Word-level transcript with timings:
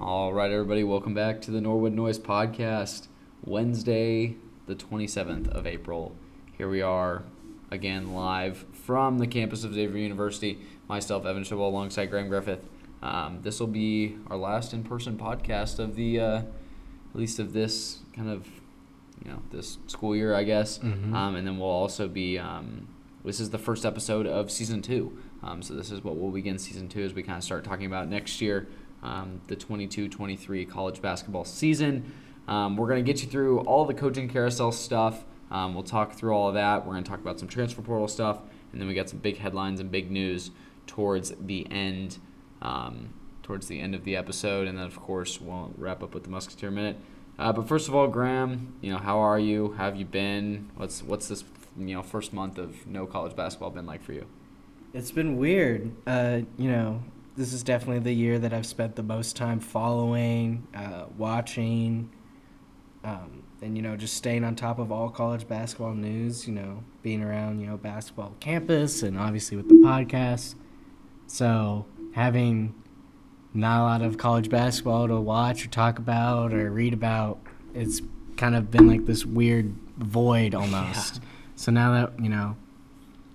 All 0.00 0.32
right, 0.32 0.50
everybody, 0.50 0.82
welcome 0.84 1.14
back 1.14 1.40
to 1.42 1.50
the 1.50 1.60
Norwood 1.60 1.92
Noise 1.92 2.18
Podcast. 2.18 3.06
Wednesday, 3.44 4.36
the 4.66 4.74
27th 4.74 5.48
of 5.48 5.66
April. 5.66 6.14
Here 6.56 6.68
we 6.68 6.82
are 6.82 7.24
again 7.70 8.12
live 8.14 8.64
from 8.72 9.18
the 9.18 9.26
campus 9.26 9.64
of 9.64 9.74
Xavier 9.74 9.98
University. 9.98 10.58
Myself, 10.88 11.24
Evan 11.24 11.44
Chabot, 11.44 11.68
alongside 11.68 12.06
Graham 12.06 12.28
Griffith. 12.28 12.68
Um, 13.02 13.40
this 13.42 13.60
will 13.60 13.66
be 13.68 14.16
our 14.28 14.36
last 14.36 14.72
in 14.72 14.82
person 14.84 15.16
podcast 15.16 15.78
of 15.78 15.94
the, 15.96 16.20
uh, 16.20 16.36
at 16.38 16.44
least 17.14 17.38
of 17.38 17.52
this 17.52 17.98
kind 18.14 18.28
of, 18.28 18.46
you 19.24 19.30
know, 19.30 19.42
this 19.50 19.78
school 19.86 20.14
year, 20.16 20.34
I 20.34 20.44
guess. 20.44 20.78
Mhm. 20.78 21.12
Um, 21.14 21.36
and 21.36 21.46
then 21.46 21.58
we'll 21.58 21.68
also 21.68 22.08
be, 22.08 22.38
um, 22.38 22.88
this 23.24 23.40
is 23.40 23.50
the 23.50 23.58
first 23.58 23.84
episode 23.84 24.26
of 24.26 24.50
season 24.50 24.82
two. 24.82 25.16
Um, 25.42 25.62
so 25.62 25.74
this 25.74 25.90
is 25.90 26.04
what 26.04 26.16
we'll 26.16 26.30
begin 26.30 26.58
season 26.58 26.88
two 26.88 27.02
as 27.02 27.12
we 27.14 27.22
kind 27.24 27.38
of 27.38 27.44
start 27.44 27.64
talking 27.64 27.86
about 27.86 28.08
next 28.08 28.40
year, 28.40 28.68
um, 29.02 29.40
the 29.48 29.56
22-23 29.56 30.68
college 30.68 31.02
basketball 31.02 31.44
season. 31.44 32.12
Um, 32.48 32.76
we're 32.76 32.88
going 32.88 33.04
to 33.04 33.12
get 33.12 33.22
you 33.22 33.28
through 33.28 33.60
all 33.60 33.84
the 33.84 33.94
coaching 33.94 34.28
carousel 34.28 34.72
stuff. 34.72 35.24
Um, 35.50 35.74
we'll 35.74 35.82
talk 35.82 36.14
through 36.14 36.32
all 36.32 36.48
of 36.48 36.54
that. 36.54 36.86
We're 36.86 36.92
going 36.92 37.04
to 37.04 37.10
talk 37.10 37.20
about 37.20 37.38
some 37.38 37.48
transfer 37.48 37.82
portal 37.82 38.08
stuff, 38.08 38.38
and 38.72 38.80
then 38.80 38.88
we 38.88 38.94
got 38.94 39.08
some 39.08 39.18
big 39.18 39.38
headlines 39.38 39.80
and 39.80 39.90
big 39.90 40.10
news 40.10 40.50
towards 40.86 41.32
the 41.38 41.70
end, 41.70 42.18
um, 42.62 43.12
towards 43.42 43.68
the 43.68 43.80
end 43.80 43.94
of 43.94 44.04
the 44.04 44.16
episode, 44.16 44.66
and 44.66 44.78
then 44.78 44.86
of 44.86 44.98
course 44.98 45.40
we'll 45.40 45.72
wrap 45.76 46.02
up 46.02 46.14
with 46.14 46.24
the 46.24 46.30
Musketeer 46.30 46.70
minute. 46.70 46.96
Uh, 47.38 47.52
but 47.52 47.66
first 47.66 47.88
of 47.88 47.94
all, 47.94 48.08
Graham, 48.08 48.74
you 48.80 48.92
know 48.92 48.98
how 48.98 49.18
are 49.18 49.38
you? 49.38 49.74
How 49.76 49.84
have 49.84 49.96
you 49.96 50.04
been? 50.04 50.70
What's 50.76 51.02
what's 51.02 51.28
this 51.28 51.44
you 51.78 51.94
know 51.94 52.02
first 52.02 52.32
month 52.32 52.58
of 52.58 52.86
no 52.86 53.06
college 53.06 53.34
basketball 53.34 53.70
been 53.70 53.86
like 53.86 54.02
for 54.02 54.12
you? 54.12 54.26
It's 54.92 55.10
been 55.10 55.38
weird. 55.38 55.92
Uh, 56.06 56.40
you 56.58 56.70
know, 56.70 57.02
this 57.36 57.52
is 57.52 57.62
definitely 57.62 58.00
the 58.00 58.12
year 58.12 58.38
that 58.38 58.52
I've 58.52 58.66
spent 58.66 58.96
the 58.96 59.02
most 59.02 59.36
time 59.36 59.60
following, 59.60 60.66
uh, 60.74 61.06
watching, 61.16 62.10
um, 63.04 63.42
and 63.62 63.76
you 63.76 63.82
know, 63.82 63.96
just 63.96 64.14
staying 64.14 64.44
on 64.44 64.54
top 64.54 64.78
of 64.78 64.92
all 64.92 65.08
college 65.08 65.48
basketball 65.48 65.94
news. 65.94 66.46
You 66.46 66.54
know, 66.54 66.84
being 67.02 67.22
around 67.22 67.60
you 67.60 67.66
know 67.66 67.76
basketball 67.76 68.34
campus 68.40 69.02
and 69.02 69.18
obviously 69.18 69.56
with 69.56 69.68
the 69.68 69.76
podcast. 69.76 70.54
So 71.26 71.86
having 72.14 72.74
not 73.54 73.80
a 73.80 73.84
lot 73.84 74.02
of 74.02 74.18
college 74.18 74.48
basketball 74.50 75.08
to 75.08 75.20
watch 75.20 75.64
or 75.64 75.68
talk 75.68 75.98
about 75.98 76.52
or 76.52 76.70
read 76.70 76.92
about, 76.92 77.40
it's 77.74 78.02
kind 78.36 78.54
of 78.54 78.70
been 78.70 78.88
like 78.88 79.06
this 79.06 79.24
weird 79.24 79.74
void 79.96 80.54
almost. 80.54 81.20
So 81.56 81.72
now 81.72 81.92
that 81.92 82.22
you 82.22 82.28
know 82.28 82.56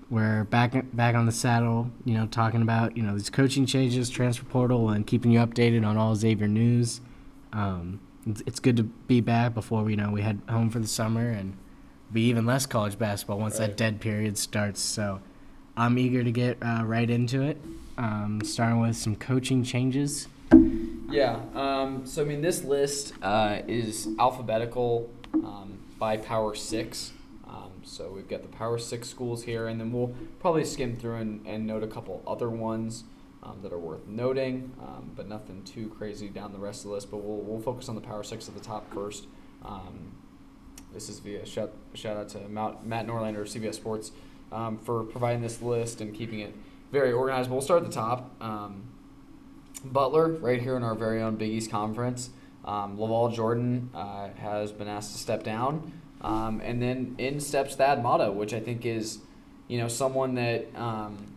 we're 0.10 0.46
back 0.46 0.74
back 0.94 1.16
on 1.16 1.26
the 1.26 1.32
saddle, 1.32 1.92
you 2.06 2.14
know, 2.14 2.28
talking 2.28 2.62
about 2.62 2.96
you 2.96 3.04
know 3.04 3.14
these 3.14 3.30
coaching 3.30 3.66
changes, 3.66 4.10
transfer 4.10 4.46
portal, 4.46 4.90
and 4.90 5.06
keeping 5.06 5.32
you 5.32 5.40
updated 5.40 5.86
on 5.86 5.98
all 5.98 6.16
Xavier 6.16 6.48
news. 6.48 7.02
Um, 7.54 8.00
it's, 8.26 8.42
it's 8.46 8.60
good 8.60 8.78
to 8.78 8.84
be 8.84 9.22
back 9.22 9.54
before 9.54 9.90
you 9.90 9.96
know 9.98 10.12
we 10.12 10.22
head 10.22 10.42
home 10.50 10.70
for 10.70 10.80
the 10.80 10.88
summer 10.88 11.30
and 11.30 11.58
be 12.12 12.22
even 12.24 12.46
less 12.46 12.66
college 12.66 12.98
basketball 12.98 13.40
once 13.40 13.60
Right. 13.60 13.68
that 13.68 13.78
dead 13.78 14.00
period 14.00 14.38
starts. 14.38 14.80
So 14.82 15.20
I'm 15.76 15.98
eager 15.98 16.24
to 16.24 16.32
get 16.32 16.58
uh, 16.62 16.84
right 16.86 17.10
into 17.10 17.42
it. 17.42 17.58
Um, 17.98 18.42
starting 18.44 18.80
with 18.80 18.96
some 18.96 19.16
coaching 19.16 19.64
changes. 19.64 20.28
Yeah. 21.10 21.40
Um, 21.56 22.06
so 22.06 22.22
I 22.22 22.26
mean, 22.26 22.42
this 22.42 22.64
list 22.64 23.14
uh, 23.22 23.62
is 23.68 24.08
alphabetical 24.20 25.10
um, 25.34 25.80
by 25.98 26.18
Power 26.18 26.54
Six. 26.56 27.12
So 27.88 28.10
we've 28.10 28.28
got 28.28 28.42
the 28.42 28.50
Power 28.50 28.78
Six 28.78 29.10
schools 29.10 29.44
here, 29.44 29.68
and 29.68 29.80
then 29.80 29.92
we'll 29.92 30.14
probably 30.40 30.66
skim 30.66 30.96
through 30.96 31.16
and, 31.16 31.46
and 31.48 31.66
note 31.66 31.84
a 31.84 31.88
couple 31.88 32.22
other 32.28 32.50
ones 32.50 33.06
um, 33.44 33.60
that 33.62 33.72
are 33.72 33.80
worth 33.80 34.08
noting, 34.08 34.74
um, 34.82 35.12
but 35.16 35.28
nothing 35.28 35.64
too 35.64 35.90
crazy 35.90 36.28
down 36.28 36.52
the 36.52 36.60
rest 36.60 36.82
of 36.82 36.90
the 36.90 36.96
list. 36.96 37.10
But 37.10 37.18
we'll, 37.18 37.38
we'll 37.38 37.62
focus 37.62 37.90
on 37.90 37.96
the 37.96 38.02
Power 38.02 38.24
Six 38.24 38.48
at 38.48 38.56
the 38.56 38.62
top 38.62 38.94
first. 38.94 39.28
Um, 39.64 40.16
this 40.94 41.10
is 41.10 41.20
via 41.20 41.46
shout, 41.46 41.72
shout 41.94 42.18
out 42.18 42.30
to 42.30 42.40
Matt, 42.50 42.86
Matt 42.86 43.08
Norlander 43.08 43.42
of 43.42 43.48
CBS 43.48 43.76
Sports 43.76 44.12
um, 44.52 44.78
for 44.78 45.04
providing 45.04 45.42
this 45.42 45.62
list 45.62 46.02
and 46.02 46.14
keeping 46.14 46.40
it 46.40 46.56
very 46.92 47.12
organized. 47.12 47.50
We'll 47.50 47.62
start 47.62 47.84
at 47.84 47.90
the 47.90 47.96
top. 47.96 48.36
Um, 48.42 48.90
Butler, 49.84 50.30
right 50.30 50.62
here 50.62 50.76
in 50.76 50.84
our 50.84 50.96
very 50.96 51.22
own 51.22 51.36
Big 51.36 51.52
East 51.52 51.70
Conference. 51.70 52.32
Um, 52.66 52.98
LaVall 52.98 53.34
Jordan 53.34 53.90
uh, 53.94 54.30
has 54.40 54.72
been 54.72 54.88
asked 54.88 55.14
to 55.14 55.18
step 55.18 55.44
down. 55.44 55.97
Um, 56.22 56.62
and 56.64 56.82
then 56.82 57.16
in 57.18 57.40
steps 57.40 57.76
Thad 57.76 58.02
Matta, 58.02 58.32
which 58.32 58.54
I 58.54 58.60
think 58.60 58.86
is, 58.86 59.20
you 59.68 59.78
know, 59.78 59.88
someone 59.88 60.36
that 60.36 60.68
um, 60.76 61.36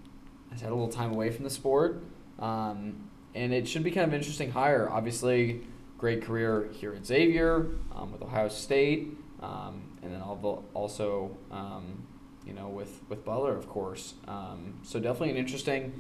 has 0.51 0.61
had 0.61 0.71
a 0.71 0.75
little 0.75 0.89
time 0.89 1.13
away 1.13 1.31
from 1.31 1.45
the 1.45 1.51
sport. 1.51 2.03
Um, 2.39 3.11
and 3.35 3.53
it 3.53 3.69
should 3.69 3.83
be 3.83 3.91
kind 3.91 4.07
of 4.07 4.15
interesting 4.15 4.51
hire. 4.51 4.89
Obviously, 4.91 5.61
great 5.99 6.23
career 6.23 6.69
here 6.73 6.95
at 6.95 7.05
Xavier 7.07 7.67
um, 7.95 8.13
with 8.13 8.23
Ohio 8.23 8.49
State. 8.49 9.09
Um, 9.41 9.83
and 10.03 10.13
then 10.13 10.23
also, 10.23 11.37
um, 11.51 12.07
you 12.47 12.55
know, 12.55 12.69
with, 12.69 13.01
with 13.09 13.25
Butler, 13.25 13.57
of 13.57 13.69
course. 13.69 14.15
So 14.83 14.99
definitely 14.99 15.31
an 15.31 15.37
interesting 15.37 15.93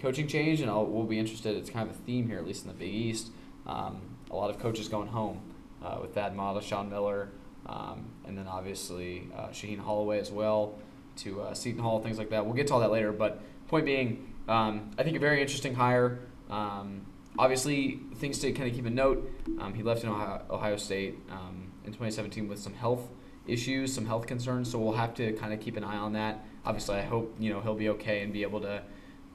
coaching 0.00 0.26
change, 0.26 0.60
and 0.60 0.70
I'll, 0.70 0.86
we'll 0.86 1.04
be 1.04 1.18
interested. 1.18 1.56
It's 1.56 1.70
kind 1.70 1.88
of 1.88 1.94
a 1.94 1.98
theme 2.00 2.26
here, 2.28 2.38
at 2.38 2.46
least 2.46 2.64
in 2.64 2.68
the 2.68 2.74
Big 2.74 2.92
East. 2.92 3.28
A 3.66 3.92
lot 4.32 4.50
of 4.50 4.58
coaches 4.58 4.88
going 4.88 5.08
home 5.08 5.40
uh, 5.84 5.98
with 6.00 6.14
Thad 6.14 6.34
Matta, 6.34 6.62
Sean 6.62 6.88
Miller, 6.88 7.28
um, 7.66 8.06
and 8.24 8.36
then 8.36 8.46
obviously 8.48 9.28
uh, 9.36 9.48
Shaheen 9.48 9.78
Holloway 9.78 10.18
as 10.18 10.30
well 10.30 10.78
to 11.16 11.42
uh, 11.42 11.54
Seton 11.54 11.82
Hall, 11.82 12.00
things 12.00 12.18
like 12.18 12.30
that. 12.30 12.44
We'll 12.44 12.54
get 12.54 12.68
to 12.68 12.74
all 12.74 12.80
that 12.80 12.90
later, 12.90 13.12
but 13.12 13.40
point 13.68 13.84
being, 13.84 14.34
um, 14.48 14.90
I 14.98 15.02
think 15.02 15.16
a 15.16 15.20
very 15.20 15.40
interesting 15.40 15.74
hire. 15.74 16.20
Um, 16.50 17.06
obviously, 17.38 18.00
things 18.16 18.38
to 18.40 18.52
kind 18.52 18.68
of 18.68 18.74
keep 18.74 18.86
a 18.86 18.90
note. 18.90 19.30
Um, 19.60 19.74
he 19.74 19.82
left 19.82 20.02
in 20.04 20.10
Ohio, 20.10 20.42
Ohio 20.50 20.76
State 20.76 21.18
um, 21.30 21.72
in 21.84 21.92
2017 21.92 22.48
with 22.48 22.58
some 22.58 22.74
health 22.74 23.08
issues, 23.46 23.92
some 23.92 24.06
health 24.06 24.26
concerns, 24.26 24.70
so 24.70 24.78
we'll 24.78 24.96
have 24.96 25.14
to 25.14 25.32
kind 25.34 25.52
of 25.52 25.60
keep 25.60 25.76
an 25.76 25.84
eye 25.84 25.98
on 25.98 26.12
that. 26.14 26.44
Obviously, 26.64 26.96
I 26.96 27.02
hope 27.02 27.34
you 27.38 27.52
know 27.52 27.60
he'll 27.60 27.74
be 27.74 27.88
okay 27.90 28.22
and 28.22 28.32
be 28.32 28.42
able 28.42 28.60
to 28.60 28.82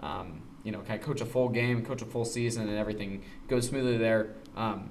um, 0.02 0.42
you 0.64 0.72
know, 0.72 0.80
kind 0.80 1.00
of 1.00 1.06
coach 1.06 1.22
a 1.22 1.26
full 1.26 1.50
game, 1.50 1.86
coach 1.86 2.02
a 2.02 2.06
full 2.06 2.26
season, 2.26 2.68
and 2.68 2.78
everything 2.78 3.24
goes 3.48 3.68
smoothly 3.68 3.98
there. 3.98 4.36
Um, 4.56 4.90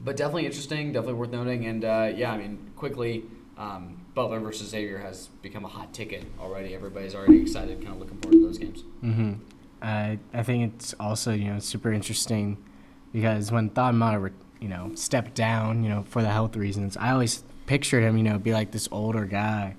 but 0.00 0.16
definitely 0.16 0.46
interesting, 0.46 0.92
definitely 0.92 1.14
worth 1.14 1.30
noting. 1.30 1.66
And 1.66 1.84
uh, 1.84 2.12
yeah, 2.14 2.32
I 2.32 2.38
mean, 2.38 2.70
quickly, 2.76 3.24
um, 3.56 4.04
Butler 4.14 4.40
versus 4.40 4.68
Xavier 4.68 4.98
has 4.98 5.28
become 5.42 5.64
a 5.64 5.68
hot 5.68 5.92
ticket 5.92 6.24
already. 6.40 6.74
Everybody's 6.74 7.14
already 7.14 7.40
excited, 7.40 7.80
kind 7.82 7.94
of 7.94 8.00
looking 8.00 8.18
forward 8.18 8.38
to 8.38 8.46
those 8.46 8.58
games. 8.58 8.82
Mm-hmm. 9.02 9.34
I 9.82 10.18
I 10.32 10.42
think 10.42 10.74
it's 10.74 10.94
also 10.98 11.32
you 11.32 11.52
know 11.52 11.58
super 11.58 11.92
interesting 11.92 12.56
because 13.12 13.52
when 13.52 13.70
re- 13.76 14.30
you 14.60 14.68
know 14.68 14.92
stepped 14.94 15.34
down 15.34 15.82
you 15.82 15.90
know 15.90 16.04
for 16.08 16.22
the 16.22 16.30
health 16.30 16.56
reasons, 16.56 16.96
I 16.96 17.12
always 17.12 17.42
pictured 17.66 18.02
him 18.02 18.16
you 18.16 18.24
know 18.24 18.38
be 18.38 18.52
like 18.52 18.70
this 18.70 18.88
older 18.90 19.24
guy, 19.26 19.76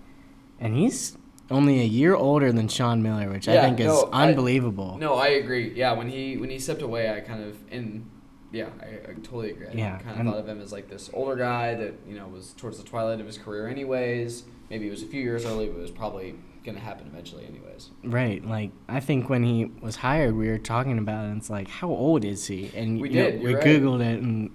and 0.59 0.75
he's 0.75 1.17
only 1.49 1.79
a 1.79 1.85
year 1.85 2.13
older 2.13 2.51
than 2.51 2.67
Sean 2.67 3.01
Miller, 3.01 3.29
which 3.29 3.47
I 3.47 3.61
think 3.61 3.79
is 3.79 3.87
no, 3.87 4.09
I- 4.11 4.27
unbelievable. 4.27 4.97
No, 4.97 5.15
I 5.15 5.27
agree. 5.29 5.73
Yeah, 5.73 5.93
when 5.93 6.09
he 6.09 6.37
when 6.37 6.49
he 6.49 6.59
stepped 6.59 6.81
away, 6.81 7.11
I 7.11 7.21
kind 7.21 7.43
of 7.43 7.57
in 7.71 8.05
yeah, 8.51 8.67
I, 8.81 9.09
I 9.11 9.13
totally 9.23 9.51
agree. 9.51 9.67
I 9.67 9.71
Yeah, 9.73 9.97
kind 9.99 10.11
of 10.11 10.19
and- 10.19 10.29
thought 10.29 10.39
of 10.39 10.47
him 10.47 10.61
as 10.61 10.71
like 10.71 10.89
this 10.89 11.09
older 11.13 11.35
guy 11.35 11.75
that 11.75 11.93
you 12.07 12.15
know 12.15 12.27
was 12.27 12.53
towards 12.53 12.77
the 12.77 12.83
twilight 12.83 13.19
of 13.19 13.25
his 13.25 13.37
career, 13.37 13.67
anyways. 13.67 14.43
Maybe 14.69 14.87
it 14.87 14.91
was 14.91 15.03
a 15.03 15.07
few 15.07 15.21
years 15.21 15.45
early, 15.45 15.67
but 15.67 15.77
it 15.77 15.81
was 15.81 15.91
probably 15.91 16.35
gonna 16.65 16.79
happen 16.79 17.07
eventually, 17.07 17.45
anyways. 17.45 17.91
Right, 18.03 18.45
like 18.45 18.71
I 18.89 18.99
think 18.99 19.29
when 19.29 19.43
he 19.43 19.65
was 19.81 19.95
hired, 19.97 20.35
we 20.35 20.49
were 20.49 20.57
talking 20.57 20.97
about 20.97 21.25
it. 21.25 21.29
and 21.29 21.37
It's 21.37 21.49
like, 21.49 21.67
how 21.69 21.89
old 21.89 22.25
is 22.25 22.47
he? 22.47 22.71
And 22.75 22.99
We 22.99 23.09
you 23.09 23.15
know, 23.23 23.31
did, 23.31 23.41
we 23.41 23.55
right. 23.55 23.63
googled 23.63 24.01
it, 24.01 24.21
and 24.21 24.49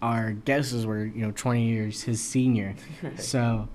our 0.00 0.32
guesses 0.32 0.86
were 0.86 1.04
you 1.04 1.22
know 1.26 1.30
20 1.32 1.62
years 1.64 2.02
his 2.02 2.20
senior. 2.22 2.74
So, 3.18 3.68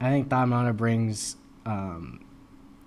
I 0.00 0.10
think 0.10 0.30
Thad 0.30 0.48
Matta 0.48 0.72
brings 0.72 1.36
um, 1.66 2.24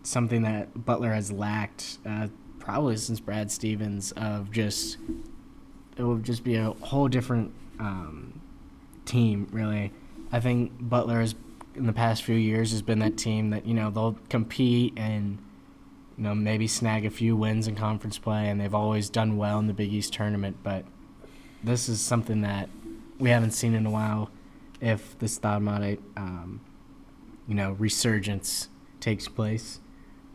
something 0.03 0.43
that 0.43 0.85
Butler 0.85 1.13
has 1.13 1.31
lacked 1.31 1.97
uh, 2.05 2.27
probably 2.59 2.95
since 2.95 3.19
Brad 3.19 3.51
Stevens 3.51 4.13
of 4.13 4.51
just 4.51 4.97
it 5.97 6.03
will 6.03 6.17
just 6.17 6.43
be 6.43 6.55
a 6.55 6.71
whole 6.71 7.07
different 7.07 7.53
um, 7.79 8.41
team. 9.05 9.47
Really, 9.51 9.91
I 10.31 10.39
think 10.39 10.71
Butler 10.79 11.19
has 11.19 11.35
in 11.75 11.85
the 11.85 11.93
past 11.93 12.23
few 12.23 12.35
years 12.35 12.71
has 12.71 12.81
been 12.81 12.99
that 12.99 13.17
team 13.17 13.49
that 13.51 13.65
you 13.65 13.73
know 13.73 13.89
they'll 13.89 14.17
compete 14.29 14.93
and 14.97 15.37
you 16.17 16.23
know 16.23 16.35
maybe 16.35 16.67
snag 16.67 17.05
a 17.05 17.09
few 17.09 17.35
wins 17.35 17.67
in 17.67 17.75
conference 17.75 18.17
play, 18.17 18.49
and 18.49 18.59
they've 18.59 18.75
always 18.75 19.09
done 19.09 19.37
well 19.37 19.59
in 19.59 19.67
the 19.67 19.73
Big 19.73 19.93
East 19.93 20.13
tournament. 20.13 20.57
But 20.63 20.85
this 21.63 21.89
is 21.89 22.01
something 22.01 22.41
that 22.41 22.69
we 23.19 23.29
haven't 23.29 23.51
seen 23.51 23.73
in 23.73 23.85
a 23.85 23.91
while. 23.91 24.29
If 24.79 25.17
this 25.19 25.37
Thad 25.37 25.61
Matta, 25.61 25.99
um, 26.17 26.61
you 27.47 27.53
know, 27.53 27.73
resurgence 27.73 28.69
takes 28.99 29.27
place. 29.27 29.79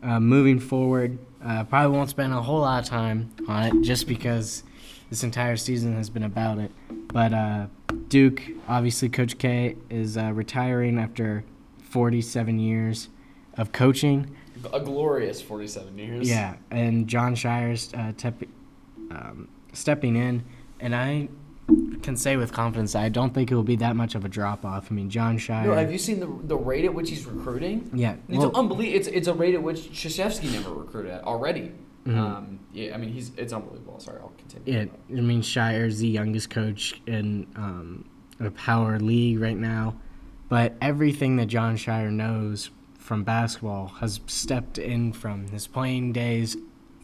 Uh, 0.02 0.20
moving 0.20 0.60
forward, 0.60 1.18
uh, 1.44 1.64
probably 1.64 1.96
won't 1.96 2.10
spend 2.10 2.32
a 2.32 2.42
whole 2.42 2.60
lot 2.60 2.82
of 2.82 2.88
time 2.88 3.34
on 3.48 3.64
it 3.64 3.82
just 3.82 4.06
because 4.06 4.62
this 5.10 5.22
entire 5.22 5.56
season 5.56 5.94
has 5.94 6.10
been 6.10 6.24
about 6.24 6.58
it. 6.58 6.70
But 7.08 7.32
uh, 7.32 7.66
Duke, 8.08 8.42
obviously, 8.68 9.08
Coach 9.08 9.38
K 9.38 9.76
is 9.88 10.16
uh, 10.16 10.32
retiring 10.32 10.98
after 10.98 11.44
47 11.90 12.58
years 12.58 13.08
of 13.56 13.72
coaching. 13.72 14.36
A 14.72 14.80
glorious 14.80 15.40
47 15.40 15.96
years. 15.98 16.28
Yeah, 16.28 16.56
and 16.70 17.06
John 17.06 17.34
Scheyer's 17.34 17.92
uh, 17.94 18.12
tep- 18.16 18.42
um, 19.10 19.48
stepping 19.72 20.16
in, 20.16 20.44
and 20.80 20.94
I 20.94 21.28
can 22.02 22.16
say 22.16 22.36
with 22.36 22.52
confidence 22.52 22.94
I 22.94 23.08
don't 23.08 23.34
think 23.34 23.50
it 23.50 23.54
will 23.54 23.62
be 23.62 23.76
that 23.76 23.96
much 23.96 24.14
of 24.14 24.24
a 24.24 24.28
drop 24.28 24.64
off. 24.64 24.90
I 24.90 24.94
mean, 24.94 25.10
John 25.10 25.38
Scheyer. 25.38 25.66
No, 25.66 25.74
have 25.74 25.92
you 25.92 25.98
seen 25.98 26.20
the 26.20 26.26
the 26.26 26.56
rate 26.56 26.84
at 26.84 26.94
which 26.94 27.10
he's 27.10 27.26
recruiting? 27.26 27.90
Yeah, 27.94 28.16
It's 28.28 28.38
well, 28.38 28.52
unbelievable. 28.54 28.98
It's 28.98 29.08
it's 29.08 29.28
a 29.28 29.34
rate 29.34 29.54
at 29.54 29.62
which 29.62 29.90
Krzyzewski 29.92 30.52
never 30.52 30.72
recruited 30.72 31.12
at 31.12 31.24
already. 31.24 31.72
Mhm. 32.06 32.16
Um, 32.18 32.58
yeah, 32.72 32.94
I 32.94 32.98
mean 32.98 33.10
he's 33.10 33.32
it's 33.36 33.52
unbelievable. 33.52 33.98
Sorry, 33.98 34.18
I'll 34.20 34.32
continue. 34.38 34.72
Yeah, 34.80 35.18
I 35.18 35.20
mean 35.20 35.42
Scheyer's 35.42 35.98
the 35.98 36.08
youngest 36.08 36.50
coach 36.50 37.00
in 37.06 37.46
um, 37.56 38.04
a 38.38 38.50
power 38.50 38.98
league 39.00 39.40
right 39.40 39.56
now, 39.56 39.96
but 40.48 40.74
everything 40.80 41.36
that 41.36 41.46
John 41.46 41.76
Shire 41.76 42.10
knows 42.10 42.70
from 42.98 43.24
basketball 43.24 43.88
has 44.00 44.20
stepped 44.26 44.78
in 44.78 45.12
from 45.12 45.48
his 45.48 45.66
playing 45.66 46.12
days 46.12 46.56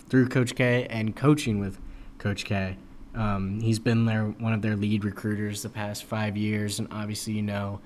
through 0.08 0.28
Coach 0.28 0.54
K 0.54 0.86
and 0.88 1.16
coaching 1.16 1.58
with 1.58 1.78
Coach 2.18 2.44
K. 2.44 2.76
Um, 3.14 3.60
he's 3.60 3.78
been 3.78 4.04
their 4.06 4.26
one 4.26 4.52
of 4.52 4.62
their 4.62 4.76
lead 4.76 5.04
recruiters 5.04 5.62
the 5.62 5.68
past 5.68 6.04
five 6.04 6.36
years, 6.36 6.78
and 6.78 6.88
obviously 6.92 7.32
you 7.32 7.42
know 7.42 7.80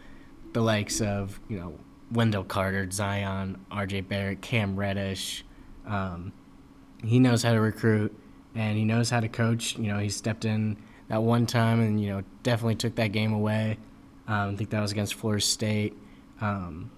the 0.53 0.61
likes 0.61 1.01
of 1.01 1.41
you 1.49 1.59
know 1.59 1.79
Wendell 2.13 2.45
Carter, 2.45 2.89
Zion, 2.91 3.65
R.J. 3.71 4.03
Barrett, 4.03 4.41
Cam 4.43 4.77
Reddish. 4.77 5.45
Um, 5.87 6.33
he 7.07 7.19
knows 7.19 7.43
how 7.43 7.53
to 7.53 7.61
recruit 7.61 8.17
and 8.55 8.77
he 8.77 8.85
knows 8.85 9.11
how 9.11 9.21
to 9.21 9.29
coach. 9.29 9.77
You 9.77 9.93
know, 9.93 9.99
he 9.99 10.09
stepped 10.09 10.45
in 10.45 10.77
that 11.09 11.23
one 11.23 11.47
time 11.47 11.81
and 11.81 12.01
you 12.01 12.09
know 12.11 12.23
definitely 12.43 12.77
took 12.77 12.97
that 12.97 13.09
game 13.13 13.33
away. 13.33 13.79
Um, 14.27 14.55
I 14.55 14.57
think 14.57 14.71
that 14.71 14.81
was 14.81 14.93
against 14.93 15.15
Florida 15.15 15.43
State. 15.43 15.97
Um, 16.41 16.91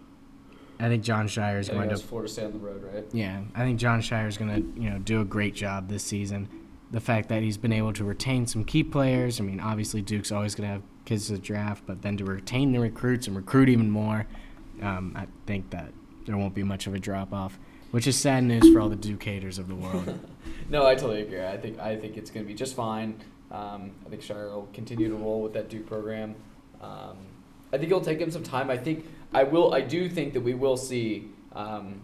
I 0.80 0.88
think 0.88 1.02
John 1.02 1.26
Scheyer 1.26 1.58
is 1.58 1.68
going 1.68 1.88
to. 1.88 1.96
Florida 1.96 2.30
State 2.30 2.46
on 2.46 2.52
the 2.52 2.58
road, 2.58 2.82
right? 2.92 3.04
Yeah, 3.12 3.42
I 3.54 3.64
think 3.64 3.78
John 3.78 4.00
Scheyer 4.00 4.28
is 4.28 4.38
going 4.38 4.54
to 4.54 4.80
you 4.80 4.90
know 4.90 4.98
do 4.98 5.20
a 5.20 5.24
great 5.24 5.54
job 5.54 5.88
this 5.88 6.04
season. 6.04 6.48
The 6.90 7.00
fact 7.00 7.28
that 7.28 7.42
he's 7.42 7.58
been 7.58 7.72
able 7.72 7.92
to 7.94 8.04
retain 8.04 8.46
some 8.46 8.64
key 8.64 8.82
players. 8.82 9.40
I 9.40 9.44
mean, 9.44 9.60
obviously 9.60 10.00
Duke's 10.00 10.32
always 10.32 10.54
going 10.54 10.68
to 10.68 10.72
have 10.74 10.82
kids 11.04 11.26
to 11.26 11.32
the 11.32 11.38
draft, 11.38 11.84
but 11.86 12.00
then 12.00 12.16
to 12.16 12.24
retain 12.24 12.72
the 12.72 12.80
recruits 12.80 13.26
and 13.26 13.36
recruit 13.36 13.68
even 13.68 13.90
more, 13.90 14.26
um, 14.80 15.12
I 15.14 15.26
think 15.46 15.68
that 15.70 15.92
there 16.24 16.36
won't 16.36 16.54
be 16.54 16.62
much 16.62 16.86
of 16.86 16.94
a 16.94 16.98
drop 16.98 17.34
off. 17.34 17.58
Which 17.90 18.06
is 18.06 18.18
sad 18.18 18.44
news 18.44 18.70
for 18.72 18.80
all 18.80 18.88
the 18.88 18.96
Duke 18.96 19.22
haters 19.22 19.58
of 19.58 19.68
the 19.68 19.74
world. 19.74 20.18
No, 20.70 20.86
I 20.86 20.94
totally 20.96 21.22
agree. 21.22 21.42
I 21.42 21.56
think 21.56 21.78
I 21.78 21.96
think 21.96 22.18
it's 22.18 22.30
going 22.30 22.44
to 22.44 22.46
be 22.46 22.54
just 22.54 22.76
fine. 22.76 23.22
Um, 23.50 23.92
I 24.04 24.10
think 24.10 24.20
Scheyer 24.20 24.52
will 24.52 24.68
continue 24.74 25.08
to 25.08 25.14
roll 25.14 25.40
with 25.42 25.54
that 25.54 25.70
Duke 25.70 25.86
program. 25.86 26.34
Um, 26.82 27.16
I 27.72 27.78
think 27.78 27.84
it'll 27.84 28.02
take 28.02 28.18
him 28.18 28.30
some 28.30 28.42
time. 28.42 28.68
I 28.68 28.76
think 28.76 29.06
I 29.32 29.44
will. 29.44 29.72
I 29.72 29.80
do 29.80 30.08
think 30.10 30.34
that 30.34 30.42
we 30.42 30.52
will 30.52 30.76
see 30.76 31.30
um, 31.54 32.02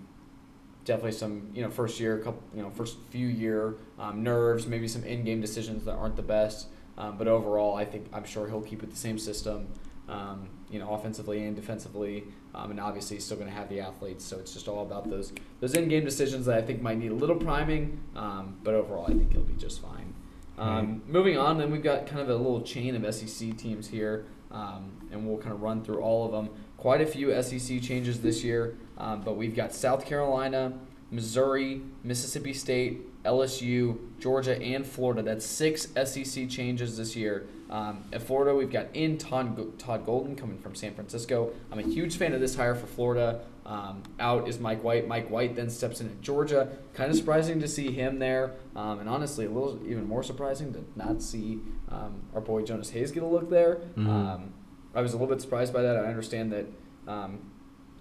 definitely 0.84 1.12
some 1.12 1.50
you 1.54 1.62
know 1.62 1.70
first 1.70 2.00
year, 2.00 2.18
couple 2.18 2.42
you 2.54 2.62
know 2.62 2.70
first 2.70 2.96
few 3.10 3.26
year 3.26 3.74
um, 3.98 4.22
nerves, 4.22 4.66
maybe 4.66 4.88
some 4.88 5.04
in 5.04 5.24
game 5.24 5.40
decisions 5.40 5.84
that 5.84 5.94
aren't 5.94 6.16
the 6.16 6.22
best. 6.22 6.68
Um, 6.96 7.18
but 7.18 7.28
overall, 7.28 7.74
I 7.76 7.84
think 7.84 8.08
I'm 8.12 8.24
sure 8.24 8.48
he'll 8.48 8.62
keep 8.62 8.80
with 8.80 8.90
the 8.90 8.96
same 8.96 9.18
system. 9.18 9.68
Um, 10.08 10.48
you 10.70 10.78
know, 10.78 10.90
offensively 10.90 11.44
and 11.44 11.56
defensively, 11.56 12.24
um, 12.54 12.70
and 12.70 12.80
obviously 12.80 13.16
he's 13.16 13.24
still 13.24 13.36
going 13.36 13.48
to 13.48 13.54
have 13.54 13.68
the 13.68 13.80
athletes. 13.80 14.24
So 14.24 14.38
it's 14.38 14.52
just 14.52 14.68
all 14.68 14.82
about 14.82 15.10
those 15.10 15.32
those 15.60 15.74
in-game 15.74 16.04
decisions 16.04 16.46
that 16.46 16.56
I 16.56 16.62
think 16.62 16.82
might 16.82 16.98
need 16.98 17.10
a 17.10 17.14
little 17.14 17.36
priming. 17.36 18.00
Um, 18.14 18.56
but 18.62 18.74
overall, 18.74 19.04
I 19.04 19.08
think 19.08 19.32
he'll 19.32 19.42
be 19.42 19.54
just 19.54 19.80
fine. 19.80 20.14
Um, 20.56 21.02
moving 21.08 21.36
on, 21.36 21.58
then 21.58 21.70
we've 21.70 21.82
got 21.82 22.06
kind 22.06 22.20
of 22.20 22.28
a 22.28 22.36
little 22.36 22.62
chain 22.62 22.94
of 22.94 23.14
SEC 23.14 23.56
teams 23.56 23.88
here, 23.88 24.26
um, 24.52 24.92
and 25.10 25.26
we'll 25.26 25.38
kind 25.38 25.52
of 25.52 25.62
run 25.62 25.82
through 25.82 26.00
all 26.00 26.24
of 26.24 26.32
them. 26.32 26.48
Quite 26.76 27.00
a 27.00 27.06
few 27.06 27.42
SEC 27.42 27.82
changes 27.82 28.20
this 28.20 28.44
year, 28.44 28.76
um, 28.98 29.22
but 29.22 29.36
we've 29.36 29.56
got 29.56 29.74
South 29.74 30.06
Carolina, 30.06 30.72
Missouri, 31.10 31.82
Mississippi 32.04 32.52
State, 32.52 33.00
LSU, 33.24 33.98
Georgia, 34.20 34.60
and 34.60 34.86
Florida. 34.86 35.22
That's 35.22 35.46
six 35.46 35.88
SEC 36.04 36.48
changes 36.48 36.96
this 36.96 37.16
year. 37.16 37.46
Um, 37.70 38.04
at 38.12 38.22
Florida, 38.22 38.54
we've 38.54 38.70
got 38.70 38.86
in 38.94 39.18
Todd, 39.18 39.78
Todd 39.78 40.04
Golden 40.04 40.36
coming 40.36 40.58
from 40.58 40.74
San 40.74 40.94
Francisco. 40.94 41.52
I'm 41.72 41.78
a 41.78 41.82
huge 41.82 42.16
fan 42.16 42.32
of 42.34 42.40
this 42.40 42.54
hire 42.54 42.74
for 42.74 42.86
Florida. 42.86 43.40
Um, 43.66 44.02
out 44.20 44.46
is 44.46 44.60
Mike 44.60 44.84
White. 44.84 45.08
Mike 45.08 45.30
White 45.30 45.56
then 45.56 45.70
steps 45.70 46.00
in 46.02 46.08
at 46.08 46.20
Georgia. 46.20 46.76
Kind 46.92 47.10
of 47.10 47.16
surprising 47.16 47.60
to 47.60 47.68
see 47.68 47.90
him 47.90 48.18
there, 48.18 48.52
um, 48.76 49.00
and 49.00 49.08
honestly, 49.08 49.46
a 49.46 49.50
little 49.50 49.80
even 49.86 50.06
more 50.06 50.22
surprising 50.22 50.72
to 50.74 50.84
not 50.96 51.22
see 51.22 51.60
um, 51.90 52.20
our 52.34 52.42
boy 52.42 52.62
Jonas 52.62 52.90
Hayes 52.90 53.10
get 53.10 53.22
a 53.22 53.26
look 53.26 53.48
there. 53.48 53.80
Mhm. 53.96 54.06
Um, 54.06 54.52
I 54.94 55.00
was 55.00 55.14
a 55.14 55.16
little 55.16 55.34
bit 55.34 55.40
surprised 55.40 55.72
by 55.72 55.80
that. 55.82 55.96
I 55.96 56.06
understand 56.06 56.52
that 56.52 56.66
um, 57.08 57.38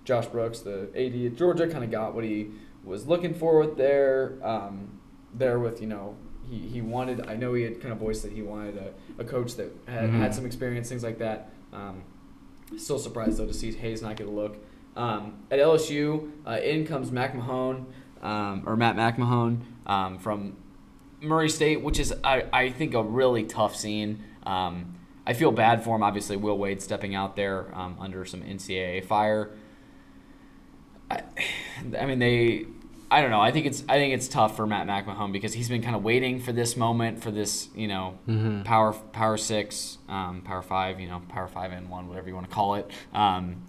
Josh 0.04 0.28
Brooks, 0.28 0.60
the 0.60 0.90
AD 0.96 1.26
at 1.26 1.36
Georgia, 1.38 1.68
kind 1.68 1.84
of 1.86 1.90
got 1.90 2.14
what 2.14 2.26
he 2.26 2.52
was 2.84 3.08
looking 3.08 3.34
for 3.34 3.58
with 3.60 3.78
there. 3.78 4.34
Um, 4.44 5.00
there 5.36 5.60
with 5.60 5.82
you 5.82 5.88
know 5.88 6.16
he, 6.50 6.58
he 6.60 6.82
wanted. 6.82 7.28
I 7.28 7.36
know 7.36 7.54
he 7.54 7.64
had 7.64 7.80
kind 7.82 7.92
of 7.94 8.00
voiced 8.00 8.24
that 8.24 8.32
he 8.32 8.42
wanted 8.42 8.78
a, 8.78 9.22
a 9.22 9.24
coach 9.26 9.56
that 9.56 9.72
had, 9.88 10.10
Mhm. 10.10 10.20
had 10.20 10.36
some 10.36 10.46
experience, 10.46 10.90
things 10.90 11.04
like 11.04 11.18
that. 11.20 11.50
Um, 11.72 12.04
still 12.78 13.00
surprised 13.00 13.38
though 13.38 13.46
to 13.48 13.54
see 13.54 13.72
Hayes 13.72 14.02
not 14.02 14.16
get 14.18 14.28
a 14.28 14.32
look. 14.32 14.58
Um, 14.96 15.36
at 15.50 15.60
LSU, 15.60 16.30
uh, 16.46 16.60
in 16.64 16.86
comes 16.86 17.12
Mac 17.12 17.34
Mahone 17.34 17.88
um, 18.22 18.64
or 18.66 18.76
Matt 18.76 18.96
McMahon 18.96 19.62
um, 19.88 20.20
from 20.20 20.56
Murray 21.22 21.50
State, 21.50 21.82
which 21.82 22.00
is 22.00 22.14
I, 22.24 22.46
I 22.54 22.70
think 22.70 22.94
a 22.94 23.02
really 23.04 23.44
tough 23.44 23.76
scene. 23.76 24.24
Um, 24.46 24.96
I 25.26 25.34
feel 25.34 25.52
bad 25.52 25.84
for 25.84 25.96
him. 25.96 26.04
Obviously, 26.04 26.36
Will 26.36 26.58
Wade 26.58 26.82
stepping 26.82 27.16
out 27.16 27.36
there 27.38 27.74
um, 27.74 27.96
under 28.00 28.26
some 28.26 28.42
NCAA 28.42 29.06
fire. 29.06 29.52
I, 31.10 31.22
I 32.00 32.06
mean, 32.06 32.20
they. 32.20 32.66
I 33.14 33.22
don't 33.22 33.30
know. 33.32 33.42
I 33.42 33.52
think 33.52 33.66
it's 33.66 33.84
I 33.88 33.98
think 34.00 34.14
it's 34.14 34.28
tough 34.28 34.56
for 34.56 34.66
Matt 34.66 34.88
McMahon 34.88 35.32
because 35.32 35.54
he's 35.54 35.70
been 35.70 35.84
kind 35.84 35.96
of 35.96 36.04
waiting 36.04 36.40
for 36.40 36.52
this 36.52 36.76
moment 36.76 37.22
for 37.22 37.30
this 37.32 37.70
you 37.76 37.88
know 37.88 38.18
Mhm. 38.28 38.64
power 38.66 38.92
power 38.94 39.38
six, 39.38 39.98
um, 40.10 40.42
power 40.42 40.62
five, 40.62 41.00
you 41.00 41.08
know 41.08 41.22
power 41.30 41.48
five 41.48 41.72
and 41.72 41.90
one, 41.90 42.08
whatever 42.08 42.28
you 42.28 42.36
want 42.36 42.50
to 42.50 42.54
call 42.56 42.76
it. 42.76 42.90
Um, 43.14 43.64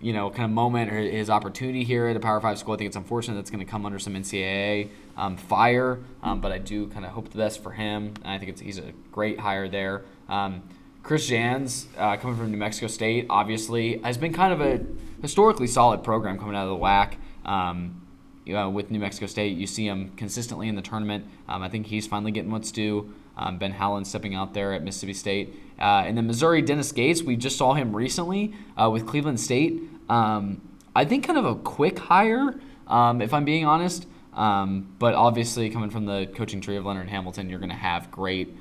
you 0.00 0.12
know, 0.12 0.30
kind 0.30 0.44
of 0.46 0.50
moment 0.50 0.90
or 0.92 0.98
his 0.98 1.30
opportunity 1.30 1.84
here 1.84 2.08
at 2.08 2.16
a 2.16 2.20
Power 2.20 2.40
Five 2.40 2.58
school. 2.58 2.74
I 2.74 2.76
think 2.76 2.88
it's 2.88 2.96
unfortunate 2.96 3.36
that's 3.36 3.50
going 3.50 3.64
to 3.64 3.70
come 3.70 3.86
under 3.86 4.00
some 4.00 4.14
NCAA 4.14 4.88
um, 5.16 5.36
fire, 5.36 6.00
um, 6.24 6.40
but 6.40 6.50
I 6.50 6.58
do 6.58 6.88
kind 6.88 7.04
of 7.04 7.12
hope 7.12 7.28
the 7.30 7.38
best 7.38 7.62
for 7.62 7.70
him. 7.70 8.14
And 8.24 8.32
I 8.32 8.38
think 8.38 8.50
it's, 8.50 8.60
he's 8.60 8.78
a 8.78 8.92
great 9.12 9.38
hire 9.38 9.68
there. 9.68 10.02
Um, 10.28 10.64
Chris 11.04 11.28
Jans, 11.28 11.86
uh, 11.96 12.16
coming 12.16 12.36
from 12.36 12.50
New 12.50 12.56
Mexico 12.56 12.88
State, 12.88 13.26
obviously 13.30 13.98
has 13.98 14.18
been 14.18 14.32
kind 14.32 14.52
of 14.52 14.60
a 14.60 14.80
historically 15.22 15.68
solid 15.68 16.02
program 16.02 16.36
coming 16.36 16.56
out 16.56 16.64
of 16.64 16.70
the 16.70 16.84
WAC. 16.84 17.12
Um, 17.48 18.01
know, 18.46 18.70
with 18.70 18.90
New 18.90 18.98
Mexico 18.98 19.26
State, 19.26 19.56
you 19.56 19.66
see 19.66 19.86
him 19.86 20.12
consistently 20.16 20.68
in 20.68 20.74
the 20.74 20.82
tournament. 20.82 21.26
Um, 21.48 21.62
I 21.62 21.68
think 21.68 21.86
he's 21.86 22.06
finally 22.06 22.32
getting 22.32 22.50
what's 22.50 22.72
due. 22.72 23.14
Um, 23.36 23.58
ben 23.58 23.72
Howland 23.72 24.06
stepping 24.06 24.34
out 24.34 24.52
there 24.52 24.72
at 24.72 24.82
Mississippi 24.82 25.14
State. 25.14 25.54
Uh, 25.78 26.04
and 26.06 26.16
then 26.16 26.26
Missouri, 26.26 26.60
Dennis 26.60 26.92
Gates, 26.92 27.22
we 27.22 27.36
just 27.36 27.56
saw 27.56 27.74
him 27.74 27.94
recently 27.94 28.54
uh, 28.76 28.90
with 28.90 29.06
Cleveland 29.06 29.40
State. 29.40 29.80
Um, 30.08 30.60
I 30.94 31.04
think 31.04 31.26
kind 31.26 31.38
of 31.38 31.44
a 31.44 31.54
quick 31.54 31.98
hire, 31.98 32.60
um, 32.88 33.22
if 33.22 33.32
I'm 33.32 33.44
being 33.44 33.64
honest. 33.64 34.06
Um, 34.34 34.94
but 34.98 35.14
obviously, 35.14 35.70
coming 35.70 35.90
from 35.90 36.06
the 36.06 36.28
coaching 36.34 36.60
tree 36.60 36.76
of 36.76 36.84
Leonard 36.84 37.08
Hamilton, 37.08 37.48
you're 37.48 37.58
going 37.58 37.70
to 37.70 37.76
have 37.76 38.10
great 38.10 38.54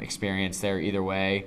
experience 0.00 0.60
there 0.60 0.78
either 0.78 1.02
way. 1.02 1.46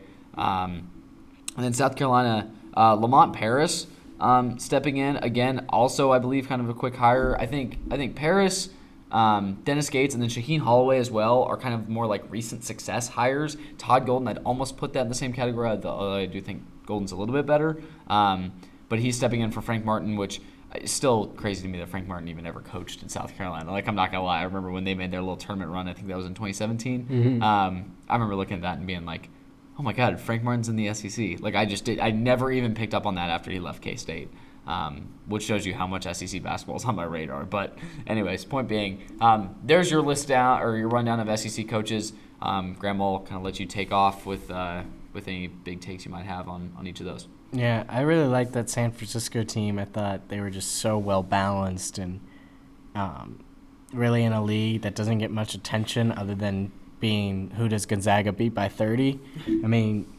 And 1.57 1.65
then 1.65 1.73
South 1.73 1.95
Carolina, 1.95 2.51
uh, 2.75 2.93
Lamont 2.93 3.33
Paris 3.33 3.87
um, 4.19 4.57
stepping 4.59 4.97
in 4.97 5.17
again. 5.17 5.65
Also, 5.69 6.11
I 6.11 6.19
believe 6.19 6.47
kind 6.47 6.61
of 6.61 6.69
a 6.69 6.73
quick 6.73 6.95
hire. 6.95 7.35
I 7.39 7.45
think 7.45 7.77
I 7.91 7.97
think 7.97 8.15
Paris, 8.15 8.69
um, 9.11 9.59
Dennis 9.63 9.89
Gates, 9.89 10.13
and 10.13 10.21
then 10.21 10.29
Shaheen 10.29 10.59
Holloway 10.59 10.97
as 10.99 11.09
well 11.11 11.43
are 11.43 11.57
kind 11.57 11.73
of 11.75 11.87
more 11.89 12.07
like 12.07 12.23
recent 12.31 12.63
success 12.63 13.07
hires. 13.09 13.57
Todd 13.77 14.05
Golden, 14.05 14.27
I'd 14.27 14.39
almost 14.39 14.77
put 14.77 14.93
that 14.93 15.01
in 15.01 15.09
the 15.09 15.15
same 15.15 15.33
category. 15.33 15.67
Although 15.69 16.13
I 16.13 16.25
do 16.25 16.41
think 16.41 16.63
Golden's 16.85 17.11
a 17.11 17.15
little 17.15 17.33
bit 17.35 17.45
better. 17.45 17.81
Um, 18.07 18.53
but 18.89 18.99
he's 18.99 19.17
stepping 19.17 19.41
in 19.41 19.51
for 19.51 19.61
Frank 19.61 19.83
Martin, 19.85 20.15
which 20.15 20.39
is 20.81 20.91
still 20.91 21.27
crazy 21.27 21.61
to 21.63 21.67
me 21.67 21.77
that 21.79 21.89
Frank 21.89 22.07
Martin 22.07 22.27
even 22.27 22.45
ever 22.45 22.61
coached 22.61 23.01
in 23.03 23.09
South 23.09 23.35
Carolina. 23.35 23.71
Like 23.71 23.87
I'm 23.87 23.95
not 23.95 24.11
gonna 24.11 24.23
lie, 24.23 24.39
I 24.39 24.43
remember 24.43 24.71
when 24.71 24.83
they 24.83 24.93
made 24.93 25.11
their 25.11 25.21
little 25.21 25.37
tournament 25.37 25.71
run. 25.71 25.87
I 25.87 25.93
think 25.93 26.07
that 26.07 26.17
was 26.17 26.25
in 26.25 26.33
2017. 26.33 27.05
Mhm. 27.09 27.41
Um, 27.43 27.91
I 28.09 28.13
remember 28.13 28.35
looking 28.35 28.55
at 28.57 28.61
that 28.63 28.77
and 28.77 28.87
being 28.87 29.05
like, 29.05 29.29
"Oh 29.77 29.83
my 29.83 29.93
God, 29.93 30.19
Frank 30.19 30.43
Martin's 30.43 30.69
in 30.69 30.75
the 30.75 30.93
SEC." 30.93 31.39
Like 31.39 31.55
I 31.55 31.65
just 31.65 31.85
did. 31.85 31.99
I 31.99 32.11
never 32.11 32.51
even 32.51 32.73
picked 32.73 32.93
up 32.93 33.05
on 33.05 33.15
that 33.15 33.29
after 33.29 33.51
he 33.51 33.59
left 33.59 33.81
K 33.81 33.95
State. 33.95 34.29
Um, 34.65 35.13
which 35.27 35.43
shows 35.43 35.65
you 35.65 35.73
how 35.73 35.87
much 35.87 36.03
SEC 36.13 36.43
basketball 36.43 36.75
is 36.75 36.83
on 36.83 36.97
my 36.97 37.05
radar. 37.05 37.45
But, 37.45 37.77
anyways, 38.05 38.43
point 38.43 38.67
being, 38.67 39.01
um, 39.21 39.55
there's 39.63 39.89
your 39.89 40.01
list 40.01 40.27
down 40.27 40.61
or 40.61 40.75
your 40.75 40.89
rundown 40.89 41.25
of 41.25 41.39
SEC 41.39 41.69
coaches. 41.69 42.11
Um, 42.41 42.73
Graham 42.73 42.99
will 42.99 43.21
kind 43.21 43.37
of 43.37 43.43
let 43.43 43.61
you 43.61 43.65
take 43.65 43.93
off 43.93 44.25
with 44.25 44.51
uh, 44.51 44.83
with 45.13 45.27
any 45.27 45.47
big 45.47 45.81
takes 45.81 46.05
you 46.05 46.11
might 46.11 46.25
have 46.25 46.47
on, 46.47 46.73
on 46.77 46.85
each 46.85 46.99
of 46.99 47.05
those. 47.05 47.27
Yeah, 47.51 47.85
I 47.87 48.01
really 48.01 48.27
liked 48.27 48.53
that 48.53 48.69
San 48.69 48.91
Francisco 48.91 49.43
team. 49.43 49.79
I 49.79 49.85
thought 49.85 50.29
they 50.29 50.39
were 50.39 50.49
just 50.49 50.75
so 50.75 50.97
well 50.97 51.23
balanced 51.23 51.97
and 51.97 52.19
um, 52.93 53.39
really 53.93 54.23
in 54.23 54.33
a 54.33 54.43
league 54.43 54.81
that 54.81 54.95
doesn't 54.95 55.17
get 55.17 55.31
much 55.31 55.53
attention 55.53 56.11
other 56.11 56.35
than 56.35 56.71
being 56.99 57.51
who 57.51 57.67
does 57.69 57.85
Gonzaga 57.85 58.31
beat 58.31 58.53
by 58.53 58.67
30. 58.69 59.19
I 59.47 59.67
mean, 59.67 60.11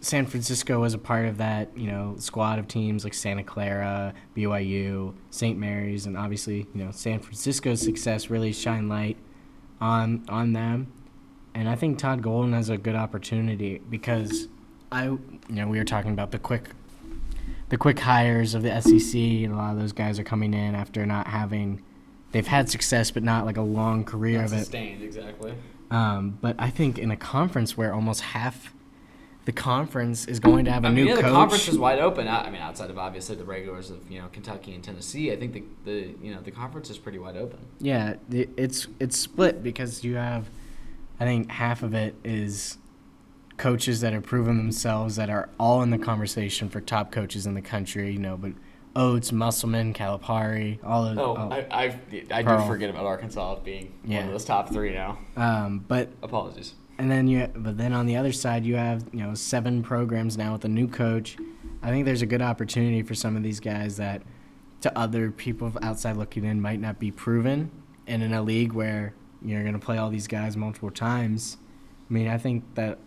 San 0.00 0.26
Francisco 0.26 0.80
was 0.80 0.94
a 0.94 0.98
part 0.98 1.26
of 1.26 1.38
that, 1.38 1.76
you 1.76 1.90
know, 1.90 2.14
squad 2.18 2.58
of 2.58 2.68
teams 2.68 3.02
like 3.04 3.14
Santa 3.14 3.42
Clara, 3.42 4.12
BYU, 4.36 5.14
St. 5.30 5.58
Mary's, 5.58 6.06
and 6.06 6.16
obviously, 6.16 6.66
you 6.74 6.84
know, 6.84 6.90
San 6.90 7.18
Francisco's 7.20 7.80
success 7.80 8.28
really 8.30 8.52
shine 8.52 8.88
light 8.88 9.16
on 9.80 10.24
on 10.28 10.52
them. 10.52 10.92
and 11.54 11.68
I 11.68 11.74
think 11.74 11.98
Todd 11.98 12.22
Golden 12.22 12.52
has 12.52 12.68
a 12.68 12.76
good 12.78 12.94
opportunity 12.94 13.80
because 13.90 14.48
I, 14.92 15.04
you 15.06 15.20
know, 15.48 15.66
we 15.68 15.78
were 15.78 15.84
talking 15.84 16.12
about 16.12 16.30
the 16.30 16.38
quick, 16.38 16.68
the 17.70 17.76
quick 17.76 17.98
hires 17.98 18.54
of 18.54 18.62
the 18.62 18.80
SEC, 18.80 19.14
and 19.14 19.52
a 19.52 19.56
lot 19.56 19.72
of 19.72 19.80
those 19.80 19.92
guys 19.92 20.18
are 20.18 20.24
coming 20.24 20.54
in 20.54 20.74
after 20.74 21.04
not 21.06 21.26
having, 21.26 21.82
they've 22.32 22.46
had 22.46 22.70
success 22.70 23.10
but 23.10 23.22
not 23.22 23.44
like 23.46 23.56
a 23.56 23.62
long 23.62 24.04
career 24.04 24.38
Not 24.38 24.46
of 24.46 24.52
it. 24.52 24.58
sustained, 24.60 25.02
exactly. 25.02 25.54
Um, 25.90 26.38
but 26.40 26.56
I 26.58 26.70
think 26.70 26.98
in 26.98 27.10
a 27.10 27.16
conference 27.16 27.76
where 27.76 27.94
almost 27.94 28.20
half 28.20 28.72
the 29.44 29.52
conference 29.52 30.26
is 30.26 30.40
going 30.40 30.64
to 30.64 30.72
have 30.72 30.82
a 30.84 30.88
I 30.88 30.90
mean, 30.90 31.04
new 31.04 31.10
yeah, 31.10 31.14
coach. 31.16 31.24
the 31.26 31.30
conference 31.30 31.68
is 31.68 31.78
wide 31.78 32.00
open. 32.00 32.26
I 32.26 32.46
I 32.46 32.50
mean, 32.50 32.60
outside 32.60 32.90
of 32.90 32.98
obviously 32.98 33.36
the 33.36 33.44
regulars 33.44 33.90
of 33.90 34.10
you 34.10 34.20
know 34.20 34.26
Kentucky 34.32 34.74
and 34.74 34.82
Tennessee, 34.82 35.30
I 35.32 35.36
think 35.36 35.52
the, 35.52 35.62
the 35.84 36.14
you 36.20 36.34
know 36.34 36.40
the 36.40 36.50
conference 36.50 36.90
is 36.90 36.98
pretty 36.98 37.18
wide 37.20 37.36
open. 37.36 37.60
Yeah, 37.78 38.14
it- 38.32 38.50
it's 38.56 38.88
it's 38.98 39.16
split 39.16 39.62
because 39.62 40.02
you 40.02 40.16
have, 40.16 40.48
I 41.20 41.24
think 41.26 41.48
half 41.50 41.84
of 41.84 41.94
it 41.94 42.16
is 42.24 42.78
coaches 43.56 44.00
that 44.00 44.12
have 44.12 44.24
proven 44.24 44.56
themselves 44.58 45.14
that 45.16 45.30
are 45.30 45.48
all 45.60 45.80
in 45.82 45.90
the 45.90 45.98
conversation 45.98 46.68
for 46.68 46.80
top 46.80 47.12
coaches 47.12 47.46
in 47.46 47.54
the 47.54 47.62
country. 47.62 48.10
You 48.12 48.18
know, 48.18 48.36
but 48.36 48.50
Oats, 48.96 49.30
Musselman, 49.30 49.92
Calipari, 49.94 50.78
all 50.82 51.04
of. 51.04 51.18
Oh, 51.18 51.36
oh, 51.38 51.50
I, 51.50 51.66
I, 51.84 52.00
I 52.32 52.42
do 52.42 52.66
forget 52.66 52.88
about 52.90 53.04
Arkansas 53.04 53.60
being 53.60 53.92
one 54.02 54.10
Yeah. 54.12 54.24
of 54.24 54.32
those 54.32 54.44
top 54.44 54.70
three 54.70 54.92
now. 54.94 55.18
um, 55.36 55.84
but 55.86 56.08
Apologies. 56.22 56.74
and 56.98 57.10
then 57.10 57.28
you 57.28 57.46
but 57.54 57.76
then 57.76 57.92
on 57.92 58.06
the 58.06 58.16
other 58.16 58.32
side 58.32 58.64
you 58.64 58.76
have 58.76 59.04
you 59.12 59.20
know 59.20 59.34
seven 59.34 59.82
programs 59.82 60.36
now 60.38 60.52
with 60.54 60.64
a 60.64 60.68
new 60.68 60.88
coach. 60.88 61.36
I 61.82 61.90
think 61.90 62.06
there's 62.06 62.22
a 62.22 62.26
good 62.26 62.42
opportunity 62.42 63.02
for 63.02 63.14
some 63.14 63.36
of 63.36 63.42
these 63.42 63.60
guys 63.60 63.98
that 63.98 64.22
to 64.80 64.98
other 64.98 65.30
people 65.30 65.72
outside 65.82 66.16
looking 66.16 66.44
in 66.44 66.60
might 66.60 66.80
not 66.80 66.98
be 66.98 67.10
proven, 67.10 67.70
and 68.06 68.22
in 68.22 68.32
a 68.32 68.42
league 68.42 68.72
where 68.72 69.14
you're 69.42 69.62
going 69.62 69.74
to 69.78 69.78
play 69.78 69.98
all 69.98 70.08
these 70.10 70.26
guys 70.26 70.56
multiple 70.56 70.90
times. 70.90 71.58
I 72.08 72.12
mean, 72.12 72.28
I 72.28 72.38
think 72.38 72.64
that 72.76 72.98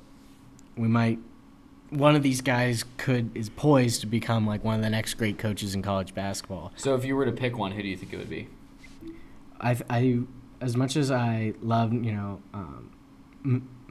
we 0.78 0.88
might 0.88 1.20
one 1.90 2.16
of 2.16 2.24
these 2.24 2.42
guys 2.42 2.86
could 2.98 3.36
is 3.36 3.50
poised 3.50 4.02
to 4.02 4.08
become 4.08 4.46
like 4.46 4.64
one 4.64 4.76
of 4.76 4.82
the 4.82 4.90
next 4.90 5.16
great 5.16 5.38
coaches 5.38 5.74
in 5.74 5.82
college 5.82 6.14
basketball. 6.14 6.72
So 6.76 6.96
if 6.96 7.04
you 7.04 7.16
were 7.16 7.26
to 7.26 7.32
pick 7.32 7.58
one, 7.58 7.72
who 7.72 7.82
do 7.82 7.88
you 7.88 7.98
think 7.98 8.14
it 8.14 8.18
would 8.18 8.30
be? 8.30 8.48
I, 9.60 9.78
I 9.90 10.20
as 10.62 10.76
much 10.76 10.96
as 10.96 11.12
I 11.12 11.54
love 11.62 11.94
you 11.94 12.12
know 12.12 12.42
um, 12.54 12.92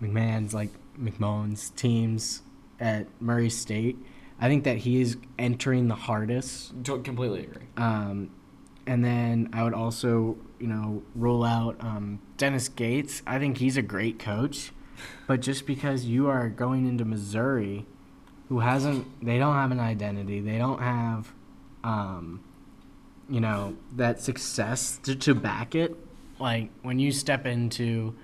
McMahon's 0.01 0.55
like 0.55 0.71
McMahon's 0.99 1.71
teams 1.71 2.43
at 2.81 3.07
Murray 3.21 3.51
State, 3.51 3.97
I 4.41 4.49
think 4.49 4.65
that 4.65 4.79
he 4.79 5.01
is 5.01 5.17
entering 5.39 5.89
the 5.89 5.95
hardest. 5.95 6.73
Completely 6.85 7.45
agree. 7.45 7.67
Um, 7.77 8.31
and 8.87 9.05
then 9.05 9.51
I 9.53 9.63
would 9.63 9.75
also 9.75 10.39
you 10.59 10.69
know 10.69 11.03
roll 11.15 11.45
out 11.45 11.77
um, 11.81 12.21
Dennis 12.37 12.69
Gates. 12.69 13.23
I 13.27 13.39
think 13.39 13.59
he's 13.59 13.77
a 13.77 13.83
great 13.83 14.19
coach, 14.19 14.73
but 15.27 15.41
just 15.41 15.67
because 15.67 16.05
you 16.05 16.29
are 16.29 16.49
going 16.49 16.87
into 16.87 17.05
Missouri, 17.05 17.87
who 18.49 18.61
hasn't 18.61 19.07
they 19.25 19.39
don't 19.39 19.55
have 19.55 19.71
an 19.71 19.81
identity, 19.81 20.41
they 20.41 20.59
don't 20.59 20.81
have. 20.81 21.33
Um, 21.85 22.45
you 23.31 23.41
know 23.41 23.77
that 23.97 24.21
success 24.21 24.99
to, 25.05 25.15
to 25.15 25.35
back 25.35 25.75
it. 25.75 25.95
Like 26.39 26.71
when 26.83 26.99
you 26.99 27.13
step 27.13 27.47
into 27.47 28.17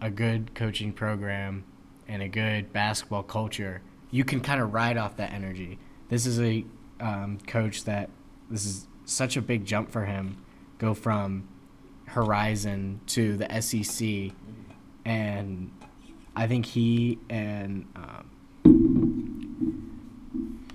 a 0.00 0.10
good 0.10 0.54
coaching 0.54 0.92
program 0.92 1.64
and 2.06 2.22
a 2.22 2.28
good 2.28 2.72
basketball 2.72 3.22
culture 3.22 3.80
you 4.12 4.24
can 4.24 4.40
kind 4.40 4.60
of 4.60 4.72
ride 4.72 4.96
off 4.96 5.16
that 5.16 5.32
energy. 5.32 5.78
This 6.08 6.26
is 6.26 6.38
a 6.38 6.64
um, 7.00 7.38
coach 7.48 7.84
that 7.84 8.10
this 8.48 8.64
is 8.64 8.86
such 9.06 9.36
a 9.36 9.42
big 9.42 9.64
jump 9.64 9.90
for 9.90 10.04
him. 10.04 10.44
Go 10.78 10.94
from 10.94 11.48
horizon 12.04 13.00
to 13.06 13.36
the 13.36 13.60
sec 13.60 14.32
and 15.04 15.70
i 16.36 16.46
think 16.46 16.66
he 16.66 17.18
and 17.28 17.86
um, 17.96 18.32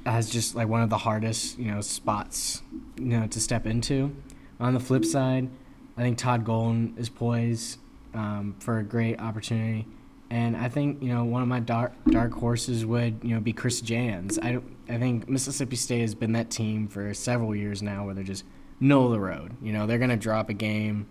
has 0.07 0.29
just 0.29 0.55
like 0.55 0.67
one 0.67 0.81
of 0.81 0.89
the 0.89 0.97
hardest, 0.97 1.59
you 1.59 1.71
know, 1.71 1.81
spots, 1.81 2.61
you 2.97 3.05
know, 3.05 3.27
to 3.27 3.39
step 3.39 3.65
into. 3.65 4.15
On 4.59 4.73
the 4.73 4.79
flip 4.79 5.05
side, 5.05 5.49
I 5.97 6.01
think 6.01 6.17
Todd 6.17 6.45
Golden 6.45 6.95
is 6.97 7.09
poised 7.09 7.79
um, 8.13 8.55
for 8.59 8.79
a 8.79 8.83
great 8.83 9.19
opportunity, 9.19 9.85
and 10.29 10.57
I 10.57 10.69
think 10.69 11.01
you 11.01 11.09
know 11.09 11.23
one 11.23 11.41
of 11.41 11.47
my 11.47 11.59
dark 11.59 11.93
dark 12.09 12.33
horses 12.33 12.85
would 12.85 13.19
you 13.21 13.35
know 13.35 13.39
be 13.39 13.53
Chris 13.53 13.81
Jans. 13.81 14.39
I 14.39 14.59
I 14.89 14.97
think 14.97 15.29
Mississippi 15.29 15.75
State 15.75 16.01
has 16.01 16.15
been 16.15 16.31
that 16.33 16.49
team 16.49 16.87
for 16.87 17.13
several 17.13 17.55
years 17.55 17.83
now 17.83 18.05
where 18.05 18.15
they're 18.15 18.23
just 18.23 18.45
of 18.81 19.11
the 19.11 19.19
road. 19.19 19.55
You 19.61 19.73
know, 19.73 19.85
they're 19.85 19.99
gonna 19.99 20.17
drop 20.17 20.49
a 20.49 20.53
game, 20.53 21.07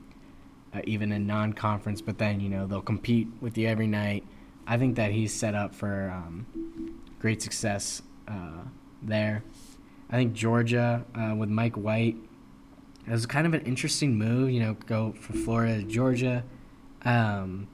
uh, 0.74 0.80
even 0.84 1.12
in 1.12 1.26
non-conference, 1.26 2.00
but 2.00 2.18
then 2.18 2.40
you 2.40 2.48
know 2.48 2.66
they'll 2.66 2.82
compete 2.82 3.28
with 3.40 3.56
you 3.56 3.68
every 3.68 3.86
night. 3.86 4.24
I 4.66 4.76
think 4.78 4.96
that 4.96 5.12
he's 5.12 5.32
set 5.32 5.54
up 5.54 5.74
for 5.74 6.10
um, 6.10 6.46
great 7.18 7.40
success 7.42 8.02
uh, 8.28 8.62
there. 9.02 9.42
I 10.10 10.16
think 10.16 10.32
Georgia 10.34 11.04
uh, 11.14 11.34
with 11.34 11.48
Mike 11.48 11.76
White 11.76 12.16
it 13.06 13.12
was 13.12 13.24
kind 13.26 13.46
of 13.46 13.54
an 13.54 13.60
interesting 13.62 14.16
move. 14.18 14.50
You 14.50 14.60
know, 14.60 14.74
go 14.86 15.12
from 15.12 15.42
Florida 15.44 15.76
to 15.78 15.82
Georgia. 15.84 16.44
Um, 17.04 17.68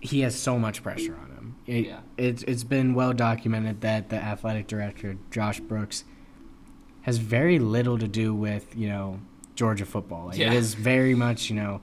he 0.00 0.20
has 0.20 0.38
so 0.38 0.58
much 0.58 0.82
pressure 0.82 1.14
on 1.14 1.30
him. 1.30 1.56
It, 1.66 1.86
Yeah. 1.86 2.00
it's 2.16 2.42
it's 2.44 2.64
been 2.64 2.94
well 2.94 3.12
documented 3.12 3.82
that 3.82 4.08
the 4.08 4.16
athletic 4.16 4.66
director 4.66 5.16
Josh 5.30 5.60
Brooks 5.60 6.04
has 7.02 7.18
very 7.18 7.58
little 7.58 7.98
to 7.98 8.08
do 8.08 8.34
with 8.34 8.74
you 8.76 8.88
know 8.88 9.20
Georgia 9.54 9.84
football. 9.84 10.26
Like, 10.28 10.38
Yeah. 10.38 10.52
It 10.52 10.54
is 10.54 10.72
very 10.74 11.14
much 11.14 11.50
you 11.50 11.56
know 11.56 11.82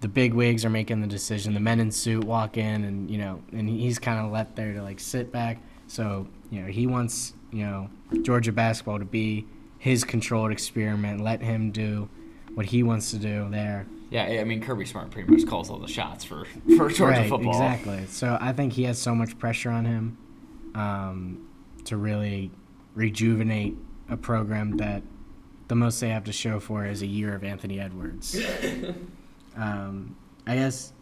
the 0.00 0.08
big 0.08 0.34
wigs 0.34 0.64
are 0.64 0.70
making 0.70 1.00
the 1.00 1.06
decision. 1.06 1.54
The 1.54 1.60
men 1.60 1.80
in 1.80 1.90
suit 1.90 2.24
walk 2.24 2.56
in, 2.56 2.84
and 2.84 3.10
you 3.10 3.18
know, 3.18 3.42
and 3.52 3.68
he's 3.68 3.98
kind 3.98 4.24
of 4.24 4.32
left 4.32 4.56
there 4.56 4.72
to 4.74 4.82
like 4.82 5.00
sit 5.00 5.32
back. 5.32 5.58
So 5.86 6.26
you 6.50 6.62
know, 6.62 6.68
he 6.68 6.86
wants 6.86 7.34
you 7.50 7.64
know 7.64 7.90
Georgia 8.22 8.52
basketball 8.52 8.98
to 8.98 9.04
be 9.04 9.46
his 9.78 10.04
controlled 10.04 10.52
experiment. 10.52 11.20
Let 11.20 11.40
him 11.40 11.70
do 11.70 12.08
what 12.54 12.66
he 12.66 12.82
wants 12.82 13.10
to 13.10 13.18
do 13.18 13.48
there. 13.50 13.86
Yeah, 14.10 14.24
I 14.24 14.44
mean 14.44 14.62
Kirby 14.62 14.84
Smart 14.84 15.10
pretty 15.10 15.30
much 15.30 15.46
calls 15.46 15.70
all 15.70 15.78
the 15.78 15.88
shots 15.88 16.24
for 16.24 16.44
for 16.76 16.88
Georgia 16.88 17.04
right, 17.04 17.28
football. 17.28 17.52
exactly. 17.52 18.06
So 18.06 18.38
I 18.40 18.52
think 18.52 18.72
he 18.72 18.84
has 18.84 18.98
so 18.98 19.14
much 19.14 19.38
pressure 19.38 19.70
on 19.70 19.84
him 19.84 20.18
um, 20.74 21.48
to 21.84 21.96
really 21.96 22.50
rejuvenate 22.94 23.76
a 24.08 24.16
program 24.16 24.76
that 24.76 25.02
the 25.68 25.74
most 25.74 26.00
they 26.00 26.10
have 26.10 26.24
to 26.24 26.32
show 26.32 26.60
for 26.60 26.86
is 26.86 27.02
a 27.02 27.06
year 27.06 27.34
of 27.34 27.42
Anthony 27.42 27.80
Edwards. 27.80 28.40
um, 29.56 30.16
I 30.46 30.56
guess 30.56 30.92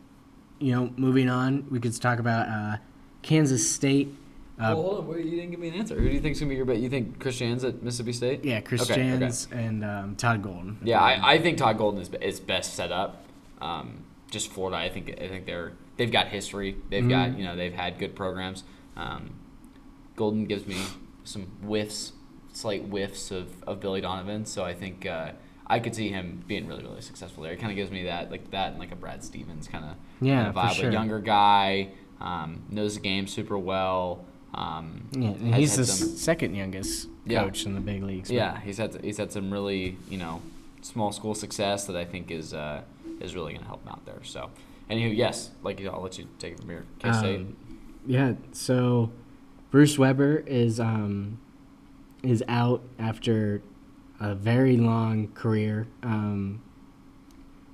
you 0.58 0.72
know, 0.72 0.92
moving 0.96 1.28
on, 1.28 1.66
we 1.70 1.80
could 1.80 2.00
talk 2.00 2.18
about 2.18 2.48
uh, 2.48 2.78
Kansas 3.22 3.70
State. 3.70 4.14
Uh, 4.56 4.70
well, 4.72 4.82
hold 4.82 4.98
on, 5.00 5.08
wait, 5.08 5.24
you 5.24 5.32
didn't 5.32 5.50
give 5.50 5.60
me 5.60 5.68
an 5.68 5.74
answer. 5.74 5.98
Who 5.98 6.08
do 6.08 6.14
you 6.14 6.20
think's 6.20 6.38
gonna 6.38 6.50
be 6.50 6.56
your 6.56 6.64
bet? 6.64 6.78
You 6.78 6.88
think 6.88 7.18
Chris 7.18 7.38
Jans 7.38 7.64
at 7.64 7.82
Mississippi 7.82 8.12
State? 8.12 8.44
yeah, 8.44 8.60
Chris 8.60 8.88
Okay, 8.88 9.12
okay. 9.12 9.30
And 9.50 9.84
um, 9.84 10.16
Todd 10.16 10.42
Golden. 10.42 10.78
Yeah, 10.84 11.00
I, 11.00 11.34
I 11.34 11.42
think 11.42 11.58
Todd 11.58 11.76
Golden 11.76 12.00
is, 12.00 12.10
is 12.20 12.38
best 12.38 12.74
set 12.74 12.92
up. 12.92 13.24
Um, 13.60 14.04
just 14.30 14.52
Florida, 14.52 14.76
I 14.76 14.88
think 14.90 15.10
I 15.10 15.28
think 15.28 15.46
they're 15.46 15.72
they've 15.96 16.10
got 16.10 16.28
history. 16.28 16.76
They've 16.88 17.08
got 17.08 17.30
Mhm. 17.30 17.38
you 17.38 17.44
know 17.44 17.56
they've 17.56 17.74
had 17.74 17.98
good 17.98 18.14
programs. 18.14 18.62
Um, 18.96 19.34
Golden 20.16 20.44
gives 20.46 20.66
me 20.66 20.80
some 21.24 21.46
whiffs, 21.62 22.12
slight 22.52 22.82
whiffs 22.84 23.32
of, 23.32 23.62
of 23.64 23.80
Billy 23.80 24.00
Donovan. 24.00 24.46
So 24.46 24.64
I 24.64 24.72
think 24.72 25.04
uh, 25.04 25.32
I 25.66 25.78
could 25.80 25.94
see 25.94 26.08
him 26.10 26.42
being 26.46 26.66
really 26.66 26.82
really 26.82 27.00
successful 27.00 27.42
there. 27.42 27.52
It 27.52 27.58
kind 27.58 27.70
of 27.72 27.76
gives 27.76 27.90
me 27.90 28.04
that 28.04 28.30
like 28.30 28.50
that 28.50 28.70
and 28.72 28.78
like 28.78 28.92
a 28.92 28.96
Brad 28.96 29.24
Stevens 29.24 29.66
kind 29.68 29.84
of 29.84 29.96
Yeah, 30.20 30.52
vibe. 30.52 30.70
for 30.70 30.74
sure. 30.74 30.90
A 30.90 30.92
younger 30.92 31.20
guy 31.20 31.88
um, 32.20 32.62
knows 32.70 32.94
the 32.94 33.00
game 33.00 33.26
super 33.26 33.58
well. 33.58 34.24
Um, 34.54 35.08
Yeah, 35.12 35.32
has 35.32 35.56
he's 35.58 35.76
the 35.76 35.84
some- 35.86 36.08
second 36.16 36.54
youngest 36.54 37.08
Yeah. 37.26 37.42
coach 37.44 37.66
in 37.66 37.74
the 37.74 37.80
big 37.80 38.02
leagues. 38.02 38.28
but- 38.28 38.36
yeah, 38.36 38.60
he's 38.60 38.78
had 38.78 39.02
he's 39.02 39.16
had 39.16 39.32
some 39.32 39.50
really 39.50 39.96
you 40.08 40.18
know 40.18 40.40
small 40.82 41.12
school 41.12 41.34
success 41.34 41.86
that 41.86 41.96
I 41.96 42.04
think 42.04 42.30
is 42.30 42.52
uh, 42.54 42.82
is 43.20 43.34
really 43.34 43.52
going 43.52 43.62
to 43.62 43.68
help 43.68 43.82
him 43.84 43.88
out 43.88 44.04
there. 44.04 44.22
So, 44.22 44.50
anywho, 44.90 45.16
yes, 45.16 45.50
like 45.62 45.84
I'll 45.84 46.02
let 46.02 46.18
you 46.18 46.26
take 46.38 46.52
it 46.54 46.60
from 46.60 46.68
here. 46.68 46.84
K 46.98 47.12
State. 47.12 47.36
Um, 47.40 47.56
yeah, 48.06 48.34
so 48.52 49.10
Bruce 49.70 49.98
Weber 49.98 50.44
is 50.46 50.78
um, 50.78 51.38
is 52.22 52.44
out 52.48 52.82
after 52.98 53.62
a 54.30 54.34
very 54.34 54.76
long 54.76 55.28
career. 55.34 55.86
Um, 56.02 56.62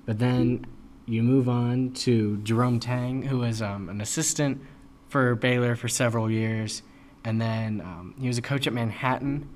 but 0.05 0.19
then 0.19 0.67
you 1.07 1.23
move 1.23 1.49
on 1.49 1.93
to 1.93 2.39
Jerome 2.39 2.81
Tang, 2.81 3.23
who 3.23 3.39
was 3.39 3.63
um, 3.63 3.89
an 3.89 4.01
assistant 4.01 4.61
for 5.09 5.35
Baylor 5.37 5.77
for 5.77 5.89
several 5.89 6.31
years, 6.31 6.83
and 7.25 7.41
then 7.41 7.81
um, 7.81 8.15
he 8.21 8.27
was 8.27 8.39
a 8.39 8.43
coach 8.43 8.67
at 8.67 8.73
Manhattan. 8.73 9.49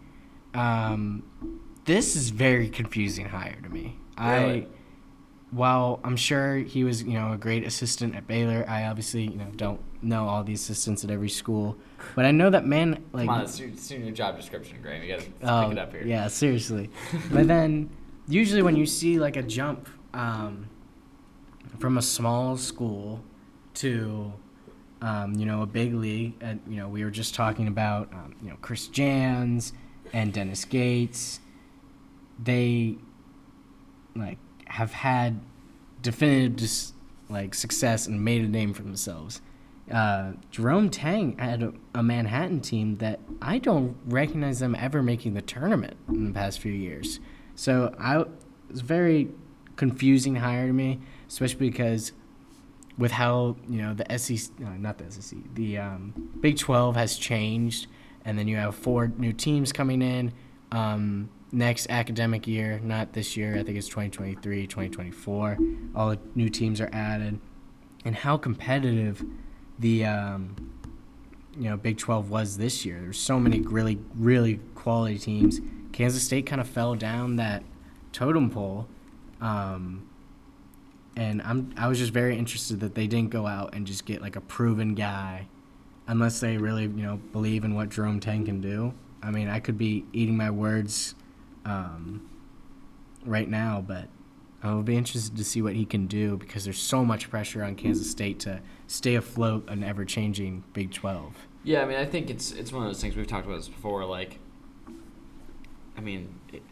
Um, 0.55 1.25
this 1.85 2.15
is 2.15 2.31
very 2.31 2.69
confusing 2.69 3.27
hire 3.27 3.61
to 3.63 3.69
me. 3.69 3.99
I 4.17 4.37
Really? 4.37 4.69
While 5.55 6.01
I'm 6.05 6.17
sure 6.17 6.57
he 6.57 6.85
was, 6.85 7.03
you 7.03 7.15
know, 7.15 7.33
a 7.33 7.37
great 7.37 7.65
assistant 7.65 8.15
at 8.15 8.27
Baylor, 8.27 8.65
I 8.69 8.85
obviously, 8.85 9.23
you 9.25 9.37
know, 9.37 9.51
don't 9.57 9.81
know 10.03 10.27
all 10.27 10.45
the 10.45 10.53
assistants 10.53 11.05
at 11.05 11.11
every 11.11 11.29
school, 11.29 11.77
but 12.15 12.25
I 12.25 12.31
know 12.31 12.51
that 12.51 12.67
man, 12.67 13.05
like, 13.13 13.27
Come 13.27 13.37
on, 13.37 13.43
it's 13.43 13.61
it's 13.61 13.91
your 13.91 14.11
job 14.11 14.37
description, 14.37 14.79
Graham. 14.83 15.03
You 15.03 15.17
got 15.17 15.21
to 15.21 15.27
oh, 15.43 15.63
pick 15.69 15.73
it 15.73 15.79
up 15.79 15.93
here. 15.93 16.03
yeah, 16.05 16.29
seriously. 16.29 16.91
but 17.33 17.47
then, 17.47 17.91
usually 18.29 18.63
when 18.63 18.77
you 18.77 18.87
see 18.87 19.19
like 19.19 19.37
a 19.37 19.43
jump 19.43 19.89
um, 20.13 20.69
from 21.79 21.99
a 21.99 22.03
small 22.03 22.57
school 22.57 23.23
to 23.75 24.33
um, 25.05 25.35
you 25.35 25.45
know, 25.45 25.61
a 25.61 25.67
big 25.67 25.95
league. 25.95 26.33
And, 26.41 26.61
you 26.67 26.77
know, 26.77 26.89
we 26.89 27.05
were 27.05 27.11
just 27.11 27.35
talking 27.35 27.69
about, 27.69 28.11
um, 28.13 28.35
you 28.43 28.49
know, 28.49 28.57
Chris 28.63 28.89
Jans 28.89 29.75
and 30.15 30.33
Dennis 30.33 30.65
Gates. 30.65 31.41
They, 32.43 32.97
like, 34.17 34.39
have 34.75 34.93
had 34.93 35.41
definitive, 36.03 36.57
dis- 36.57 36.93
like, 37.29 37.55
success 37.55 38.09
and 38.09 38.25
made 38.25 38.45
a 38.45 38.49
name 38.49 38.75
for 38.75 38.83
themselves. 38.83 39.41
Uh, 39.91 40.33
Jerome 40.51 40.91
Tang 40.91 41.39
had 41.39 41.63
a, 41.63 41.73
a 41.95 42.03
Manhattan 42.03 42.61
team 42.61 42.97
that 42.97 43.21
I 43.41 43.59
don't 43.59 43.97
recognize 44.07 44.59
them 44.59 44.75
ever 44.75 45.01
making 45.01 45.35
the 45.35 45.43
tournament 45.43 45.97
in 46.09 46.25
the 46.25 46.33
past 46.33 46.59
few 46.59 46.73
years. 46.73 47.21
So 47.55 47.95
I 47.99 48.21
it 48.21 48.29
was 48.69 48.81
very 48.81 49.29
confusing 49.77 50.37
hire 50.37 50.67
to 50.67 50.73
me, 50.73 50.99
especially 51.29 51.71
because 51.71 52.13
with 52.99 53.13
how 53.13 53.57
you 53.69 53.83
know 53.83 53.95
the 53.95 54.19
SEC, 54.19 54.51
uh, 54.65 54.71
not 54.71 54.99
the 54.99 55.11
SEC, 55.11 55.39
the 55.55 55.79
um, 55.79 56.31
Big 56.41 56.59
Twelve 56.59 56.97
has 56.97 57.17
changed, 57.17 57.87
and 58.25 58.39
then 58.39 58.49
you 58.49 58.57
have 58.57 58.75
four 58.75 59.13
new 59.19 59.33
teams 59.33 59.71
coming 59.73 60.03
in 60.03 60.33
um, 60.73 61.29
next 61.53 61.89
academic 61.89 62.47
year, 62.47 62.81
not 62.83 63.13
this 63.13 63.37
year. 63.37 63.55
I 63.55 63.63
think 63.63 63.79
it's 63.79 63.89
2023, 63.89 64.67
2024. 64.67 65.59
All 65.95 66.11
the 66.11 66.19
new 66.35 66.49
teams 66.49 66.81
are 66.81 66.91
added, 66.93 67.39
and 68.05 68.17
how 68.17 68.37
competitive 68.37 69.25
the 69.79 70.05
um, 70.05 70.57
you 71.57 71.69
know 71.71 71.77
Big 71.77 71.99
12 71.99 72.31
was 72.31 72.59
this 72.59 72.85
year. 72.85 73.01
There's 73.01 73.19
so 73.19 73.39
many 73.39 73.61
really 73.61 73.99
really 74.15 74.61
quality 74.75 75.19
teams. 75.19 75.61
Kansas 75.93 76.25
State 76.25 76.47
kind 76.47 76.61
of 76.61 76.69
fell 76.69 76.95
down 76.95 77.37
that 77.37 77.63
totem 78.13 78.51
pole. 78.51 78.89
Um, 79.41 80.09
and 81.17 81.43
I'm 81.43 81.73
I 81.77 81.89
was 81.89 81.99
just 81.99 82.13
very 82.13 82.37
interested 82.37 82.81
that 82.81 82.95
they 82.95 83.07
didn't 83.07 83.31
go 83.31 83.47
out 83.47 83.75
and 83.75 83.87
just 83.87 84.05
get 84.05 84.21
like 84.21 84.37
a 84.37 84.41
proven 84.41 84.95
guy, 84.95 85.47
unless 86.07 86.41
they 86.41 86.57
really 86.57 86.85
you 86.85 87.03
know 87.03 87.17
believe 87.33 87.65
in 87.65 87.75
what 87.75 87.91
Jerome 87.91 88.21
Tang 88.21 88.45
can 88.45 88.61
do. 88.61 88.95
I 89.25 89.31
mean, 89.31 89.49
I 89.49 89.59
could 89.61 89.79
be 89.79 90.05
eating 90.13 90.37
my 90.37 90.51
words 90.51 91.15
um, 91.65 92.29
right 93.25 93.49
now, 93.49 93.83
but 93.87 94.09
I 94.63 94.73
will 94.75 94.83
be 94.83 94.97
interested 94.97 95.37
to 95.37 95.45
see 95.45 95.63
what 95.63 95.75
he 95.75 95.85
can 95.87 96.07
do 96.07 96.37
because 96.37 96.65
there's 96.65 96.79
so 96.79 97.05
much 97.05 97.31
pressure 97.31 97.65
on 97.65 97.75
Kansas 97.75 98.11
State 98.11 98.39
to 98.41 98.61
stay 98.87 99.15
afloat 99.15 99.65
an 99.69 99.83
ever 99.83 100.05
changing 100.05 100.65
Big 100.73 100.93
Twelve. 100.93 101.35
Yeah, 101.65 101.83
I 101.83 101.87
mean, 101.87 101.97
I 101.97 102.05
think 102.05 102.29
it's 102.29 102.53
it's 102.53 102.71
one 102.73 102.83
of 102.83 102.89
those 102.91 103.01
things 103.01 103.17
we've 103.17 103.27
talked 103.27 103.47
about 103.47 103.57
this 103.57 103.69
before. 103.69 104.05
Like, 104.05 104.39
I 105.97 106.01
mean, 106.03 106.35
it, 106.53 106.63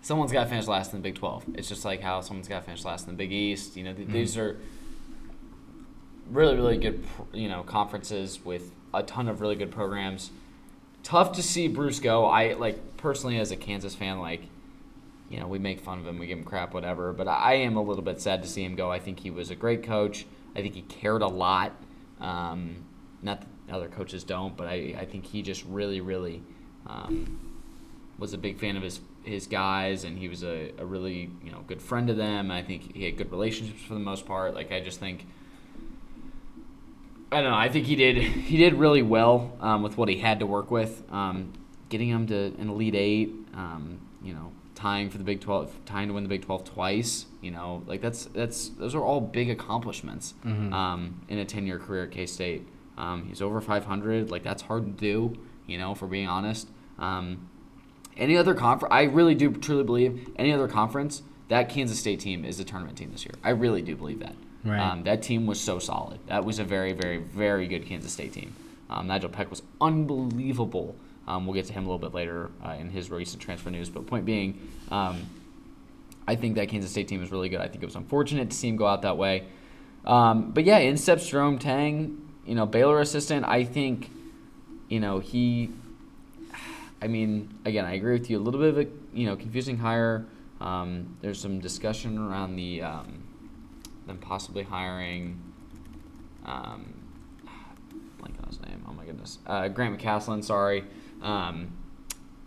someone's 0.00 0.32
got 0.32 0.44
to 0.44 0.50
finish 0.50 0.66
last 0.66 0.92
in 0.94 1.00
the 1.00 1.02
Big 1.02 1.16
Twelve. 1.16 1.44
It's 1.54 1.68
just 1.68 1.84
like 1.84 2.00
how 2.00 2.20
someone's 2.22 2.48
got 2.48 2.60
to 2.60 2.64
finish 2.64 2.84
last 2.84 3.06
in 3.06 3.12
the 3.12 3.18
Big 3.18 3.32
East. 3.32 3.76
You 3.76 3.84
know, 3.84 3.92
th- 3.92 4.08
Mhm. 4.08 4.12
these 4.12 4.36
are 4.38 4.56
really 6.30 6.54
really 6.56 6.76
good 6.76 7.02
you 7.32 7.48
know 7.48 7.62
conferences 7.62 8.44
with 8.44 8.70
a 8.92 9.02
ton 9.02 9.28
of 9.28 9.40
really 9.40 9.56
good 9.56 9.70
programs. 9.70 10.30
Tough 11.08 11.32
to 11.32 11.42
see 11.42 11.68
Bruce 11.68 12.00
go. 12.00 12.26
I 12.26 12.52
like 12.52 12.98
personally 12.98 13.38
as 13.38 13.50
a 13.50 13.56
Kansas 13.56 13.94
fan, 13.94 14.20
like 14.20 14.42
you 15.30 15.40
know, 15.40 15.46
we 15.46 15.58
make 15.58 15.80
fun 15.80 15.98
of 15.98 16.06
him, 16.06 16.18
we 16.18 16.26
give 16.26 16.36
him 16.36 16.44
crap, 16.44 16.74
whatever. 16.74 17.14
But 17.14 17.28
I 17.28 17.54
am 17.54 17.78
a 17.78 17.82
little 17.82 18.04
bit 18.04 18.20
sad 18.20 18.42
to 18.42 18.48
see 18.48 18.62
him 18.62 18.74
go. 18.74 18.92
I 18.92 18.98
think 18.98 19.20
he 19.20 19.30
was 19.30 19.48
a 19.48 19.54
great 19.54 19.82
coach. 19.82 20.26
I 20.54 20.60
think 20.60 20.74
he 20.74 20.82
cared 20.82 21.22
a 21.22 21.26
lot. 21.26 21.72
Um, 22.20 22.84
not 23.22 23.40
that 23.40 23.74
other 23.74 23.88
coaches 23.88 24.22
don't, 24.22 24.54
but 24.54 24.66
I, 24.66 24.96
I 24.98 25.06
think 25.06 25.24
he 25.24 25.40
just 25.40 25.64
really, 25.64 26.02
really 26.02 26.42
um, 26.86 27.40
was 28.18 28.34
a 28.34 28.38
big 28.38 28.58
fan 28.58 28.76
of 28.76 28.82
his 28.82 29.00
his 29.24 29.46
guys, 29.46 30.04
and 30.04 30.18
he 30.18 30.28
was 30.28 30.44
a, 30.44 30.72
a 30.76 30.84
really 30.84 31.30
you 31.42 31.50
know 31.50 31.64
good 31.66 31.80
friend 31.80 32.08
to 32.08 32.14
them. 32.14 32.50
I 32.50 32.62
think 32.62 32.94
he 32.94 33.04
had 33.04 33.16
good 33.16 33.30
relationships 33.30 33.80
for 33.80 33.94
the 33.94 34.00
most 34.00 34.26
part. 34.26 34.54
Like 34.54 34.72
I 34.72 34.80
just 34.80 35.00
think. 35.00 35.24
I 37.30 37.42
don't 37.42 37.50
know. 37.50 37.56
I 37.56 37.68
think 37.68 37.86
he 37.86 37.94
did. 37.96 38.16
He 38.16 38.56
did 38.56 38.74
really 38.74 39.02
well 39.02 39.56
um, 39.60 39.82
with 39.82 39.96
what 39.98 40.08
he 40.08 40.16
had 40.18 40.38
to 40.40 40.46
work 40.46 40.70
with. 40.70 41.02
Um, 41.12 41.52
getting 41.90 42.08
him 42.08 42.26
to 42.28 42.46
an 42.58 42.68
elite 42.70 42.94
eight, 42.94 43.30
um, 43.54 44.00
you 44.22 44.32
know, 44.32 44.52
tying 44.74 45.10
for 45.10 45.18
the 45.18 45.24
Big 45.24 45.40
Twelve, 45.40 45.74
tying 45.84 46.08
to 46.08 46.14
win 46.14 46.22
the 46.22 46.28
Big 46.28 46.42
Twelve 46.42 46.64
twice. 46.64 47.26
You 47.42 47.50
know, 47.50 47.82
like 47.86 48.00
that's 48.00 48.24
that's 48.26 48.70
those 48.70 48.94
are 48.94 49.02
all 49.02 49.20
big 49.20 49.50
accomplishments 49.50 50.34
Mhm. 50.44 50.72
um, 50.72 51.20
in 51.28 51.38
a 51.38 51.44
ten 51.44 51.66
year 51.66 51.78
career 51.78 52.04
at 52.04 52.10
K 52.12 52.24
State. 52.26 52.66
Um, 52.96 53.26
he's 53.28 53.42
over 53.42 53.60
five 53.60 53.84
hundred. 53.84 54.30
Like 54.30 54.42
that's 54.42 54.62
hard 54.62 54.84
to 54.86 54.92
do. 54.92 55.38
You 55.66 55.76
know, 55.78 55.94
for 55.94 56.06
being 56.06 56.26
honest. 56.28 56.68
Um, 56.98 57.48
any 58.16 58.36
other 58.36 58.54
conference, 58.54 58.92
I 58.92 59.02
really 59.02 59.34
do 59.36 59.52
truly 59.52 59.84
believe 59.84 60.30
any 60.36 60.52
other 60.52 60.66
conference 60.66 61.22
that 61.48 61.68
Kansas 61.68 62.00
State 62.00 62.18
team 62.20 62.44
is 62.44 62.58
a 62.58 62.64
tournament 62.64 62.98
team 62.98 63.12
this 63.12 63.24
year. 63.24 63.34
I 63.44 63.50
really 63.50 63.80
do 63.82 63.94
believe 63.94 64.18
that. 64.20 64.34
Right. 64.64 64.80
Um, 64.80 65.04
that 65.04 65.22
team 65.22 65.46
was 65.46 65.60
so 65.60 65.78
solid. 65.78 66.18
That 66.26 66.44
was 66.44 66.58
a 66.58 66.64
very, 66.64 66.92
very, 66.92 67.18
very 67.18 67.66
good 67.66 67.86
Kansas 67.86 68.12
State 68.12 68.32
team. 68.32 68.54
Um, 68.90 69.08
Nijel 69.08 69.30
Pack 69.30 69.50
was 69.50 69.62
unbelievable. 69.80 70.96
Um, 71.26 71.46
we'll 71.46 71.54
get 71.54 71.66
to 71.66 71.72
him 71.72 71.84
a 71.84 71.86
little 71.86 71.98
bit 71.98 72.14
later 72.14 72.50
uh, 72.64 72.70
in 72.70 72.90
his 72.90 73.10
recent 73.10 73.42
transfer 73.42 73.70
news. 73.70 73.90
But 73.90 74.06
point 74.06 74.24
being, 74.24 74.68
um, 74.90 75.26
I 76.26 76.34
think 76.36 76.56
that 76.56 76.68
Kansas 76.68 76.90
State 76.90 77.06
team 77.08 77.22
is 77.22 77.30
really 77.30 77.48
good. 77.48 77.60
I 77.60 77.68
think 77.68 77.82
it 77.82 77.86
was 77.86 77.96
unfortunate 77.96 78.50
to 78.50 78.56
see 78.56 78.68
him 78.68 78.76
go 78.76 78.86
out 78.86 79.02
that 79.02 79.16
way. 79.16 79.44
Um, 80.04 80.52
but 80.52 80.64
yeah, 80.64 80.78
in 80.78 80.96
steps 80.96 81.28
Jerome 81.28 81.58
Tang, 81.58 82.28
you 82.46 82.54
know, 82.54 82.66
Baylor 82.66 83.00
assistant. 83.00 83.44
I 83.44 83.64
think, 83.64 84.10
you 84.88 85.00
know, 85.00 85.18
he. 85.18 85.70
I 87.00 87.06
mean, 87.06 87.54
again, 87.64 87.84
I 87.84 87.92
agree 87.92 88.14
with 88.18 88.28
you. 88.28 88.38
A 88.38 88.40
little 88.40 88.58
bit 88.58 88.70
of 88.70 88.78
a 88.78 88.86
you 89.16 89.26
know 89.26 89.36
confusing 89.36 89.76
hire. 89.78 90.26
Um, 90.60 91.16
there's 91.20 91.40
some 91.40 91.60
discussion 91.60 92.18
around 92.18 92.56
the 92.56 92.82
um, 92.82 93.22
them 94.08 94.18
possibly 94.18 94.64
hiring. 94.64 95.40
Um, 96.44 96.94
blank 98.18 98.34
on 98.42 98.48
his 98.48 98.60
name. 98.62 98.84
Oh 98.88 98.92
my 98.92 99.04
goodness, 99.04 99.38
uh, 99.46 99.68
Grant 99.68 99.98
McCasland. 99.98 100.42
Sorry, 100.44 100.82
um, 101.22 101.68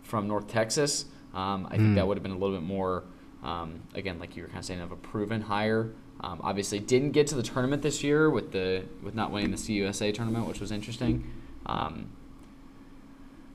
from 0.02 0.28
North 0.28 0.48
Texas. 0.48 1.06
Um, 1.34 1.66
I 1.70 1.76
think 1.76 1.90
Hmm. 1.90 1.94
that 1.94 2.06
would 2.06 2.16
have 2.18 2.22
been 2.22 2.32
a 2.32 2.38
little 2.38 2.54
bit 2.56 2.64
more. 2.66 3.04
Um, 3.42 3.80
again, 3.94 4.18
like 4.18 4.36
you 4.36 4.42
were 4.42 4.48
kind 4.48 4.58
of 4.60 4.64
saying, 4.64 4.80
of 4.80 4.92
a 4.92 4.96
proven 4.96 5.40
hire. 5.42 5.90
Um, 6.20 6.40
obviously, 6.44 6.78
didn't 6.78 7.10
get 7.12 7.26
to 7.28 7.34
the 7.34 7.42
tournament 7.42 7.82
this 7.82 8.04
year 8.04 8.28
with 8.30 8.52
the 8.52 8.84
with 9.02 9.14
not 9.14 9.30
winning 9.32 9.50
the 9.50 9.56
CUSA 9.56 10.12
tournament, 10.14 10.46
which 10.46 10.60
was 10.60 10.70
interesting. 10.70 11.24
Um, 11.66 12.06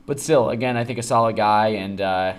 but 0.05 0.19
still, 0.19 0.49
again, 0.49 0.75
I 0.77 0.83
think 0.85 0.97
a 0.99 1.03
solid 1.03 1.35
guy, 1.35 1.67
and 1.69 1.99
uh, 2.01 2.33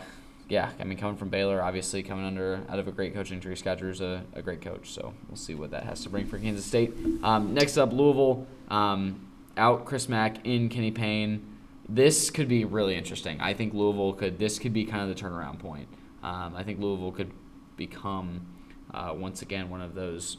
yeah, 0.49 0.71
I 0.81 0.85
mean, 0.85 0.99
coming 0.99 1.17
from 1.17 1.29
Baylor, 1.29 1.63
obviously 1.63 2.03
coming 2.03 2.25
under 2.25 2.61
out 2.69 2.79
of 2.79 2.89
a 2.89 2.93
great 2.93 3.15
coaching 3.15 3.41
tree, 3.41 3.55
Scott 3.55 3.79
Drew's 3.79 4.01
a, 4.01 4.25
a 4.35 4.43
great 4.43 4.63
coach, 4.63 4.91
so 4.91 5.13
we'll 5.29 5.37
see 5.37 5.55
what 5.55 5.71
that 5.73 5.85
has 5.85 6.03
to 6.05 6.09
bring 6.09 6.27
for 6.27 6.39
Kansas 6.39 6.65
State. 6.65 6.95
Um, 7.23 7.55
next 7.55 7.77
up, 7.77 7.93
Louisville, 7.93 8.47
um, 8.69 9.29
out 9.57 9.85
Chris 9.85 10.09
Mack, 10.09 10.47
in 10.47 10.69
Kenny 10.69 10.91
Payne. 10.91 11.45
This 11.89 12.31
could 12.31 12.49
be 12.49 12.65
really 12.65 12.97
interesting. 12.97 13.41
I 13.41 13.55
think 13.55 13.75
Louisville 13.75 14.13
could. 14.13 14.39
This 14.39 14.59
could 14.59 14.73
be 14.73 14.85
kind 14.85 15.09
of 15.11 15.17
the 15.17 15.23
turnaround 15.23 15.59
point. 15.59 15.89
Um, 16.23 16.55
I 16.57 16.63
think 16.63 16.81
Louisville 16.81 17.13
could 17.13 17.33
become 17.77 18.47
uh, 18.93 19.15
once 19.17 19.43
again 19.43 19.71
one 19.71 19.81
of 19.81 19.95
those 19.95 20.39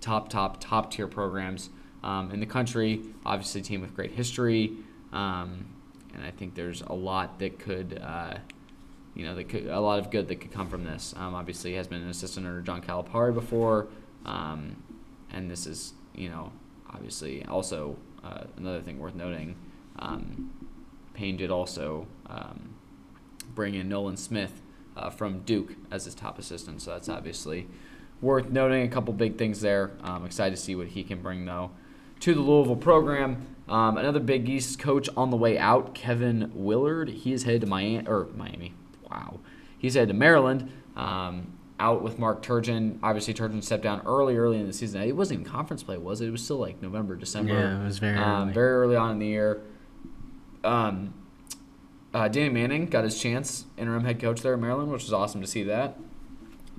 top, 0.00 0.28
top, 0.28 0.60
top 0.60 0.90
tier 0.90 1.08
programs 1.08 1.70
um, 2.02 2.30
in 2.30 2.40
the 2.40 2.46
country. 2.46 3.00
Obviously, 3.24 3.60
a 3.60 3.64
team 3.64 3.80
with 3.80 3.94
great 3.94 4.12
history, 4.12 4.72
um, 5.12 5.66
and 6.14 6.24
I 6.24 6.30
think 6.30 6.54
there's 6.54 6.82
a 6.82 6.92
lot 6.92 7.38
that 7.40 7.58
could, 7.58 8.00
uh, 8.02 8.34
you 9.14 9.24
know, 9.24 9.42
could, 9.44 9.66
a 9.66 9.80
lot 9.80 9.98
of 9.98 10.10
good 10.10 10.28
that 10.28 10.36
could 10.36 10.52
come 10.52 10.68
from 10.68 10.84
this. 10.84 11.14
Um, 11.16 11.34
obviously, 11.34 11.70
he 11.70 11.76
has 11.76 11.86
been 11.86 12.02
an 12.02 12.08
assistant 12.08 12.46
under 12.46 12.60
John 12.62 12.82
Calipari 12.82 13.32
before, 13.32 13.88
um, 14.24 14.76
and 15.32 15.50
this 15.50 15.66
is, 15.66 15.94
you 16.14 16.28
know, 16.28 16.52
obviously 16.90 17.44
also 17.44 17.96
uh, 18.22 18.44
another 18.56 18.80
thing 18.80 18.98
worth 18.98 19.14
noting. 19.14 19.56
Um, 19.98 20.50
Payne 21.14 21.36
did 21.36 21.50
also 21.50 22.06
um, 22.26 22.74
bring 23.54 23.74
in 23.74 23.88
Nolan 23.88 24.16
Smith 24.16 24.60
uh, 24.96 25.10
from 25.10 25.40
Duke 25.40 25.74
as 25.90 26.04
his 26.04 26.14
top 26.14 26.38
assistant, 26.38 26.82
so 26.82 26.90
that's 26.90 27.08
obviously 27.08 27.68
worth 28.20 28.50
noting. 28.50 28.82
A 28.82 28.88
couple 28.88 29.12
big 29.12 29.38
things 29.38 29.60
there. 29.60 29.92
Um, 30.02 30.24
excited 30.24 30.56
to 30.56 30.60
see 30.60 30.74
what 30.74 30.88
he 30.88 31.04
can 31.04 31.22
bring 31.22 31.44
though 31.44 31.70
to 32.20 32.34
the 32.34 32.40
Louisville 32.40 32.76
program. 32.76 33.46
Um, 33.68 33.96
another 33.96 34.20
Big 34.20 34.48
East 34.48 34.78
coach 34.78 35.08
on 35.16 35.30
the 35.30 35.36
way 35.36 35.58
out, 35.58 35.94
Kevin 35.94 36.50
Willard. 36.54 37.08
He 37.08 37.32
is 37.32 37.44
headed 37.44 37.62
to 37.62 37.66
Miami 37.66 38.06
or 38.06 38.28
Miami. 38.34 38.72
Wow, 39.10 39.40
he's 39.78 39.94
headed 39.94 40.08
to 40.08 40.14
Maryland. 40.14 40.70
Um, 40.96 41.54
out 41.80 42.02
with 42.02 42.18
Mark 42.18 42.42
Turgeon. 42.42 42.98
Obviously, 43.02 43.34
Turgeon 43.34 43.62
stepped 43.62 43.82
down 43.82 44.02
early, 44.06 44.36
early 44.36 44.58
in 44.58 44.66
the 44.66 44.72
season. 44.72 45.02
It 45.02 45.16
wasn't 45.16 45.40
even 45.40 45.52
conference 45.52 45.82
play, 45.82 45.98
was 45.98 46.20
it? 46.20 46.28
It 46.28 46.30
was 46.30 46.42
still 46.42 46.58
like 46.58 46.80
November, 46.80 47.16
December. 47.16 47.54
Yeah, 47.54 47.82
it 47.82 47.84
was 47.84 47.98
very 47.98 48.16
um, 48.16 48.44
early. 48.44 48.52
very 48.52 48.72
early 48.72 48.96
on 48.96 49.10
in 49.12 49.18
the 49.18 49.26
year. 49.26 49.60
Um, 50.62 51.14
uh, 52.14 52.28
Danny 52.28 52.48
Manning 52.48 52.86
got 52.86 53.04
his 53.04 53.20
chance, 53.20 53.64
interim 53.76 54.04
head 54.04 54.20
coach 54.20 54.40
there 54.40 54.54
at 54.54 54.60
Maryland, 54.60 54.92
which 54.92 55.02
was 55.02 55.12
awesome 55.12 55.40
to 55.40 55.46
see 55.46 55.64
that. 55.64 55.98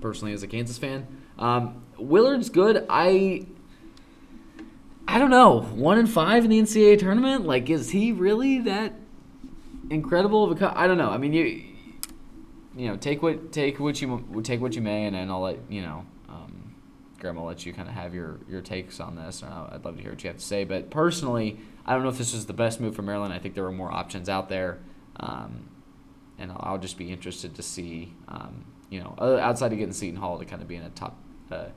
Personally, 0.01 0.33
as 0.33 0.43
a 0.43 0.47
Kansas 0.47 0.77
fan, 0.77 1.07
um, 1.37 1.83
Willard's 1.97 2.49
good. 2.49 2.85
I 2.89 3.45
I 5.07 5.19
don't 5.19 5.29
know. 5.29 5.61
One 5.61 5.97
in 5.97 6.07
five 6.07 6.43
in 6.43 6.49
the 6.49 6.59
NCAA 6.59 6.99
tournament. 6.99 7.45
Like, 7.45 7.69
is 7.69 7.91
he 7.91 8.11
really 8.11 8.59
that 8.61 8.93
incredible 9.89 10.43
of 10.43 10.51
a? 10.51 10.55
Co- 10.55 10.73
I 10.75 10.87
don't 10.87 10.97
know. 10.97 11.09
I 11.09 11.17
mean, 11.17 11.33
you 11.33 11.63
you 12.75 12.87
know, 12.87 12.97
take 12.97 13.21
what 13.21 13.51
take 13.51 13.79
what 13.79 14.01
you 14.01 14.41
take 14.43 14.61
what 14.61 14.75
you 14.75 14.81
may, 14.81 15.05
and 15.05 15.15
then 15.15 15.29
I'll 15.29 15.41
let 15.41 15.59
you 15.69 15.81
know. 15.81 16.05
Um, 16.27 16.75
Graham, 17.19 17.37
I'll 17.37 17.45
let 17.45 17.65
you 17.65 17.73
kind 17.73 17.87
of 17.87 17.95
have 17.95 18.13
your, 18.13 18.39
your 18.47 18.61
takes 18.61 18.99
on 18.99 19.15
this. 19.15 19.41
I'd 19.41 19.83
love 19.85 19.95
to 19.95 20.01
hear 20.01 20.11
what 20.11 20.23
you 20.23 20.27
have 20.29 20.37
to 20.37 20.45
say. 20.45 20.63
But 20.63 20.89
personally, 20.89 21.59
I 21.85 21.93
don't 21.93 22.03
know 22.03 22.09
if 22.09 22.17
this 22.17 22.33
is 22.33 22.45
the 22.45 22.53
best 22.53 22.81
move 22.81 22.95
for 22.95 23.01
Maryland. 23.01 23.33
I 23.33 23.39
think 23.39 23.55
there 23.55 23.65
are 23.65 23.71
more 23.71 23.91
options 23.91 24.27
out 24.27 24.49
there. 24.49 24.79
Um, 25.17 25.69
and 26.37 26.51
I'll, 26.51 26.61
I'll, 26.61 26.77
just 26.77 26.97
be 26.97 27.11
interested 27.11 27.55
to 27.55 27.63
see, 27.63 28.13
um, 28.27 28.65
you 28.89 28.99
know, 28.99 29.15
outside 29.19 29.71
of 29.71 29.77
getting 29.77 29.93
Seton 29.93 30.17
Hall 30.17 30.37
to 30.37 30.45
kind 30.45 30.61
of 30.61 30.67
be 30.67 30.75
in 30.75 30.83
a 30.83 30.89
top, 30.89 31.17
uh, 31.51 31.67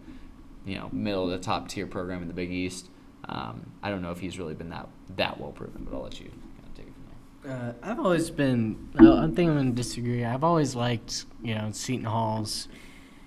you 0.67 0.75
know, 0.75 0.89
middle 0.93 1.25
of 1.25 1.31
the 1.31 1.39
top 1.39 1.69
tier 1.69 1.87
program 1.87 2.23
in 2.23 2.29
the 2.29 2.35
Big 2.35 2.51
East. 2.51 2.89
Um, 3.29 3.73
I 3.83 3.91
don't 3.91 4.03
know 4.03 4.11
if 4.11 4.19
he's 4.19 4.39
really 4.39 4.55
been 4.55 4.71
that 4.71 4.89
that 5.17 5.39
well 5.39 5.53
proven, 5.53 5.85
but 5.85 5.97
I'll 5.97 6.03
let 6.03 6.19
you 6.21 6.29
kind 6.29 6.67
of 6.67 6.75
take 6.75 6.87
it 6.87 6.93
from 6.95 7.05
there. 7.07 7.19
Uh, 7.47 7.73
I've 7.83 7.99
always 7.99 8.31
been. 8.31 8.89
I 8.99 9.27
think 9.29 9.51
I'm 9.51 9.71
to 9.71 9.71
disagree. 9.71 10.25
I've 10.25 10.45
always 10.45 10.75
liked, 10.75 11.27
you 11.43 11.55
know, 11.55 11.71
Seton 11.73 12.05
Hall's 12.05 12.69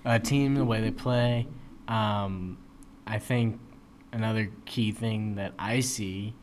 uh, 0.06 0.19
team, 0.19 0.56
the 0.56 0.65
way 0.65 0.82
they 0.82 0.91
play. 0.91 1.47
Um, 1.88 2.58
I 3.08 3.19
think 3.19 3.60
another 4.12 4.50
key 4.65 4.91
thing 4.91 5.36
that 5.36 5.54
I 5.58 5.80
see 5.80 6.34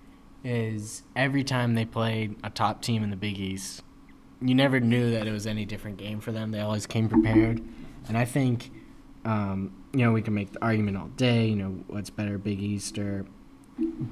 is 0.44 1.02
every 1.14 1.44
time 1.44 1.74
they 1.74 1.84
played 1.84 2.36
a 2.42 2.50
top 2.50 2.82
team 2.82 3.02
in 3.02 3.10
the 3.10 3.16
Big 3.16 3.38
East, 3.38 3.82
you 4.40 4.54
never 4.54 4.80
knew 4.80 5.10
that 5.10 5.26
it 5.26 5.32
was 5.32 5.46
any 5.46 5.64
different 5.64 5.98
game 5.98 6.20
for 6.20 6.32
them. 6.32 6.50
They 6.50 6.60
always 6.60 6.86
came 6.86 7.08
prepared, 7.08 7.62
and 8.06 8.16
I 8.16 8.24
think, 8.24 8.70
um, 9.24 9.72
you 9.92 10.04
know, 10.04 10.12
we 10.12 10.22
can 10.22 10.34
make 10.34 10.52
the 10.52 10.62
argument 10.62 10.96
all 10.96 11.08
day. 11.08 11.46
You 11.46 11.56
know, 11.56 11.84
what's 11.88 12.10
better, 12.10 12.38
Big 12.38 12.60
East 12.60 12.98
or 12.98 13.26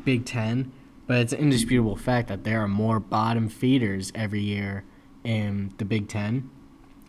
Big 0.05 0.25
Ten? 0.27 0.73
But 1.07 1.19
it's 1.19 1.33
an 1.33 1.39
indisputable 1.39 1.97
fact 1.97 2.29
that 2.29 2.45
there 2.45 2.61
are 2.63 2.69
more 2.69 2.99
bottom 2.99 3.49
feeders 3.49 4.11
every 4.15 4.41
year 4.41 4.85
in 5.23 5.73
the 5.79 5.85
Big 5.85 6.09
Ten. 6.09 6.51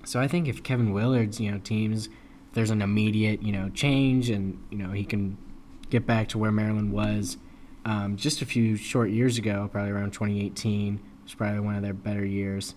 So 0.05 0.19
I 0.19 0.27
think 0.27 0.47
if 0.47 0.63
Kevin 0.63 0.93
Willard's, 0.93 1.39
you 1.39 1.51
know, 1.51 1.57
teams, 1.57 2.09
there's 2.53 2.69
an 2.69 2.81
immediate, 2.81 3.41
you 3.41 3.51
know, 3.51 3.69
change, 3.69 4.29
and 4.29 4.63
you 4.69 4.77
know 4.77 4.91
he 4.91 5.03
can 5.03 5.37
get 5.89 6.05
back 6.05 6.27
to 6.29 6.37
where 6.37 6.51
Maryland 6.51 6.91
was 6.91 7.37
um, 7.87 8.17
just 8.17 8.41
a 8.41 8.45
few 8.45 8.75
short 8.75 9.09
years 9.11 9.37
ago, 9.37 9.69
probably 9.71 9.91
around 9.91 10.11
2018, 10.11 10.99
was 11.23 11.33
probably 11.33 11.61
one 11.61 11.75
of 11.75 11.81
their 11.81 11.93
better 11.93 12.25
years. 12.25 12.75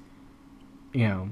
You 0.93 1.09
know, 1.09 1.31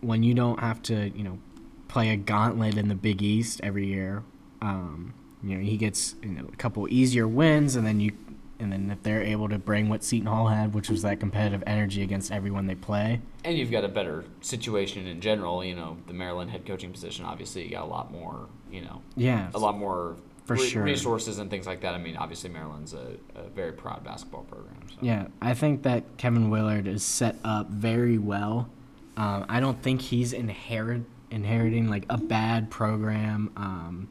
when 0.00 0.22
you 0.22 0.32
don't 0.32 0.58
have 0.58 0.80
to, 0.84 1.10
you 1.10 1.22
know, 1.22 1.38
play 1.86 2.08
a 2.08 2.16
gauntlet 2.16 2.78
in 2.78 2.88
the 2.88 2.94
Big 2.94 3.20
East 3.20 3.60
every 3.62 3.86
year, 3.86 4.22
um, 4.62 5.12
you 5.42 5.54
know, 5.54 5.62
he 5.62 5.76
gets 5.76 6.14
you 6.22 6.30
know, 6.30 6.46
a 6.50 6.56
couple 6.56 6.88
easier 6.88 7.28
wins, 7.28 7.76
and 7.76 7.86
then 7.86 8.00
you, 8.00 8.12
and 8.58 8.72
then 8.72 8.90
if 8.90 9.02
they're 9.02 9.22
able 9.22 9.48
to 9.48 9.58
bring 9.58 9.88
what 9.88 10.04
Seton 10.04 10.26
Hall 10.26 10.48
had, 10.48 10.74
which 10.74 10.88
was 10.88 11.02
that 11.02 11.20
competitive 11.20 11.62
energy 11.66 12.02
against 12.02 12.30
everyone 12.30 12.66
they 12.66 12.74
play, 12.74 13.20
and 13.44 13.56
you've 13.56 13.70
got 13.70 13.84
a 13.84 13.88
better 13.88 14.24
situation 14.40 15.06
in 15.06 15.20
general. 15.20 15.64
You 15.64 15.74
know, 15.74 15.96
the 16.06 16.14
Maryland 16.14 16.50
head 16.50 16.66
coaching 16.66 16.92
position, 16.92 17.24
obviously, 17.24 17.64
you 17.64 17.70
got 17.70 17.84
a 17.84 17.86
lot 17.86 18.10
more. 18.10 18.48
You 18.70 18.82
know, 18.82 19.02
yeah, 19.16 19.50
a 19.54 19.58
lot 19.58 19.76
more 19.76 20.16
for 20.44 20.54
re- 20.54 20.66
sure 20.66 20.82
resources 20.82 21.38
and 21.38 21.50
things 21.50 21.66
like 21.66 21.80
that. 21.80 21.94
I 21.94 21.98
mean, 21.98 22.16
obviously 22.16 22.50
Maryland's 22.50 22.92
a, 22.92 23.16
a 23.34 23.48
very 23.54 23.72
proud 23.72 24.04
basketball 24.04 24.42
program. 24.42 24.76
So. 24.88 24.96
Yeah, 25.00 25.26
I 25.40 25.54
think 25.54 25.82
that 25.82 26.16
Kevin 26.16 26.50
Willard 26.50 26.86
is 26.86 27.02
set 27.02 27.36
up 27.44 27.70
very 27.70 28.18
well. 28.18 28.68
Um, 29.16 29.46
I 29.48 29.60
don't 29.60 29.80
think 29.82 30.00
he's 30.00 30.32
inherit 30.32 31.02
inheriting 31.30 31.88
like 31.88 32.04
a 32.10 32.18
bad 32.18 32.70
program. 32.70 33.52
Um, 33.56 34.08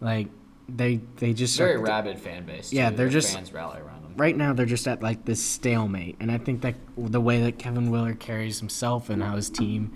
like 0.00 0.28
they 0.68 1.00
they 1.16 1.32
just 1.32 1.56
very 1.56 1.76
rabid 1.76 2.18
fan 2.18 2.44
base. 2.44 2.72
Yeah, 2.72 2.90
too. 2.90 2.96
they're 2.96 3.06
Their 3.06 3.20
just 3.20 3.34
fans 3.34 3.52
rally 3.52 3.80
around 3.80 4.02
them. 4.02 4.14
Right 4.16 4.36
now, 4.36 4.52
they're 4.52 4.66
just 4.66 4.88
at 4.88 5.02
like 5.02 5.24
this 5.24 5.42
stalemate, 5.42 6.16
and 6.20 6.30
I 6.30 6.38
think 6.38 6.62
that 6.62 6.74
the 6.96 7.20
way 7.20 7.42
that 7.42 7.58
Kevin 7.58 7.90
Willard 7.90 8.18
carries 8.18 8.58
himself 8.58 9.10
and 9.10 9.22
how 9.22 9.36
his 9.36 9.50
team 9.50 9.92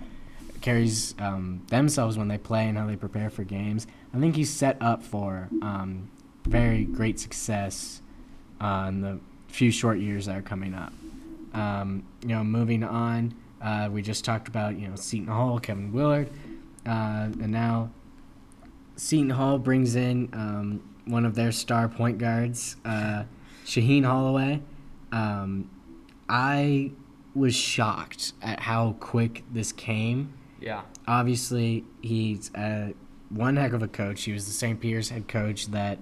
carries 0.60 1.14
um, 1.18 1.62
themselves 1.68 2.18
when 2.18 2.28
they 2.28 2.38
play 2.38 2.68
and 2.68 2.76
how 2.76 2.86
they 2.86 2.96
prepare 2.96 3.30
for 3.30 3.44
games. 3.44 3.86
I 4.14 4.18
think 4.18 4.36
he's 4.36 4.50
set 4.50 4.76
up 4.80 5.02
for 5.02 5.48
um, 5.62 6.10
very 6.44 6.84
great 6.84 7.18
success 7.18 8.02
uh, 8.60 8.86
in 8.88 9.00
the 9.00 9.20
few 9.48 9.70
short 9.70 9.98
years 9.98 10.26
that 10.26 10.36
are 10.36 10.42
coming 10.42 10.74
up. 10.74 10.92
Um, 11.54 12.04
you 12.22 12.28
know, 12.28 12.44
moving 12.44 12.84
on, 12.84 13.34
uh, 13.60 13.88
we 13.90 14.02
just 14.02 14.24
talked 14.24 14.48
about 14.48 14.78
you 14.78 14.88
know 14.88 14.96
Seton 14.96 15.28
Hall, 15.28 15.58
Kevin 15.58 15.92
Willard, 15.92 16.28
uh, 16.86 17.28
and 17.40 17.50
now 17.50 17.90
Seton 19.00 19.30
Hall 19.30 19.58
brings 19.58 19.96
in 19.96 20.28
um, 20.32 20.82
one 21.06 21.24
of 21.24 21.34
their 21.34 21.52
star 21.52 21.88
point 21.88 22.18
guards, 22.18 22.76
uh, 22.84 23.24
Shaheen 23.64 24.04
Holloway. 24.04 24.62
Um, 25.12 25.70
I 26.28 26.92
was 27.34 27.54
shocked 27.54 28.32
at 28.42 28.60
how 28.60 28.96
quick 29.00 29.44
this 29.52 29.72
came 29.72 30.34
yeah. 30.60 30.82
Obviously, 31.08 31.84
he's 32.02 32.54
uh, 32.54 32.90
one 33.30 33.56
heck 33.56 33.72
of 33.72 33.82
a 33.82 33.88
coach. 33.88 34.22
He 34.22 34.32
was 34.32 34.46
the 34.46 34.52
St. 34.52 34.78
Peter's 34.78 35.08
head 35.08 35.26
coach 35.26 35.66
that 35.68 35.98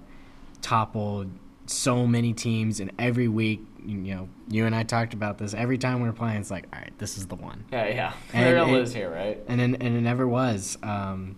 toppled 0.61 1.31
so 1.65 2.05
many 2.05 2.33
teams, 2.33 2.79
and 2.79 2.91
every 2.99 3.27
week, 3.27 3.61
you 3.83 3.97
know, 3.97 4.29
you 4.49 4.65
and 4.65 4.75
I 4.75 4.83
talked 4.83 5.13
about 5.13 5.37
this. 5.37 5.53
Every 5.53 5.77
time 5.77 6.01
we 6.01 6.09
are 6.09 6.13
playing, 6.13 6.41
it's 6.41 6.51
like, 6.51 6.65
all 6.73 6.79
right, 6.79 6.93
this 6.99 7.17
is 7.17 7.27
the 7.27 7.35
one. 7.35 7.65
Yeah, 7.71 7.87
yeah. 7.87 8.13
And, 8.33 8.71
lives 8.71 8.93
here, 8.93 9.09
right? 9.09 9.41
And 9.47 9.61
and 9.61 9.75
it 9.75 10.01
never 10.01 10.27
was. 10.27 10.77
Um, 10.83 11.37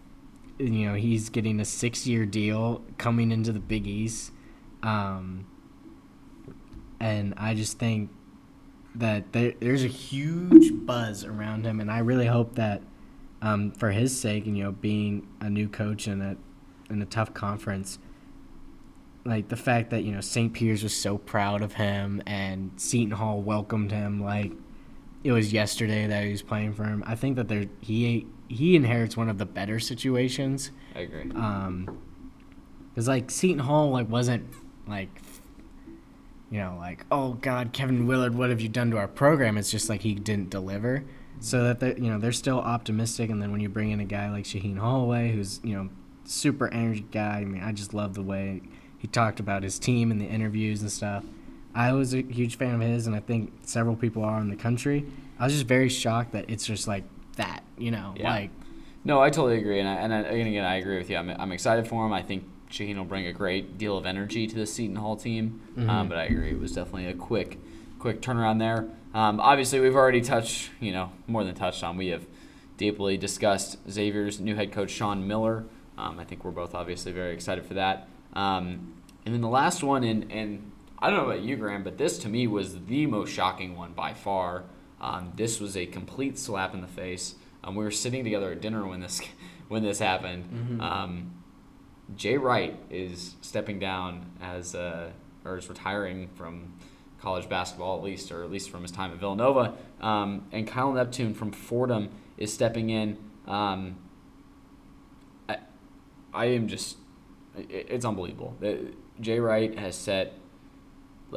you 0.61 0.87
know, 0.87 0.95
he's 0.95 1.29
getting 1.29 1.59
a 1.59 1.65
six-year 1.65 2.25
deal 2.25 2.83
coming 2.97 3.31
into 3.31 3.51
the 3.51 3.59
Big 3.59 3.87
East, 3.87 4.31
um, 4.83 5.47
and 6.99 7.33
I 7.37 7.53
just 7.53 7.79
think 7.79 8.09
that 8.95 9.31
there, 9.31 9.53
there's 9.59 9.83
a 9.83 9.87
huge 9.87 10.85
buzz 10.85 11.23
around 11.23 11.65
him, 11.65 11.79
and 11.79 11.89
I 11.89 11.99
really 11.99 12.27
hope 12.27 12.55
that 12.55 12.81
um, 13.41 13.71
for 13.71 13.91
his 13.91 14.17
sake, 14.17 14.45
and 14.45 14.57
you 14.57 14.65
know, 14.65 14.71
being 14.71 15.27
a 15.39 15.49
new 15.49 15.67
coach 15.67 16.07
in 16.07 16.21
a 16.21 16.37
in 16.89 17.01
a 17.01 17.05
tough 17.05 17.33
conference, 17.33 17.97
like 19.25 19.49
the 19.49 19.55
fact 19.55 19.89
that 19.91 20.03
you 20.03 20.11
know 20.11 20.21
St. 20.21 20.53
Peter's 20.53 20.83
was 20.83 20.95
so 20.95 21.17
proud 21.17 21.61
of 21.61 21.73
him 21.73 22.21
and 22.25 22.71
Seton 22.75 23.11
Hall 23.11 23.41
welcomed 23.41 23.91
him 23.91 24.21
like 24.21 24.51
it 25.23 25.31
was 25.31 25.53
yesterday 25.53 26.07
that 26.07 26.23
he 26.23 26.31
was 26.31 26.41
playing 26.41 26.73
for 26.73 26.83
him. 26.83 27.03
I 27.05 27.15
think 27.15 27.35
that 27.35 27.47
there 27.47 27.65
he 27.81 28.27
he 28.51 28.75
inherits 28.75 29.15
one 29.15 29.29
of 29.29 29.37
the 29.37 29.45
better 29.45 29.79
situations. 29.79 30.71
I 30.95 30.99
agree. 31.01 31.31
Um, 31.31 31.99
because 32.89 33.07
like 33.07 33.31
Seton 33.31 33.59
Hall 33.59 33.89
like 33.89 34.09
wasn't 34.09 34.45
like 34.87 35.09
you 36.49 36.59
know 36.59 36.75
like 36.77 37.05
oh 37.09 37.33
God 37.33 37.71
Kevin 37.71 38.05
Willard 38.05 38.35
what 38.35 38.49
have 38.49 38.59
you 38.59 38.69
done 38.69 38.91
to 38.91 38.97
our 38.97 39.07
program? 39.07 39.57
It's 39.57 39.71
just 39.71 39.89
like 39.89 40.01
he 40.01 40.13
didn't 40.13 40.49
deliver 40.49 41.03
so 41.39 41.63
that 41.63 41.79
they 41.79 41.95
you 41.95 42.09
know 42.11 42.19
they're 42.19 42.31
still 42.31 42.59
optimistic. 42.59 43.29
And 43.29 43.41
then 43.41 43.51
when 43.51 43.61
you 43.61 43.69
bring 43.69 43.91
in 43.91 43.99
a 43.99 44.05
guy 44.05 44.29
like 44.29 44.45
Shaheen 44.45 44.77
Holloway, 44.77 45.31
who's 45.31 45.59
you 45.63 45.75
know 45.75 45.89
super 46.25 46.67
energy 46.67 47.05
guy, 47.11 47.39
I 47.39 47.45
mean 47.45 47.63
I 47.63 47.71
just 47.71 47.93
love 47.93 48.13
the 48.13 48.23
way 48.23 48.61
he 48.97 49.07
talked 49.07 49.39
about 49.39 49.63
his 49.63 49.79
team 49.79 50.11
in 50.11 50.19
the 50.19 50.25
interviews 50.25 50.81
and 50.81 50.91
stuff. 50.91 51.23
I 51.73 51.93
was 51.93 52.13
a 52.13 52.21
huge 52.21 52.57
fan 52.57 52.75
of 52.75 52.81
his, 52.81 53.07
and 53.07 53.15
I 53.15 53.21
think 53.21 53.53
several 53.63 53.95
people 53.95 54.23
are 54.23 54.39
in 54.39 54.49
the 54.49 54.57
country. 54.57 55.05
I 55.39 55.45
was 55.45 55.53
just 55.53 55.65
very 55.65 55.89
shocked 55.89 56.33
that 56.33 56.49
it's 56.49 56.65
just 56.65 56.87
like 56.87 57.05
that, 57.41 57.63
you 57.77 57.91
know, 57.91 58.13
yeah. 58.15 58.29
like. 58.29 58.49
No, 59.03 59.19
I 59.19 59.31
totally 59.31 59.57
agree, 59.57 59.79
and 59.79 59.89
I, 59.89 59.95
and, 59.95 60.13
I, 60.13 60.19
and 60.19 60.47
again, 60.47 60.63
I 60.63 60.75
agree 60.75 60.97
with 60.97 61.09
you. 61.09 61.17
I'm, 61.17 61.29
I'm 61.29 61.51
excited 61.51 61.87
for 61.87 62.05
him. 62.05 62.13
I 62.13 62.21
think 62.21 62.43
Shaheen 62.69 62.97
will 62.97 63.05
bring 63.05 63.25
a 63.25 63.33
great 63.33 63.77
deal 63.77 63.97
of 63.97 64.05
energy 64.05 64.45
to 64.47 64.55
the 64.55 64.67
Seton 64.67 64.95
Hall 64.95 65.15
team. 65.15 65.61
Mm-hmm. 65.71 65.89
Um, 65.89 66.07
but 66.07 66.17
I 66.17 66.25
agree, 66.25 66.51
it 66.51 66.59
was 66.59 66.71
definitely 66.73 67.07
a 67.07 67.15
quick, 67.15 67.57
quick 67.99 68.21
turnaround 68.21 68.59
there. 68.59 68.87
Um, 69.13 69.39
obviously, 69.39 69.79
we've 69.79 69.95
already 69.95 70.21
touched, 70.21 70.69
you 70.79 70.91
know, 70.91 71.11
more 71.27 71.43
than 71.43 71.55
touched 71.55 71.83
on. 71.83 71.97
We 71.97 72.07
have 72.07 72.25
deeply 72.77 73.17
discussed 73.17 73.77
Xavier's 73.89 74.39
new 74.39 74.55
head 74.55 74.71
coach, 74.71 74.91
Sean 74.91 75.27
Miller. 75.27 75.65
Um, 75.97 76.19
I 76.19 76.23
think 76.23 76.45
we're 76.45 76.51
both 76.51 76.73
obviously 76.73 77.11
very 77.11 77.33
excited 77.33 77.65
for 77.65 77.73
that. 77.73 78.07
Um, 78.33 78.93
and 79.25 79.33
then 79.33 79.41
the 79.41 79.49
last 79.49 79.83
one, 79.83 80.03
and, 80.03 80.31
and 80.31 80.71
I 80.99 81.09
don't 81.09 81.17
know 81.17 81.25
about 81.25 81.41
you, 81.41 81.55
Graham, 81.57 81.83
but 81.83 81.97
this 81.97 82.17
to 82.19 82.29
me 82.29 82.47
was 82.47 82.85
the 82.85 83.05
most 83.05 83.31
shocking 83.31 83.75
one 83.75 83.93
by 83.93 84.13
far. 84.13 84.63
Um, 85.01 85.33
this 85.35 85.59
was 85.59 85.75
a 85.75 85.85
complete 85.85 86.37
slap 86.37 86.73
in 86.73 86.81
the 86.81 86.87
face. 86.87 87.35
Um, 87.63 87.75
we 87.75 87.83
were 87.83 87.91
sitting 87.91 88.23
together 88.23 88.51
at 88.51 88.61
dinner 88.61 88.87
when 88.87 89.01
this 89.01 89.21
when 89.67 89.83
this 89.83 89.99
happened. 89.99 90.45
Mm-hmm. 90.45 90.81
Um, 90.81 91.43
Jay 92.15 92.37
Wright 92.37 92.77
is 92.89 93.35
stepping 93.41 93.79
down 93.79 94.31
as 94.41 94.75
uh, 94.75 95.09
or 95.43 95.57
is 95.57 95.67
retiring 95.67 96.29
from 96.35 96.73
college 97.21 97.47
basketball, 97.47 97.97
at 97.97 98.03
least, 98.03 98.31
or 98.31 98.43
at 98.43 98.51
least 98.51 98.69
from 98.69 98.81
his 98.81 98.91
time 98.91 99.11
at 99.11 99.17
Villanova. 99.17 99.75
Um, 100.01 100.47
and 100.51 100.67
Kyle 100.67 100.91
Neptune 100.91 101.33
from 101.33 101.51
Fordham 101.51 102.09
is 102.37 102.53
stepping 102.53 102.89
in. 102.89 103.17
Um, 103.47 103.97
I, 105.47 105.57
I 106.33 106.45
am 106.45 106.67
just, 106.67 106.97
it, 107.55 107.87
it's 107.89 108.05
unbelievable. 108.05 108.57
Jay 109.19 109.39
Wright 109.39 109.77
has 109.77 109.95
set, 109.95 110.33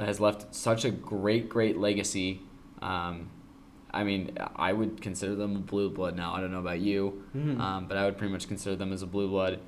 has 0.01 0.21
left 0.21 0.55
such 0.55 0.85
a 0.85 0.91
great, 0.91 1.49
great 1.49 1.77
legacy. 1.77 2.41
Um, 2.81 3.31
I 3.95 4.03
mean, 4.05 4.37
I 4.57 4.73
would 4.73 5.01
consider 5.01 5.37
them 5.37 5.55
a 5.57 5.61
blue 5.61 5.89
blood 5.89 6.17
now. 6.17 6.35
I 6.35 6.41
don't 6.41 6.51
know 6.51 6.59
about 6.59 6.81
you, 6.81 7.23
mm-hmm. 7.35 7.61
um, 7.61 7.87
but 7.87 7.97
I 7.97 8.05
would 8.05 8.19
pretty 8.19 8.33
much 8.33 8.49
consider 8.49 8.75
them 8.75 8.93
as 8.93 9.03
a 9.03 9.07
blue 9.07 9.29
blood. 9.29 9.61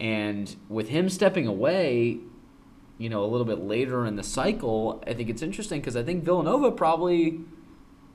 And 0.00 0.54
with 0.68 0.88
him 0.88 1.08
stepping 1.08 1.46
away, 1.46 2.18
you 2.98 3.08
know, 3.08 3.24
a 3.24 3.26
little 3.26 3.46
bit 3.46 3.60
later 3.60 4.04
in 4.04 4.16
the 4.16 4.24
cycle, 4.24 5.02
I 5.06 5.14
think 5.14 5.30
it's 5.30 5.42
interesting 5.42 5.80
because 5.80 5.96
I 5.96 6.02
think 6.02 6.24
Villanova 6.24 6.72
probably, 6.72 7.40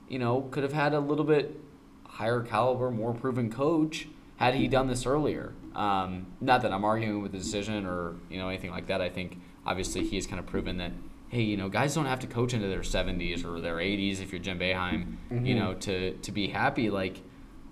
you 0.08 0.18
know, 0.18 0.42
could 0.50 0.62
have 0.62 0.74
had 0.74 0.92
a 0.92 1.00
little 1.00 1.24
bit 1.24 1.58
higher 2.04 2.42
caliber, 2.42 2.90
more 2.90 3.14
proven 3.14 3.50
coach 3.50 4.06
had 4.36 4.54
he 4.54 4.68
done 4.68 4.86
this 4.88 5.06
earlier. 5.06 5.54
Um, 5.74 6.26
not 6.40 6.62
that 6.62 6.72
I'm 6.72 6.84
arguing 6.84 7.22
with 7.22 7.32
the 7.32 7.38
decision 7.38 7.86
or 7.86 8.14
you 8.30 8.38
know 8.38 8.48
anything 8.48 8.70
like 8.70 8.86
that. 8.88 9.00
I 9.00 9.08
think 9.08 9.40
obviously 9.66 10.06
he 10.06 10.16
has 10.16 10.26
kind 10.26 10.38
of 10.38 10.46
proven 10.46 10.76
that 10.76 10.92
hey, 11.34 11.42
you 11.42 11.56
know, 11.56 11.68
guys 11.68 11.94
don't 11.94 12.06
have 12.06 12.20
to 12.20 12.28
coach 12.28 12.54
into 12.54 12.68
their 12.68 12.80
70s 12.80 13.44
or 13.44 13.60
their 13.60 13.76
80s 13.76 14.22
if 14.22 14.30
you're 14.30 14.40
Jim 14.40 14.58
Boeheim, 14.58 15.16
mm-hmm. 15.32 15.44
you 15.44 15.56
know, 15.56 15.74
to 15.74 16.12
to 16.12 16.32
be 16.32 16.48
happy. 16.48 16.90
Like 16.90 17.22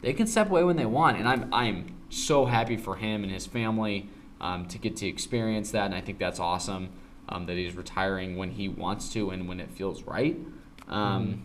they 0.01 0.13
can 0.13 0.27
step 0.27 0.51
away 0.51 0.65
when 0.65 0.77
they 0.77 0.87
want, 0.87 1.19
and 1.19 1.29
I'm 1.29 1.49
I'm 1.55 1.95
so 2.11 2.45
happy 2.47 2.77
for 2.77 2.97
him 2.97 3.23
and 3.23 3.33
his 3.33 3.47
family 3.47 4.09
um, 4.41 4.67
to 4.67 4.79
get 4.79 4.97
to 4.97 5.07
experience 5.07 5.71
that, 5.71 5.87
and 5.87 5.95
I 5.95 6.01
think 6.01 6.19
that's 6.19 6.41
awesome 6.41 6.91
um, 7.29 7.47
that 7.47 7.57
he's 7.57 7.77
retiring 7.77 8.37
when 8.37 8.51
he 8.51 8.69
wants 8.69 9.13
to 9.13 9.31
and 9.31 9.49
when 9.49 9.61
it 9.61 9.71
feels 9.71 10.03
right. 10.03 10.37
Um, 10.89 11.27
mm-hmm. 11.27 11.41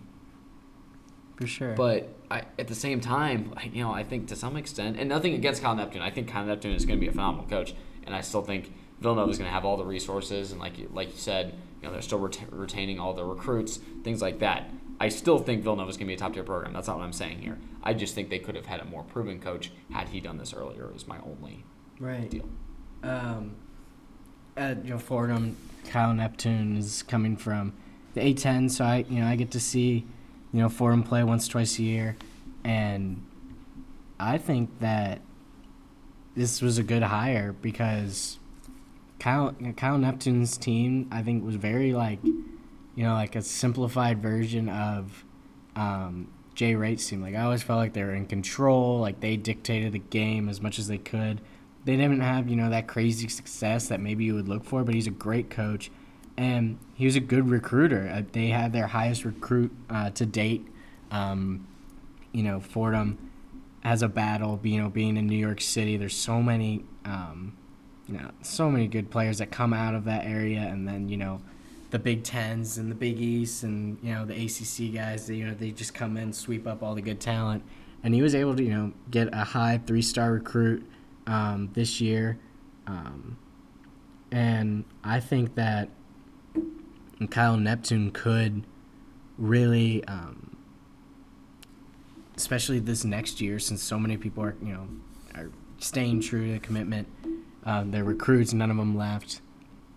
For 1.37 1.45
sure. 1.45 1.73
But 1.75 2.09
I, 2.31 2.45
at 2.57 2.67
the 2.67 2.75
same 2.75 2.99
time, 2.99 3.53
you 3.71 3.83
know, 3.83 3.93
I 3.93 4.03
think 4.03 4.27
to 4.29 4.35
some 4.35 4.57
extent, 4.57 4.97
and 4.99 5.07
nothing 5.07 5.35
against 5.35 5.61
Kyle 5.61 5.75
Neptune, 5.75 6.01
I 6.01 6.09
think 6.09 6.29
Kyle 6.29 6.43
Neptune 6.43 6.73
is 6.73 6.83
going 6.83 6.97
to 6.97 7.01
be 7.01 7.07
a 7.07 7.11
phenomenal 7.11 7.45
coach, 7.45 7.75
and 8.07 8.15
I 8.15 8.21
still 8.21 8.41
think 8.41 8.73
Villanova 8.99 9.29
is 9.29 9.37
going 9.37 9.47
to 9.47 9.53
have 9.53 9.63
all 9.63 9.77
the 9.77 9.85
resources, 9.85 10.51
and 10.51 10.59
like 10.59 10.73
like 10.91 11.09
you 11.09 11.19
said, 11.19 11.53
you 11.81 11.87
know, 11.87 11.93
they're 11.93 12.01
still 12.01 12.19
ret- 12.19 12.39
retaining 12.51 12.99
all 12.99 13.13
the 13.13 13.23
recruits, 13.23 13.79
things 14.03 14.21
like 14.21 14.39
that. 14.39 14.69
I 14.99 15.09
still 15.09 15.37
think 15.37 15.63
Villanova 15.63 15.89
is 15.89 15.97
going 15.97 16.07
to 16.07 16.11
be 16.11 16.15
a 16.15 16.17
top 16.17 16.33
tier 16.33 16.43
program. 16.43 16.73
That's 16.73 16.87
not 16.87 16.97
what 16.97 17.03
I'm 17.03 17.13
saying 17.13 17.39
here. 17.39 17.57
I 17.83 17.93
just 17.93 18.15
think 18.15 18.29
they 18.29 18.39
could 18.39 18.55
have 18.55 18.65
had 18.65 18.79
a 18.79 18.85
more 18.85 19.03
proven 19.03 19.39
coach 19.39 19.71
had 19.91 20.09
he 20.09 20.19
done 20.19 20.37
this 20.37 20.53
earlier. 20.53 20.91
Is 20.95 21.07
my 21.07 21.19
only 21.19 21.63
right 21.99 22.29
deal. 22.29 22.49
Um, 23.03 23.55
at 24.55 24.83
you 24.83 24.91
know 24.91 24.97
Fordham, 24.97 25.55
Kyle 25.87 26.13
Neptune 26.13 26.77
is 26.77 27.03
coming 27.03 27.37
from 27.37 27.73
the 28.15 28.21
A10, 28.21 28.71
so 28.71 28.85
I 28.85 29.05
you 29.07 29.21
know 29.21 29.27
I 29.27 29.35
get 29.35 29.51
to 29.51 29.59
see 29.59 30.05
you 30.51 30.61
know 30.61 30.69
Fordham 30.69 31.03
play 31.03 31.23
once 31.23 31.47
twice 31.47 31.77
a 31.77 31.83
year, 31.83 32.17
and 32.63 33.23
I 34.19 34.39
think 34.39 34.79
that 34.79 35.21
this 36.35 36.61
was 36.61 36.77
a 36.77 36.83
good 36.83 37.03
hire 37.03 37.53
because 37.53 38.36
Kyle 39.19 39.55
Kyle 39.75 39.97
Neptune's 39.97 40.57
team 40.57 41.07
I 41.11 41.23
think 41.23 41.43
was 41.43 41.55
very 41.55 41.93
like 41.93 42.19
you 42.23 43.03
know 43.03 43.13
like 43.13 43.35
a 43.35 43.41
simplified 43.41 44.21
version 44.21 44.69
of 44.69 45.23
um, 45.75 46.29
Jay 46.55 46.73
Wright's 46.73 47.07
team. 47.07 47.21
Like 47.21 47.35
I 47.35 47.41
always 47.41 47.61
felt 47.61 47.77
like 47.77 47.93
they 47.93 48.03
were 48.03 48.15
in 48.15 48.25
control, 48.25 48.99
like 48.99 49.19
they 49.19 49.37
dictated 49.37 49.93
the 49.93 49.99
game 49.99 50.49
as 50.49 50.59
much 50.59 50.79
as 50.79 50.87
they 50.87 50.97
could. 50.97 51.39
They 51.85 51.95
didn't 51.95 52.21
have 52.21 52.49
you 52.49 52.55
know 52.55 52.71
that 52.71 52.87
crazy 52.87 53.27
success 53.27 53.87
that 53.89 53.99
maybe 53.99 54.25
you 54.25 54.33
would 54.33 54.49
look 54.49 54.65
for, 54.65 54.83
but 54.83 54.95
he's 54.95 55.07
a 55.07 55.11
great 55.11 55.51
coach, 55.51 55.91
and 56.35 56.79
he 56.95 57.05
was 57.05 57.15
a 57.15 57.21
good 57.21 57.49
recruiter. 57.49 58.11
Uh, 58.11 58.23
they 58.31 58.47
had 58.47 58.73
their 58.73 58.87
highest 58.87 59.23
recruit 59.23 59.71
uh, 59.89 60.09
to 60.09 60.25
date. 60.25 60.67
Um, 61.11 61.67
you 62.33 62.43
know 62.43 62.59
Fordham 62.59 63.17
has 63.81 64.01
a 64.01 64.07
battle. 64.07 64.59
You 64.63 64.81
know 64.81 64.89
being 64.89 65.15
in 65.15 65.27
New 65.27 65.37
York 65.37 65.61
City, 65.61 65.95
there's 65.95 66.15
so 66.15 66.41
many. 66.41 66.83
Um, 67.05 67.55
you 68.07 68.17
know, 68.17 68.31
so 68.41 68.71
many 68.71 68.87
good 68.87 69.11
players 69.11 69.39
that 69.39 69.51
come 69.51 69.73
out 69.73 69.93
of 69.93 70.05
that 70.05 70.25
area, 70.25 70.59
and 70.59 70.87
then 70.87 71.09
you 71.09 71.17
know, 71.17 71.41
the 71.91 71.99
Big 71.99 72.23
Tens 72.23 72.77
and 72.77 72.89
the 72.89 72.95
Big 72.95 73.19
East, 73.19 73.63
and 73.63 73.97
you 74.01 74.13
know 74.13 74.25
the 74.25 74.33
ACC 74.33 74.93
guys. 74.93 75.27
They, 75.27 75.35
you 75.35 75.45
know, 75.45 75.53
they 75.53 75.71
just 75.71 75.93
come 75.93 76.17
in, 76.17 76.31
sweep 76.31 76.65
up 76.65 76.81
all 76.81 76.95
the 76.95 77.01
good 77.01 77.19
talent, 77.19 77.63
and 78.03 78.13
he 78.13 78.21
was 78.21 78.33
able 78.33 78.55
to 78.55 78.63
you 78.63 78.73
know 78.73 78.93
get 79.11 79.29
a 79.33 79.43
high 79.43 79.81
three 79.85 80.01
star 80.01 80.31
recruit 80.31 80.89
um, 81.25 81.69
this 81.73 81.99
year, 81.99 82.39
um, 82.87 83.37
and 84.31 84.85
I 85.03 85.19
think 85.19 85.55
that 85.55 85.89
Kyle 87.29 87.57
Neptune 87.57 88.11
could 88.11 88.63
really. 89.37 90.03
Um, 90.05 90.43
especially 92.37 92.77
this 92.77 93.03
next 93.03 93.41
year, 93.41 93.57
since 93.57 93.81
so 93.81 93.97
many 93.97 94.15
people 94.15 94.43
are, 94.43 94.55
you 94.61 94.71
know, 94.71 94.87
are 95.33 95.49
staying 95.79 96.21
true 96.21 96.45
to 96.45 96.53
the 96.53 96.59
commitment 96.59 97.07
uh, 97.67 97.83
their 97.85 98.05
recruits, 98.05 98.53
none 98.53 98.71
of 98.71 98.77
them 98.77 98.97
left. 98.97 99.41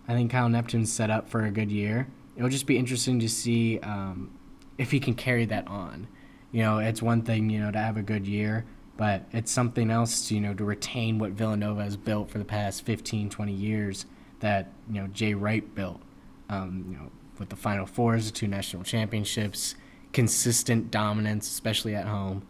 I 0.07 0.13
think 0.13 0.29
Kyle 0.29 0.49
Neptune's 0.49 0.91
set 0.91 1.09
up 1.09 1.29
for 1.29 1.45
a 1.45 1.51
good 1.51 1.71
year. 1.71 2.07
It'll 2.35 2.49
just 2.49 2.67
be 2.67 2.77
interesting 2.77 3.19
to 3.21 3.29
see 3.29 3.79
um, 3.79 4.29
if 4.77 4.91
he 4.91 4.99
can 4.99 5.13
carry 5.13 5.45
that 5.45 5.67
on. 5.67 6.07
You 6.51 6.63
know, 6.63 6.79
it's 6.79 7.01
one 7.01 7.21
thing, 7.21 7.49
you 7.49 7.61
know, 7.61 7.71
to 7.71 7.79
have 7.79 7.95
a 7.95 8.01
good 8.01 8.27
year, 8.27 8.65
but 8.97 9.23
it's 9.31 9.51
something 9.51 9.89
else 9.89 10.29
you 10.29 10.41
know, 10.41 10.53
to 10.53 10.65
retain 10.65 11.17
what 11.17 11.31
Villanova 11.31 11.83
has 11.83 11.95
built 11.95 12.29
for 12.29 12.39
the 12.39 12.45
past 12.45 12.83
15, 12.83 13.29
20 13.29 13.53
years 13.53 14.05
that, 14.41 14.73
you 14.89 14.99
know, 14.99 15.07
Jay 15.07 15.33
Wright 15.33 15.73
built. 15.73 16.01
Um, 16.49 16.85
you 16.89 16.97
know, 16.97 17.09
with 17.39 17.47
the 17.47 17.55
Final 17.55 17.85
Fours, 17.85 18.25
the 18.25 18.33
two 18.33 18.47
national 18.47 18.83
championships, 18.83 19.75
consistent 20.11 20.91
dominance, 20.91 21.47
especially 21.47 21.95
at 21.95 22.05
home. 22.05 22.43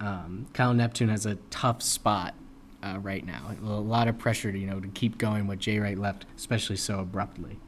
Um, 0.00 0.46
Kyle 0.54 0.72
Neptune 0.72 1.10
has 1.10 1.26
a 1.26 1.34
tough 1.50 1.82
spot 1.82 2.34
uh, 2.82 2.98
right 3.00 3.24
now. 3.24 3.54
A 3.62 3.66
lot 3.66 4.08
of 4.08 4.18
pressure, 4.18 4.52
to, 4.52 4.58
you 4.58 4.66
know, 4.66 4.80
to 4.80 4.88
keep 4.88 5.18
going 5.18 5.46
what 5.46 5.58
Jay 5.58 5.78
Wright 5.78 5.98
left, 5.98 6.26
especially 6.36 6.76
so 6.76 7.00
abruptly. 7.00 7.58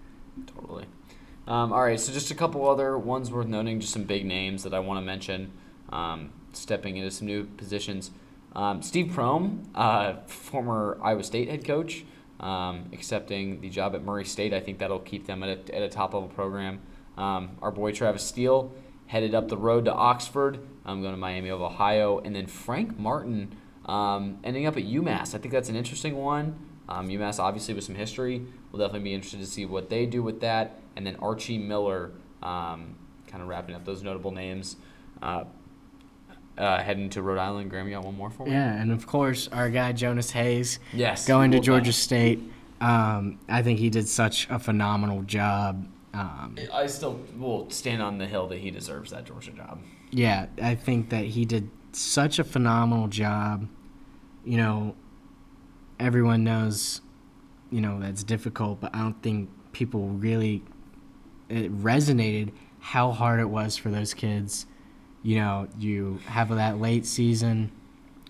Totally. 0.47 0.87
Um, 1.47 1.73
all 1.73 1.83
right, 1.83 2.01
so 2.01 2.13
just 2.13 2.31
a 2.31 2.35
couple 2.35 2.69
other 2.69 2.99
ones 2.99 3.31
worth 3.31 3.47
noting, 3.47 3.81
just 3.81 3.93
some 3.93 4.05
big 4.05 4.25
names 4.25 4.63
that 4.63 4.73
I 4.73 4.79
want 4.79 4.99
to 4.99 5.05
mention, 5.05 5.53
um, 5.91 6.33
stepping 6.53 6.97
into 6.97 7.11
some 7.11 7.27
new 7.27 7.45
positions. 7.45 8.11
Um, 8.55 8.83
Steve 8.83 9.13
Prohm, 9.13 9.67
uh, 9.75 10.15
former 10.27 10.99
Iowa 11.03 11.23
State 11.23 11.49
head 11.51 11.65
coach, 11.65 12.05
um, 12.41 12.89
accepting 12.93 13.61
the 13.61 13.69
job 13.69 13.95
at 13.95 14.03
Murray 14.03 14.25
State. 14.25 14.55
I 14.55 14.61
think 14.61 14.79
that'll 14.79 15.01
keep 15.01 15.27
them 15.27 15.43
at 15.43 15.49
a, 15.71 15.75
at 15.75 15.83
a 15.83 15.89
top 15.89 16.15
level 16.15 16.29
program. 16.29 16.81
Um, 17.19 17.57
our 17.61 17.71
boy 17.71 17.93
Travis 17.93 18.23
Steele 18.23 18.73
headed 19.07 19.35
up 19.35 19.49
the 19.49 19.57
road 19.57 19.85
to 19.85 19.93
Oxford, 19.93 20.59
um, 20.87 21.03
going 21.03 21.13
to 21.13 21.21
Miami 21.21 21.51
of 21.51 21.61
Ohio, 21.61 22.21
and 22.21 22.35
then 22.35 22.47
Frank 22.47 22.99
Martin 22.99 23.55
um, 23.87 24.39
ending 24.45 24.67
up 24.67 24.77
at 24.77 24.85
UMass, 24.85 25.35
I 25.35 25.39
think 25.39 25.53
that's 25.53 25.69
an 25.69 25.77
interesting 25.77 26.17
one. 26.17 26.59
Um, 26.89 27.09
UMass, 27.09 27.39
obviously, 27.39 27.75
with 27.75 27.85
some 27.85 27.95
history, 27.95 28.45
we'll 28.71 28.81
definitely 28.81 29.09
be 29.09 29.15
interested 29.15 29.41
to 29.41 29.47
see 29.47 29.65
what 29.67 29.89
they 29.89 30.07
do 30.07 30.23
with 30.23 30.41
that. 30.41 30.81
And 30.97 31.07
then 31.07 31.17
Archie 31.17 31.59
Miller, 31.59 32.13
um, 32.43 32.97
kind 33.27 33.43
of 33.43 33.49
wrapping 33.49 33.75
up 33.75 33.85
those 33.85 34.03
notable 34.03 34.31
names. 34.31 34.77
Uh, 35.23 35.45
uh, 36.57 36.81
heading 36.81 37.11
to 37.11 37.23
Rhode 37.23 37.39
Island. 37.39 37.71
Graham, 37.71 37.89
you 37.89 37.95
got 37.95 38.05
one 38.05 38.17
more 38.17 38.31
for 38.31 38.47
me? 38.47 38.53
Yeah, 38.53 38.81
and 38.81 38.93
of 38.93 39.07
course, 39.07 39.49
our 39.49 39.71
guy 39.71 39.93
Jonas 39.93 40.31
Hayes. 40.31 40.79
Yes. 40.93 41.27
Going 41.27 41.51
to 41.51 41.61
Georgia 41.61 41.93
State. 41.93 42.41
Um, 42.81 43.39
I 43.49 43.63
think 43.63 43.79
he 43.79 43.91
did 43.91 44.09
such 44.09 44.49
a 44.51 44.59
phenomenal 44.59 45.23
job. 45.23 45.89
Um, 46.13 46.57
I 46.73 46.87
still 46.87 47.19
will 47.37 47.69
stand 47.71 48.03
on 48.03 48.19
the 48.19 48.27
hill 48.27 48.47
that 48.49 48.59
he 48.59 48.71
deserves 48.71 49.11
that 49.11 49.25
Georgia 49.25 49.51
job. 49.51 49.81
Yeah, 50.11 50.47
I 50.63 50.77
think 50.77 51.11
that 51.11 51.25
he 51.25 51.45
did 51.45 51.71
such 51.97 52.39
a 52.39 52.45
phenomenal 52.45 53.09
job. 53.09 53.69
You 54.45 54.59
know, 54.59 54.97
everyone 55.99 56.45
knows, 56.45 57.01
you 57.71 57.81
know, 57.81 57.99
that's 58.01 58.23
difficult, 58.23 58.81
but 58.81 58.95
I 58.95 58.99
don't 58.99 59.23
think 59.23 59.49
people 59.73 60.09
really 60.09 60.63
it 61.49 61.73
resonated 61.83 62.53
how 62.81 63.13
hard 63.13 63.41
it 63.41 63.49
was 63.49 63.77
for 63.77 63.91
those 63.91 64.15
kids. 64.15 64.67
You 65.23 65.37
know, 65.37 65.69
you 65.79 66.21
have 66.27 66.51
that 66.51 66.81
late 66.81 67.07
season, 67.07 67.73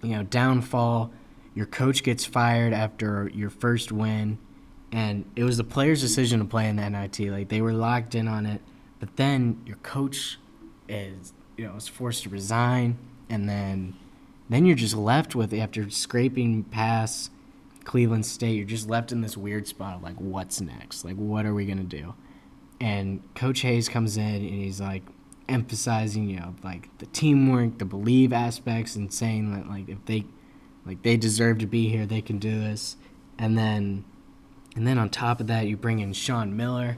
you 0.02 0.10
know, 0.10 0.22
downfall. 0.22 1.12
Your 1.54 1.66
coach 1.66 2.02
gets 2.02 2.24
fired 2.24 2.72
after 2.72 3.30
your 3.34 3.50
first 3.50 3.92
win, 3.92 4.38
and 4.92 5.24
it 5.36 5.44
was 5.44 5.56
the 5.56 5.64
players' 5.64 6.00
decision 6.00 6.40
to 6.40 6.44
play 6.44 6.68
in 6.68 6.76
the 6.76 6.88
NIT. 6.88 7.18
Like 7.20 7.48
they 7.48 7.60
were 7.60 7.72
locked 7.72 8.14
in 8.14 8.28
on 8.28 8.46
it, 8.46 8.60
but 9.00 9.16
then 9.16 9.60
your 9.66 9.76
coach 9.76 10.38
is, 10.88 11.32
you 11.56 11.66
know, 11.66 11.74
was 11.74 11.88
forced 11.88 12.24
to 12.24 12.28
resign 12.28 12.98
and 13.28 13.48
then 13.48 13.94
then 14.48 14.66
you're 14.66 14.76
just 14.76 14.96
left 14.96 15.34
with 15.34 15.52
after 15.54 15.88
scraping 15.90 16.64
past 16.64 17.30
Cleveland 17.84 18.26
State, 18.26 18.56
you're 18.56 18.66
just 18.66 18.88
left 18.88 19.12
in 19.12 19.20
this 19.20 19.36
weird 19.36 19.66
spot 19.66 19.96
of 19.96 20.02
like, 20.02 20.16
what's 20.16 20.60
next? 20.60 21.04
Like, 21.04 21.16
what 21.16 21.46
are 21.46 21.54
we 21.54 21.66
gonna 21.66 21.82
do? 21.82 22.14
And 22.80 23.22
Coach 23.34 23.60
Hayes 23.60 23.88
comes 23.88 24.16
in 24.16 24.22
and 24.22 24.48
he's 24.48 24.80
like 24.80 25.02
emphasizing, 25.48 26.28
you 26.28 26.40
know, 26.40 26.54
like 26.62 26.96
the 26.98 27.06
teamwork, 27.06 27.78
the 27.78 27.84
believe 27.84 28.32
aspects, 28.32 28.96
and 28.96 29.12
saying 29.12 29.52
that 29.52 29.68
like 29.68 29.88
if 29.88 30.04
they, 30.06 30.24
like 30.84 31.02
they 31.02 31.16
deserve 31.16 31.58
to 31.58 31.66
be 31.66 31.88
here, 31.88 32.06
they 32.06 32.20
can 32.20 32.38
do 32.38 32.58
this. 32.60 32.96
And 33.38 33.56
then, 33.56 34.04
and 34.76 34.86
then 34.86 34.98
on 34.98 35.08
top 35.10 35.40
of 35.40 35.46
that, 35.46 35.66
you 35.66 35.76
bring 35.76 36.00
in 36.00 36.12
Sean 36.12 36.56
Miller, 36.56 36.96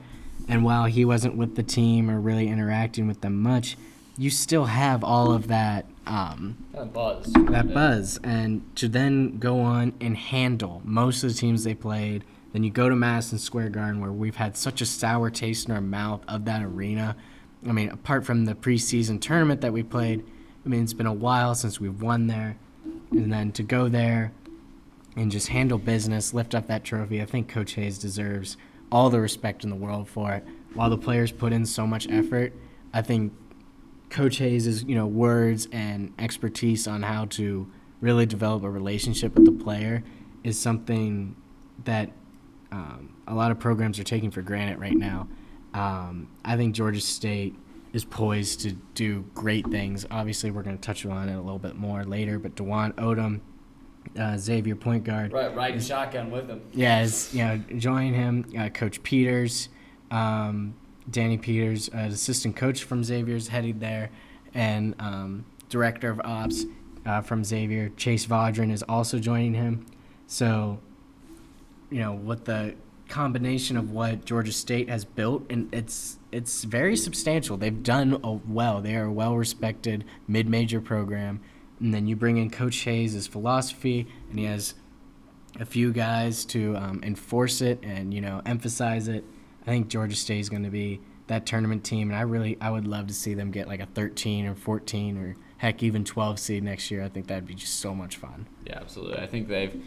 and 0.49 0.65
while 0.65 0.85
he 0.85 1.05
wasn't 1.05 1.37
with 1.37 1.57
the 1.57 1.63
team 1.63 2.11
or 2.11 2.21
really 2.21 2.49
interacting 2.49 3.07
with 3.07 3.21
them 3.21 3.43
much, 3.43 3.77
you 4.19 4.31
still 4.31 4.65
have 4.65 5.05
all 5.05 5.33
of 5.33 5.49
that 5.49 5.87
um, 6.07 6.57
that 6.73 6.93
buzz. 6.93 7.33
That 7.33 7.75
buzz, 7.75 8.19
and 8.23 8.65
to 8.77 8.89
then 8.89 9.39
go 9.39 9.61
on 9.61 9.93
and 10.01 10.17
handle 10.17 10.81
most 10.85 11.23
of 11.25 11.33
the 11.33 11.39
teams 11.39 11.65
they 11.65 11.75
played. 11.75 12.25
Then 12.53 12.63
you 12.63 12.71
go 12.71 12.89
to 12.89 12.97
Madison 12.97 13.39
Square 13.39 13.71
Garden, 13.71 14.01
where 14.01 14.13
we've 14.13 14.37
had 14.37 14.57
such 14.57 14.81
a 14.81 14.87
sour 14.87 15.31
taste 15.31 15.69
in 15.69 15.75
our 15.75 15.81
mouth 15.81 16.23
of 16.29 16.45
that 16.47 16.63
arena. 16.63 17.17
I 17.69 17.73
mean, 17.73 17.91
apart 17.91 18.25
from 18.25 18.45
the 18.45 18.55
preseason 18.55 19.21
tournament 19.21 19.61
that 19.61 19.73
we 19.73 19.83
played, 19.83 20.25
I 20.65 20.69
mean, 20.69 20.83
it's 20.83 20.93
been 20.93 21.07
a 21.07 21.13
while 21.13 21.55
since 21.55 21.81
we've 21.81 22.01
won 22.01 22.29
there. 22.29 22.57
And 23.11 23.33
then 23.33 23.53
to 23.53 23.63
go 23.63 23.89
there 23.89 24.33
and 25.17 25.31
just 25.31 25.49
handle 25.49 25.77
business, 25.77 26.33
lift 26.33 26.55
up 26.55 26.69
that 26.69 26.85
trophy, 26.85 27.21
I 27.21 27.27
think 27.27 27.49
Coach 27.49 27.73
Hayes 27.73 27.99
deserves 27.99 28.57
all 28.91 29.11
the 29.11 29.21
respect 29.21 29.65
in 29.65 29.71
the 29.71 29.77
world 29.77 30.09
for 30.09 30.33
it. 30.33 30.45
While 30.73 30.91
the 30.91 30.99
players 30.99 31.33
put 31.33 31.53
in 31.53 31.67
so 31.67 31.87
much 31.87 32.09
effort, 32.09 32.53
I 32.95 33.03
think 33.03 33.33
Coach 34.11 34.39
Hayes' 34.39 34.85
you 34.85 34.95
know 34.95 35.07
words 35.07 35.69
and 35.73 36.13
expertise 36.19 36.87
on 36.87 37.03
how 37.03 37.27
to 37.27 37.71
really 38.01 38.27
develop 38.27 38.63
a 38.63 38.71
relationship 38.71 39.35
with 39.35 39.45
the 39.45 39.65
player 39.65 40.03
is 40.45 40.59
something 40.59 41.35
that 41.85 42.11
um, 42.71 43.17
a 43.27 43.35
lot 43.35 43.51
of 43.51 43.59
programs 43.59 43.99
are 43.99 44.05
taking 44.05 44.31
for 44.31 44.43
granted 44.43 44.79
right 44.79 44.97
now. 44.97 45.29
Um, 45.75 46.29
I 46.45 46.57
think 46.57 46.75
Georgia 46.75 47.01
State 47.01 47.55
is 47.93 48.05
poised 48.05 48.61
to 48.61 48.73
do 48.95 49.25
great 49.35 49.67
things. 49.69 50.07
Obviously, 50.11 50.51
we're 50.51 50.63
going 50.63 50.77
to 50.77 50.83
touch 50.83 51.05
on 51.07 51.29
it 51.29 51.35
a 51.35 51.41
little 51.41 51.59
bit 51.59 51.77
more 51.77 52.05
later, 52.05 52.39
but 52.39 52.55
Dwon 52.55 52.93
Odom, 52.95 53.41
uh, 54.19 54.37
Xavier 54.37 54.77
point 54.77 55.05
guard. 55.05 55.33
Right, 55.33 55.55
riding 55.55 55.81
shotgun 55.81 56.31
with 56.31 56.49
him. 56.49 56.63
Yeah, 56.73 57.03
is, 57.03 57.33
you 57.35 57.45
know, 57.45 57.59
join 57.79 58.13
him. 58.13 58.45
Uh, 58.59 58.69
coach 58.69 59.03
Peters, 59.03 59.69
um, 60.11 60.75
Danny 61.11 61.39
Peters, 61.39 61.89
uh, 61.95 61.99
assistant 61.99 62.57
coach 62.57 62.85
from 62.85 63.05
Xavier's 63.05 63.49
headed 63.49 63.81
there, 63.81 64.11
and 64.55 64.95
um, 64.99 65.45
director 65.69 66.11
of 66.11 66.21
ops 66.25 66.65
uh, 67.05 67.21
from 67.21 67.45
Xavier, 67.45 67.91
Chase 67.97 68.27
Vaudrin, 68.27 68.73
is 68.73 68.83
also 68.83 69.19
joining 69.19 69.55
him. 69.55 69.87
So, 70.27 70.81
you 71.91 72.01
know, 72.01 72.13
with 72.13 72.45
the 72.45 72.75
combination 73.09 73.77
of 73.77 73.93
what 73.93 74.25
Georgia 74.25 74.53
State 74.53 74.89
has 74.89 75.05
built, 75.05 75.47
and 75.51 75.73
it's 75.73 76.19
it's 76.33 76.65
very 76.65 76.97
substantial. 76.97 77.57
They've 77.57 77.83
done 77.83 78.21
well. 78.49 78.81
They 78.81 78.97
are 78.97 79.05
a 79.05 79.13
well-respected 79.13 80.05
mid-major 80.27 80.81
program, 80.81 81.41
and 81.81 81.95
then 81.95 82.07
you 82.07 82.17
bring 82.17 82.37
in 82.37 82.51
Coach 82.51 82.79
Hayes' 82.79 83.27
philosophy, 83.27 84.07
and 84.31 84.39
he 84.39 84.45
has 84.47 84.75
a 85.61 85.65
few 85.65 85.93
guys 85.93 86.45
to 86.45 86.77
um, 86.77 87.01
enforce 87.03 87.61
it 87.61 87.79
and 87.83 88.13
you 88.13 88.21
know 88.21 88.43
emphasize 88.45 89.09
it. 89.09 89.25
I 89.67 89.71
think 89.71 89.89
Georgia 89.89 90.17
State 90.17 90.41
is 90.41 90.49
going 90.49 90.63
to 90.63 90.71
be 90.71 91.01
that 91.27 91.45
tournament 91.45 91.85
team, 91.85 92.11
and 92.11 92.17
I 92.17 92.23
really 92.23 92.57
I 92.61 92.71
would 92.71 92.87
love 92.87 93.09
to 93.09 93.15
see 93.15 93.35
them 93.35 93.51
get 93.51 93.67
like 93.67 93.81
a 93.81 93.87
13 93.87 94.47
or 94.47 94.55
14 94.55 95.19
or 95.19 95.37
heck 95.59 95.83
even 95.83 96.05
12 96.05 96.39
seed 96.39 96.63
next 96.63 96.91
year. 96.91 97.03
I 97.03 97.09
think 97.09 97.27
that'd 97.27 97.47
be 97.47 97.55
just 97.55 97.81
so 97.81 97.95
much 97.95 98.17
fun. 98.17 98.47
Yeah, 98.65 98.79
absolutely. 98.79 99.19
I 99.19 99.27
think 99.27 99.49
they've 99.49 99.83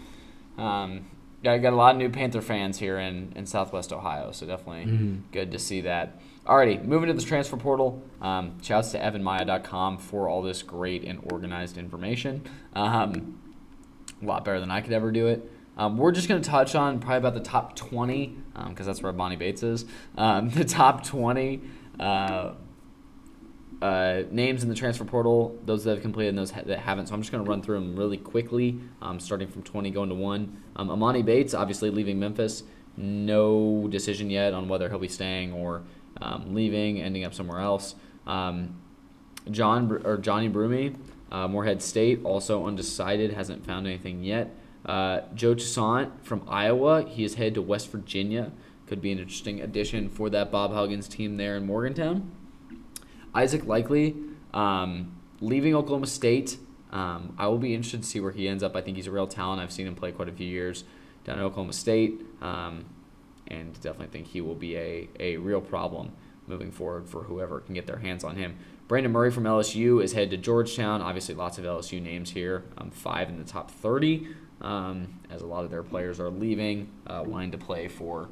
um, 0.58 1.06
got, 1.44 1.58
got 1.58 1.74
a 1.74 1.76
lot 1.76 1.96
of 1.96 1.98
new 1.98 2.10
Panther 2.10 2.42
fans 2.42 2.80
here 2.80 2.98
in, 2.98 3.32
in 3.36 3.46
Southwest 3.46 3.94
Ohio, 3.94 4.32
so 4.32 4.46
definitely 4.46 4.92
mm-hmm. 4.92 5.16
good 5.32 5.52
to 5.52 5.60
see 5.60 5.82
that. 5.82 6.20
Alrighty, 6.46 6.84
moving 6.84 7.08
to 7.08 7.14
the 7.14 7.22
transfer 7.22 7.58
portal. 7.58 8.02
Um, 8.22 8.62
shouts 8.62 8.92
to 8.92 9.00
evanmiya.com 9.00 10.00
for 10.00 10.28
all 10.28 10.42
this 10.42 10.64
great 10.64 11.04
and 11.04 11.20
organized 11.32 11.78
information. 11.78 12.44
Um, 12.74 13.40
a 14.22 14.26
lot 14.26 14.44
better 14.44 14.60
than 14.60 14.72
I 14.72 14.82
could 14.82 14.94
ever 14.94 15.12
do 15.12 15.28
it. 15.28 15.50
Um, 15.80 15.98
we're 15.98 16.12
just 16.12 16.28
going 16.28 16.42
to 16.42 16.50
touch 16.50 16.76
on 16.76 17.00
probably 17.00 17.20
about 17.20 17.36
the 17.36 17.40
top 17.40 17.74
20, 17.78 18.36
because 18.54 18.80
um, 18.82 18.86
that's 18.86 19.02
where 19.02 19.14
Emoni 19.14 19.40
Bates 19.40 19.64
is. 19.64 19.86
Um, 20.18 20.50
the 20.54 20.66
top 20.66 21.06
20 21.06 21.62
uh, 22.02 22.52
uh, 23.82 24.24
names 24.30 24.62
in 24.62 24.68
the 24.68 24.76
transfer 24.76 25.06
portal, 25.06 25.58
those 25.64 25.86
that 25.86 25.92
have 25.92 26.02
completed 26.02 26.30
and 26.30 26.38
those 26.38 26.52
ha- 26.52 26.64
that 26.66 26.80
haven't. 26.80 27.08
So 27.08 27.16
I'm 27.16 27.22
just 27.22 27.32
going 27.32 27.46
to 27.46 27.50
run 27.50 27.62
through 27.62 27.80
them 27.80 27.96
really 27.96 28.18
quickly, 28.18 28.78
um, 29.02 29.22
starting 29.22 29.48
from 29.48 29.64
20 29.64 29.90
going 29.92 30.10
to 30.10 30.16
1. 30.16 30.64
Um, 30.76 30.90
Emoni 30.90 31.24
Bates, 31.24 31.54
obviously 31.54 31.90
leaving 31.90 32.20
Memphis. 32.20 32.64
No 32.98 33.88
decision 33.88 34.30
yet 34.30 34.54
on 34.54 34.68
whether 34.68 34.90
he'll 34.90 35.00
be 35.00 35.08
staying 35.08 35.54
or 35.54 35.84
leaving, 36.46 37.02
ending 37.02 37.24
up 37.24 37.34
somewhere 37.34 37.62
else. 37.62 37.96
John 38.28 40.02
or 40.04 40.18
Johnny 40.18 40.50
Broome, 40.50 41.02
uh, 41.32 41.48
Morehead 41.48 41.82
State, 41.82 42.20
also 42.26 42.66
undecided, 42.68 43.32
hasn't 43.32 43.66
found 43.66 43.88
anything 43.88 44.26
yet. 44.26 44.54
Uh, 44.90 45.22
Joe 45.36 45.54
Toussaint 45.54 46.26
from 46.26 46.42
Iowa, 46.48 47.04
he 47.08 47.24
is 47.24 47.36
headed 47.36 47.54
to 47.54 47.62
West 47.62 47.92
Virginia. 47.92 48.52
Could 48.88 49.02
be 49.02 49.12
an 49.12 49.20
interesting 49.20 49.62
addition 49.62 50.10
for 50.10 50.32
that 50.32 50.52
Bob 50.52 50.74
Huggins 50.74 51.08
team 51.08 51.38
there 51.38 51.56
in 51.58 51.68
Morgantown. 51.68 52.32
Isaac 53.36 53.62
Likekele, 53.66 54.34
um, 54.52 55.16
leaving 55.42 55.76
Oklahoma 55.76 56.08
State. 56.08 56.58
Um, 56.92 57.36
I 57.38 57.46
will 57.50 57.60
be 57.60 57.76
interested 57.76 58.02
to 58.02 58.08
see 58.08 58.20
where 58.20 58.32
he 58.32 58.48
ends 58.48 58.64
up. 58.64 58.76
I 58.76 58.82
think 58.82 58.98
he's 58.98 59.06
a 59.06 59.12
real 59.12 59.28
talent. 59.28 59.62
I've 59.62 59.72
seen 59.72 59.86
him 59.86 59.94
play 59.94 60.12
quite 60.12 60.28
a 60.28 60.32
few 60.32 60.48
years 60.48 60.86
down 61.24 61.38
at 61.38 61.44
Oklahoma 61.44 61.74
State, 61.74 62.22
um, 62.42 62.86
and 63.46 63.72
definitely 63.76 64.08
think 64.08 64.26
he 64.26 64.42
will 64.42 64.56
be 64.56 64.76
a, 64.76 65.08
a 65.20 65.38
real 65.38 65.62
problem 65.62 66.14
moving 66.48 66.72
forward 66.72 67.08
for 67.08 67.26
whoever 67.26 67.60
can 67.60 67.76
get 67.76 67.86
their 67.86 68.00
hands 68.00 68.24
on 68.24 68.38
him. 68.38 68.58
Brandon 68.88 69.12
Murray 69.12 69.30
from 69.30 69.44
LSU 69.44 70.04
is 70.04 70.14
headed 70.14 70.32
to 70.32 70.38
Georgetown. 70.38 71.04
Obviously, 71.04 71.36
lots 71.36 71.60
of 71.60 71.64
LSU 71.64 72.02
names 72.02 72.32
here. 72.32 72.64
Um, 72.76 72.90
five 72.90 73.30
in 73.30 73.38
the 73.38 73.44
top 73.44 73.70
30, 73.70 74.30
um, 74.62 75.08
as 75.30 75.42
a 75.42 75.46
lot 75.46 75.64
of 75.64 75.72
their 75.72 75.84
players 75.84 76.20
are 76.20 76.30
leaving, 76.30 76.90
uh, 77.08 77.24
wanting 77.26 77.52
to 77.52 77.58
play 77.58 77.88
for 77.88 78.30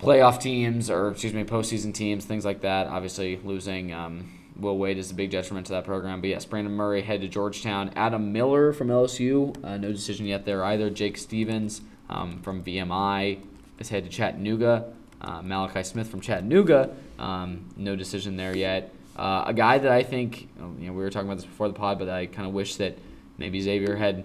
playoff 0.00 0.40
teams 0.40 0.90
or 0.90 1.10
excuse 1.10 1.32
me 1.32 1.44
postseason 1.44 1.92
teams, 1.92 2.24
things 2.24 2.44
like 2.44 2.60
that. 2.62 2.86
Obviously, 2.86 3.40
losing 3.44 3.92
um, 3.92 4.30
Will 4.58 4.78
Wade 4.78 4.98
is 4.98 5.10
a 5.10 5.14
big 5.14 5.30
detriment 5.30 5.66
to 5.66 5.72
that 5.72 5.84
program. 5.84 6.20
But 6.20 6.30
yes, 6.30 6.44
Brandon 6.44 6.74
Murray 6.74 7.02
head 7.02 7.20
to 7.22 7.28
Georgetown. 7.28 7.90
Adam 7.96 8.32
Miller 8.32 8.72
from 8.72 8.88
LSU, 8.88 9.56
uh, 9.64 9.76
no 9.76 9.92
decision 9.92 10.26
yet 10.26 10.44
there 10.44 10.64
either. 10.64 10.90
Jake 10.90 11.16
Stevens 11.18 11.82
um, 12.08 12.40
from 12.42 12.62
VMI 12.62 13.40
is 13.78 13.88
head 13.88 14.04
to 14.04 14.10
Chattanooga. 14.10 14.92
Uh, 15.20 15.40
Malachi 15.42 15.82
Smith 15.82 16.08
from 16.08 16.20
Chattanooga, 16.20 16.94
um, 17.18 17.64
no 17.76 17.96
decision 17.96 18.36
there 18.36 18.54
yet. 18.54 18.92
Uh, 19.16 19.44
a 19.46 19.54
guy 19.54 19.78
that 19.78 19.90
I 19.90 20.02
think, 20.02 20.42
you 20.78 20.86
know, 20.86 20.92
we 20.92 21.02
were 21.02 21.08
talking 21.08 21.26
about 21.26 21.38
this 21.38 21.46
before 21.46 21.68
the 21.68 21.74
pod, 21.74 21.98
but 21.98 22.10
I 22.10 22.26
kind 22.26 22.46
of 22.46 22.52
wish 22.52 22.76
that 22.76 22.98
maybe 23.38 23.60
Xavier 23.60 23.96
had 23.96 24.24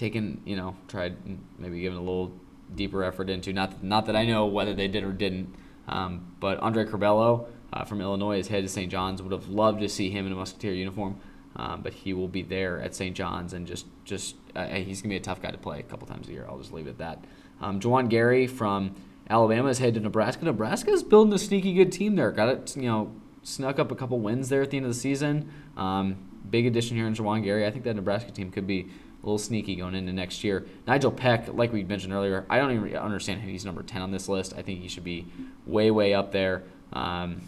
taken, 0.00 0.40
you 0.44 0.56
know, 0.56 0.74
tried 0.88 1.14
maybe 1.58 1.80
given 1.80 1.98
a 1.98 2.00
little 2.00 2.32
deeper 2.74 3.04
effort 3.04 3.30
into. 3.30 3.52
Not 3.52 3.84
not 3.84 4.06
that 4.06 4.16
I 4.16 4.24
know 4.24 4.46
whether 4.46 4.74
they 4.74 4.88
did 4.88 5.04
or 5.04 5.12
didn't, 5.12 5.54
um, 5.86 6.34
but 6.40 6.58
Andre 6.58 6.86
Curbelo 6.86 7.46
uh, 7.72 7.84
from 7.84 8.00
Illinois 8.00 8.38
is 8.38 8.48
headed 8.48 8.66
to 8.66 8.72
St. 8.72 8.90
John's. 8.90 9.22
Would 9.22 9.32
have 9.32 9.48
loved 9.48 9.80
to 9.80 9.88
see 9.88 10.10
him 10.10 10.26
in 10.26 10.32
a 10.32 10.34
Musketeer 10.34 10.72
uniform, 10.72 11.20
um, 11.54 11.82
but 11.82 11.92
he 11.92 12.14
will 12.14 12.28
be 12.28 12.42
there 12.42 12.80
at 12.80 12.94
St. 12.94 13.14
John's 13.14 13.52
and 13.52 13.66
just 13.66 13.86
just 14.04 14.36
uh, 14.56 14.66
he's 14.66 15.02
gonna 15.02 15.10
be 15.10 15.16
a 15.16 15.20
tough 15.20 15.42
guy 15.42 15.50
to 15.50 15.58
play 15.58 15.78
a 15.80 15.84
couple 15.84 16.08
times 16.08 16.28
a 16.28 16.32
year. 16.32 16.46
I'll 16.48 16.58
just 16.58 16.72
leave 16.72 16.86
it 16.86 16.90
at 16.90 16.98
that. 16.98 17.24
Um, 17.60 17.78
Juwan 17.78 18.08
Gary 18.08 18.46
from 18.46 18.96
Alabama 19.28 19.68
is 19.68 19.78
headed 19.78 19.94
to 19.94 20.00
Nebraska. 20.00 20.44
Nebraska 20.46 20.90
is 20.90 21.02
building 21.02 21.32
a 21.34 21.38
sneaky 21.38 21.74
good 21.74 21.92
team 21.92 22.16
there. 22.16 22.32
Got 22.32 22.48
it, 22.48 22.76
you 22.76 22.88
know, 22.88 23.12
snuck 23.42 23.78
up 23.78 23.92
a 23.92 23.94
couple 23.94 24.18
wins 24.18 24.48
there 24.48 24.62
at 24.62 24.70
the 24.70 24.78
end 24.78 24.86
of 24.86 24.92
the 24.92 24.98
season. 24.98 25.52
Um, 25.76 26.16
big 26.48 26.66
addition 26.66 26.96
here 26.96 27.06
in 27.06 27.14
Juwan 27.14 27.44
Gary. 27.44 27.66
I 27.66 27.70
think 27.70 27.84
that 27.84 27.94
Nebraska 27.94 28.32
team 28.32 28.50
could 28.50 28.66
be 28.66 28.88
a 29.22 29.26
little 29.26 29.38
sneaky 29.38 29.76
going 29.76 29.94
into 29.94 30.12
next 30.12 30.42
year. 30.42 30.66
Nijel 30.86 31.14
Pack, 31.14 31.52
like 31.52 31.72
we 31.72 31.84
mentioned 31.84 32.12
earlier, 32.12 32.46
I 32.48 32.58
don't 32.58 32.72
even 32.72 32.96
understand 32.96 33.40
how 33.40 33.48
he's 33.48 33.64
number 33.64 33.82
10 33.82 34.00
on 34.00 34.10
this 34.10 34.28
list. 34.28 34.54
I 34.56 34.62
think 34.62 34.80
he 34.80 34.88
should 34.88 35.04
be 35.04 35.26
way, 35.66 35.90
way 35.90 36.14
up 36.14 36.32
there 36.32 36.62
um, 36.92 37.42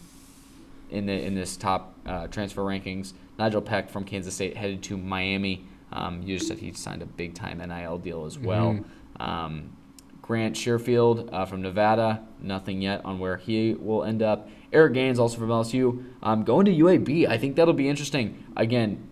in 0.90 1.06
the 1.06 1.12
in 1.12 1.34
this 1.34 1.56
top 1.56 1.94
uh, 2.06 2.26
transfer 2.26 2.62
rankings. 2.62 3.14
Nijel 3.38 3.64
Pack 3.64 3.88
from 3.88 4.04
Kansas 4.04 4.34
State 4.34 4.56
headed 4.56 4.82
to 4.84 4.96
Miami. 4.96 5.64
Um, 5.90 6.22
you 6.22 6.36
just 6.36 6.48
said 6.48 6.58
he 6.58 6.72
signed 6.72 7.02
a 7.02 7.06
big 7.06 7.34
time 7.34 7.58
NIL 7.58 7.98
deal 7.98 8.24
as 8.24 8.38
well. 8.38 8.72
Mm-hmm. 8.74 9.22
Um, 9.22 9.76
Grant 10.20 10.54
Sherfield 10.54 11.32
uh, 11.32 11.44
from 11.44 11.62
Nevada, 11.62 12.22
nothing 12.40 12.80
yet 12.80 13.04
on 13.04 13.18
where 13.18 13.36
he 13.36 13.74
will 13.74 14.04
end 14.04 14.22
up. 14.22 14.48
Eric 14.72 14.94
Gaines, 14.94 15.18
also 15.18 15.36
from 15.36 15.48
LSU, 15.48 16.04
um, 16.22 16.44
going 16.44 16.64
to 16.64 16.72
UAB. 16.72 17.28
I 17.28 17.36
think 17.36 17.56
that'll 17.56 17.74
be 17.74 17.88
interesting. 17.88 18.42
Again, 18.56 19.06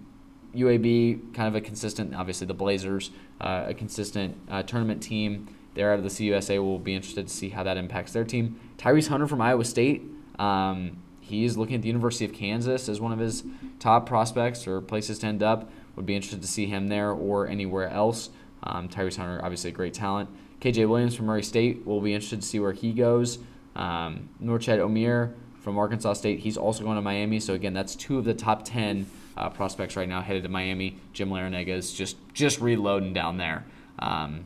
UAB, 0.54 1.34
kind 1.34 1.48
of 1.48 1.54
a 1.54 1.60
consistent, 1.60 2.14
obviously 2.14 2.46
the 2.46 2.54
Blazers, 2.54 3.10
uh, 3.40 3.66
a 3.68 3.74
consistent 3.74 4.36
uh, 4.50 4.62
tournament 4.62 5.02
team. 5.02 5.48
They're 5.74 5.92
out 5.92 5.98
of 5.98 6.04
the 6.04 6.10
CUSA. 6.10 6.62
We'll 6.62 6.78
be 6.78 6.94
interested 6.94 7.28
to 7.28 7.32
see 7.32 7.50
how 7.50 7.62
that 7.62 7.76
impacts 7.76 8.12
their 8.12 8.24
team. 8.24 8.58
Tyrese 8.76 9.08
Hunter 9.08 9.26
from 9.26 9.40
Iowa 9.40 9.64
State. 9.64 10.02
Um, 10.38 10.98
he's 11.20 11.56
looking 11.56 11.76
at 11.76 11.82
the 11.82 11.88
University 11.88 12.24
of 12.24 12.32
Kansas 12.32 12.88
as 12.88 13.00
one 13.00 13.12
of 13.12 13.18
his 13.18 13.44
top 13.78 14.06
prospects 14.06 14.66
or 14.66 14.80
places 14.80 15.20
to 15.20 15.26
end 15.26 15.42
up. 15.42 15.70
Would 15.96 16.06
be 16.06 16.16
interested 16.16 16.42
to 16.42 16.48
see 16.48 16.66
him 16.66 16.88
there 16.88 17.10
or 17.10 17.46
anywhere 17.46 17.88
else. 17.88 18.30
Um, 18.62 18.88
Tyrese 18.88 19.16
Hunter, 19.16 19.40
obviously 19.42 19.70
a 19.70 19.72
great 19.72 19.94
talent. 19.94 20.28
KJ 20.60 20.88
Williams 20.88 21.14
from 21.14 21.26
Murray 21.26 21.42
State. 21.42 21.82
We'll 21.84 22.00
be 22.00 22.14
interested 22.14 22.42
to 22.42 22.46
see 22.46 22.60
where 22.60 22.72
he 22.72 22.92
goes. 22.92 23.38
Um, 23.76 24.28
Norchad 24.42 24.78
Omier 24.78 25.34
from 25.60 25.78
Arkansas 25.78 26.14
State. 26.14 26.40
He's 26.40 26.56
also 26.56 26.84
going 26.84 26.96
to 26.96 27.02
Miami. 27.02 27.40
So 27.40 27.54
again, 27.54 27.72
that's 27.72 27.94
two 27.94 28.18
of 28.18 28.24
the 28.24 28.34
top 28.34 28.64
ten 28.64 29.06
uh, 29.36 29.50
prospects 29.50 29.96
right 29.96 30.08
now 30.08 30.20
headed 30.20 30.42
to 30.42 30.48
Miami. 30.48 30.96
Jim 31.12 31.30
Larrañaga 31.30 31.68
is 31.68 31.92
just 31.92 32.16
just 32.32 32.60
reloading 32.60 33.12
down 33.12 33.36
there 33.36 33.64
um, 33.98 34.44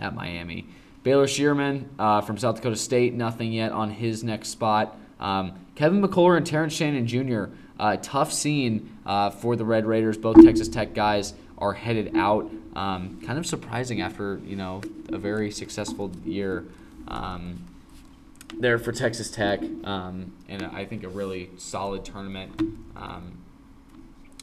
at 0.00 0.14
Miami. 0.14 0.66
Baylor 1.02 1.26
Scheierman 1.26 1.84
uh, 1.98 2.22
from 2.22 2.38
South 2.38 2.56
Dakota 2.56 2.76
State, 2.76 3.12
nothing 3.12 3.52
yet 3.52 3.72
on 3.72 3.90
his 3.90 4.24
next 4.24 4.48
spot. 4.48 4.96
Um, 5.20 5.52
Kevin 5.74 6.02
McCullar 6.02 6.36
and 6.36 6.46
Terrence 6.46 6.72
Shannon 6.72 7.06
Jr. 7.06 7.44
Uh, 7.78 7.96
tough 8.00 8.32
scene 8.32 8.96
uh, 9.04 9.30
for 9.30 9.56
the 9.56 9.64
Red 9.64 9.84
Raiders. 9.84 10.16
Both 10.16 10.42
Texas 10.42 10.68
Tech 10.68 10.94
guys 10.94 11.34
are 11.58 11.72
headed 11.72 12.16
out. 12.16 12.50
Um, 12.74 13.20
kind 13.24 13.38
of 13.38 13.46
surprising 13.46 14.00
after 14.00 14.40
you 14.44 14.56
know 14.56 14.80
a 15.12 15.18
very 15.18 15.50
successful 15.50 16.10
year 16.24 16.64
um, 17.08 17.64
there 18.58 18.78
for 18.78 18.92
Texas 18.92 19.30
Tech, 19.30 19.60
um, 19.84 20.32
and 20.48 20.62
I 20.62 20.84
think 20.84 21.04
a 21.04 21.08
really 21.08 21.50
solid 21.58 22.04
tournament. 22.04 22.60
Um, 22.96 23.43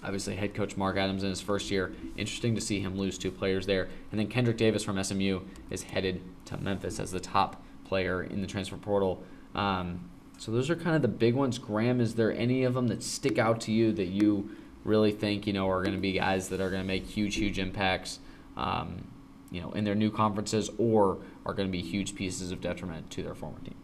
obviously 0.03 0.35
head 0.35 0.53
coach 0.53 0.77
Mark 0.77 0.97
Adams 0.97 1.23
in 1.23 1.29
his 1.29 1.41
first 1.41 1.71
year. 1.71 1.93
Interesting 2.17 2.55
to 2.55 2.61
see 2.61 2.79
him 2.79 2.97
lose 2.97 3.17
two 3.17 3.31
players 3.31 3.65
there. 3.65 3.89
And 4.11 4.19
then 4.19 4.27
Kendrick 4.27 4.57
Davis 4.57 4.83
from 4.83 5.01
SMU 5.01 5.41
is 5.69 5.83
headed 5.83 6.21
to 6.45 6.57
Memphis 6.57 6.99
as 6.99 7.11
the 7.11 7.19
top 7.19 7.63
player 7.85 8.23
in 8.23 8.41
the 8.41 8.47
transfer 8.47 8.77
portal. 8.77 9.23
Um, 9.53 10.09
so 10.37 10.51
those 10.51 10.69
are 10.69 10.75
kind 10.75 10.95
of 10.95 11.01
the 11.01 11.07
big 11.07 11.35
ones. 11.35 11.59
Graham, 11.59 12.01
is 12.01 12.15
there 12.15 12.31
any 12.33 12.63
of 12.63 12.73
them 12.73 12.87
that 12.87 13.03
stick 13.03 13.37
out 13.37 13.61
to 13.61 13.71
you 13.71 13.91
that 13.93 14.07
you 14.07 14.49
really 14.83 15.11
think 15.11 15.45
you 15.45 15.53
know 15.53 15.69
are 15.69 15.83
going 15.83 15.93
to 15.93 16.01
be 16.01 16.13
guys 16.13 16.49
that 16.49 16.59
are 16.59 16.69
going 16.69 16.81
to 16.81 16.87
make 16.87 17.05
huge, 17.05 17.35
huge 17.35 17.59
impacts 17.59 18.19
um, 18.57 19.07
you 19.51 19.61
know, 19.61 19.71
in 19.71 19.83
their 19.83 19.95
new 19.95 20.09
conferences, 20.09 20.69
or 20.77 21.19
are 21.45 21.53
going 21.53 21.67
to 21.67 21.71
be 21.71 21.81
huge 21.81 22.15
pieces 22.15 22.51
of 22.51 22.61
detriment 22.61 23.09
to 23.11 23.23
their 23.23 23.35
former 23.35 23.59
team? 23.59 23.75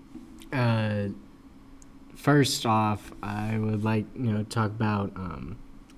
Uh, 0.51 1.09
first 2.15 2.65
off, 2.65 3.11
I 3.21 3.57
would 3.57 3.83
like 3.83 4.05
you 4.15 4.31
know 4.31 4.43
talk 4.43 4.71
about 4.71 5.11
um, 5.15 5.57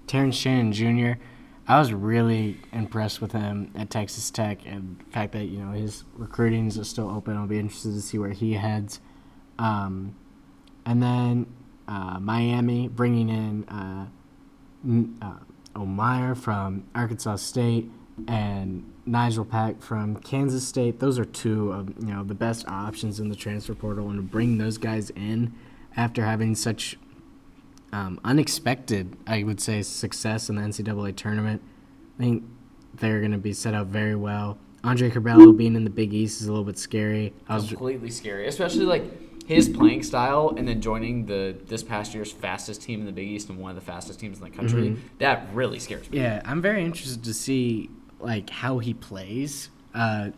Terrence 0.10 0.36
Shannon 0.36 0.74
Jr. 0.74 1.22
I 1.68 1.78
was 1.78 1.94
really 1.94 2.60
impressed 2.74 3.22
with 3.22 3.32
him 3.32 3.72
at 3.76 3.92
Texas 3.92 4.32
Tech, 4.32 4.66
and 4.66 4.98
the 4.98 5.12
fact 5.12 5.34
that 5.34 5.46
you 5.46 5.60
know 5.60 5.72
his 5.72 6.04
recruiting 6.16 6.66
is 6.66 6.90
still 6.90 7.08
open. 7.08 7.38
I'll 7.38 7.46
be 7.46 7.60
interested 7.60 7.94
to 7.94 8.02
see 8.02 8.18
where 8.18 8.32
he 8.32 8.54
heads. 8.54 9.00
Um, 9.60 10.16
and 10.84 11.04
then 11.04 11.46
uh, 11.88 12.18
Miami 12.20 12.88
bringing 12.88 13.30
in 13.30 13.70
uh, 13.70 14.08
uh, 15.22 15.38
Omier 15.76 16.36
from 16.36 16.86
Arkansas 16.96 17.36
State 17.36 17.92
and 18.28 18.92
Nijel 19.08 19.48
Pack 19.48 19.80
from 19.84 20.16
Kansas 20.16 20.68
State. 20.68 21.00
Those 21.00 21.20
are 21.20 21.26
two 21.26 21.72
of 21.72 21.90
you 22.00 22.16
know 22.16 22.24
the 22.24 22.34
best 22.34 22.68
options 22.68 23.20
in 23.20 23.30
the 23.30 23.36
transfer 23.36 23.76
portal, 23.76 24.10
and 24.10 24.18
to 24.18 24.24
bring 24.24 24.58
those 24.58 24.80
guys 24.80 25.12
in 25.12 25.54
after 25.96 26.26
having 26.26 26.56
such 26.56 26.98
um, 27.92 28.20
unexpected, 28.24 29.18
I 29.26 29.44
would 29.44 29.60
say, 29.60 29.82
success 29.82 30.50
in 30.50 30.56
the 30.56 30.62
NCAA 30.62 31.16
tournament. 31.16 31.62
I 32.20 32.24
think 32.24 32.44
they're 32.96 33.20
going 33.20 33.32
to 33.32 33.38
be 33.38 33.54
set 33.54 33.74
up 33.74 33.88
very 33.88 34.16
well. 34.16 34.58
Andre 34.84 35.10
Curbelo 35.10 35.56
being 35.56 35.76
in 35.76 35.84
the 35.84 35.90
Big 35.90 36.14
East 36.14 36.42
is 36.42 36.48
a 36.48 36.52
little 36.52 36.66
bit 36.66 36.78
scary. 36.78 37.34
I 37.48 37.56
was 37.56 37.68
completely 37.68 38.10
scary, 38.10 38.48
especially 38.48 38.86
like 38.86 39.04
his 39.46 39.68
playing 39.68 40.04
style, 40.04 40.54
and 40.56 40.68
then 40.68 40.80
joining 40.80 41.26
the 41.26 41.56
this 41.66 41.84
past 41.84 42.14
year's 42.14 42.32
fastest 42.32 42.82
team 42.82 43.02
in 43.02 43.06
the 43.06 43.12
Big 43.12 43.28
East 43.28 43.50
and 43.50 43.60
one 43.60 43.72
of 43.72 43.76
the 43.76 43.82
fastest 43.82 44.20
teams 44.20 44.38
in 44.38 44.44
the 44.44 44.50
country. 44.52 44.92
Mm-hmm. 44.92 45.08
That 45.18 45.48
really 45.54 45.80
scares 45.80 46.10
me. 46.10 46.20
Yeah, 46.20 46.42
I'm 46.46 46.62
very 46.62 46.86
interested 46.86 47.24
to 47.24 47.34
see 47.34 47.90
like 48.20 48.50
how 48.50 48.78
he 48.80 48.94
plays, 48.94 49.70
uh, 49.94 50.30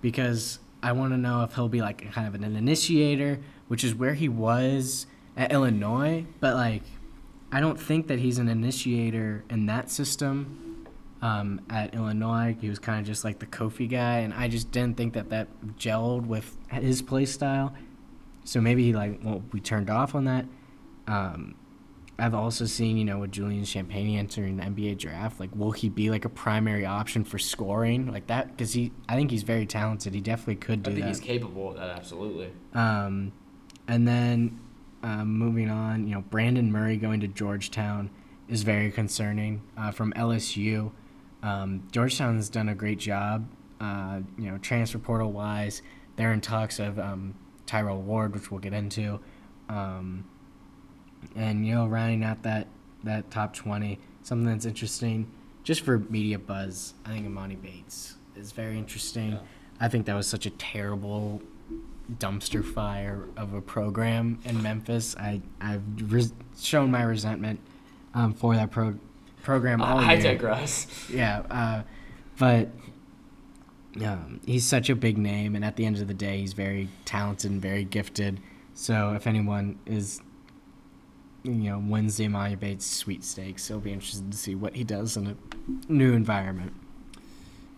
because 0.00 0.58
I 0.82 0.92
want 0.92 1.12
to 1.12 1.18
know 1.18 1.42
if 1.42 1.54
he'll 1.54 1.68
be 1.68 1.82
like 1.82 2.10
kind 2.12 2.26
of 2.26 2.34
an 2.34 2.56
initiator, 2.56 3.40
which 3.68 3.84
is 3.84 3.94
where 3.94 4.14
he 4.14 4.28
was 4.28 5.06
at 5.36 5.52
Illinois, 5.52 6.26
but 6.40 6.54
like 6.54 6.82
I 7.50 7.60
don't 7.60 7.78
think 7.78 8.06
that 8.08 8.18
he's 8.18 8.38
an 8.38 8.48
initiator 8.48 9.44
in 9.50 9.66
that 9.66 9.90
system. 9.90 10.86
Um, 11.20 11.60
at 11.70 11.94
Illinois, 11.94 12.56
he 12.60 12.68
was 12.68 12.80
kind 12.80 12.98
of 12.98 13.06
just 13.06 13.22
like 13.22 13.38
the 13.38 13.46
Kofi 13.46 13.88
guy, 13.88 14.18
and 14.18 14.34
I 14.34 14.48
just 14.48 14.72
didn't 14.72 14.96
think 14.96 15.12
that 15.12 15.30
that 15.30 15.48
gelled 15.76 16.26
with 16.26 16.56
his 16.70 17.00
play 17.00 17.26
style. 17.26 17.74
So 18.44 18.60
maybe 18.60 18.82
he 18.82 18.92
like 18.92 19.22
won't 19.22 19.52
be 19.52 19.60
turned 19.60 19.88
off 19.88 20.16
on 20.16 20.24
that. 20.24 20.46
Um, 21.06 21.54
I've 22.18 22.34
also 22.34 22.66
seen, 22.66 22.96
you 22.96 23.04
know, 23.04 23.18
with 23.18 23.32
Julian 23.32 23.64
Champagnie 23.64 24.16
entering 24.16 24.56
the 24.56 24.64
NBA 24.64 24.98
draft, 24.98 25.40
like, 25.40 25.50
will 25.54 25.72
he 25.72 25.88
be 25.88 26.10
like 26.10 26.24
a 26.24 26.28
primary 26.28 26.86
option 26.86 27.24
for 27.24 27.38
scoring 27.38 28.12
like 28.12 28.26
that? 28.28 28.48
Because 28.48 28.72
he, 28.72 28.92
I 29.08 29.16
think 29.16 29.30
he's 29.30 29.42
very 29.42 29.66
talented. 29.66 30.14
He 30.14 30.20
definitely 30.20 30.56
could 30.56 30.82
do 30.82 30.90
that. 30.90 30.90
I 30.90 30.94
think 30.94 31.04
that. 31.04 31.08
he's 31.08 31.20
capable 31.20 31.70
of 31.70 31.76
that, 31.76 31.90
absolutely. 31.90 32.52
Um, 32.74 33.32
and 33.88 34.06
then 34.06 34.60
um, 35.02 35.36
moving 35.36 35.70
on, 35.70 36.06
you 36.06 36.14
know, 36.14 36.22
Brandon 36.22 36.70
Murray 36.70 36.96
going 36.96 37.20
to 37.20 37.28
Georgetown 37.28 38.10
is 38.48 38.62
very 38.62 38.90
concerning. 38.90 39.62
Uh, 39.76 39.90
from 39.90 40.12
LSU, 40.12 40.92
um, 41.42 41.86
Georgetown's 41.90 42.48
done 42.48 42.68
a 42.68 42.74
great 42.74 42.98
job. 42.98 43.48
Uh, 43.80 44.20
you 44.38 44.50
know, 44.50 44.58
transfer 44.58 44.98
portal 44.98 45.32
wise, 45.32 45.82
they're 46.16 46.32
in 46.32 46.40
talks 46.40 46.78
of 46.78 46.98
um, 46.98 47.34
Tyrell 47.66 48.00
Ward, 48.00 48.32
which 48.34 48.50
we'll 48.50 48.60
get 48.60 48.72
into, 48.72 49.18
um, 49.68 50.24
and 51.34 51.66
you 51.66 51.74
know, 51.74 51.86
rounding 51.86 52.22
out 52.22 52.44
that 52.44 52.68
that 53.02 53.28
top 53.32 53.54
twenty, 53.54 53.98
something 54.22 54.46
that's 54.46 54.66
interesting 54.66 55.28
just 55.64 55.80
for 55.80 55.98
media 55.98 56.38
buzz. 56.38 56.94
I 57.04 57.10
think 57.10 57.26
Emoni 57.26 57.60
Bates 57.60 58.16
is 58.36 58.52
very 58.52 58.78
interesting. 58.78 59.32
Yeah. 59.32 59.38
I 59.80 59.88
think 59.88 60.06
that 60.06 60.14
was 60.14 60.28
such 60.28 60.46
a 60.46 60.50
terrible 60.50 61.42
dumpster 62.18 62.64
fire 62.64 63.28
of 63.36 63.54
a 63.54 63.60
program 63.60 64.38
in 64.44 64.62
Memphis. 64.62 65.16
I 65.16 65.40
I've 65.60 65.82
res- 66.12 66.32
shown 66.58 66.90
my 66.90 67.02
resentment 67.02 67.60
um, 68.14 68.32
for 68.34 68.54
that 68.56 68.70
pro- 68.70 68.98
program 69.42 69.80
all 69.82 69.98
I 69.98 70.14
year. 70.14 70.22
digress. 70.22 70.86
Yeah, 71.12 71.40
uh, 71.50 71.82
but 72.38 72.70
um, 74.04 74.40
he's 74.46 74.64
such 74.64 74.88
a 74.90 74.96
big 74.96 75.18
name, 75.18 75.54
and 75.54 75.64
at 75.64 75.76
the 75.76 75.84
end 75.84 75.98
of 75.98 76.08
the 76.08 76.14
day, 76.14 76.38
he's 76.40 76.52
very 76.52 76.88
talented 77.04 77.50
and 77.50 77.60
very 77.60 77.84
gifted. 77.84 78.40
So 78.74 79.12
if 79.14 79.26
anyone 79.26 79.78
is, 79.84 80.20
you 81.42 81.52
know, 81.52 81.78
wins 81.78 82.16
the 82.16 82.26
Emoni 82.26 82.58
Bates 82.58 82.86
sweepstakes, 82.86 83.68
it'll 83.70 83.80
be 83.80 83.92
interested 83.92 84.30
to 84.30 84.38
see 84.38 84.54
what 84.54 84.74
he 84.74 84.84
does 84.84 85.16
in 85.16 85.26
a 85.26 85.36
new 85.92 86.12
environment. 86.14 86.72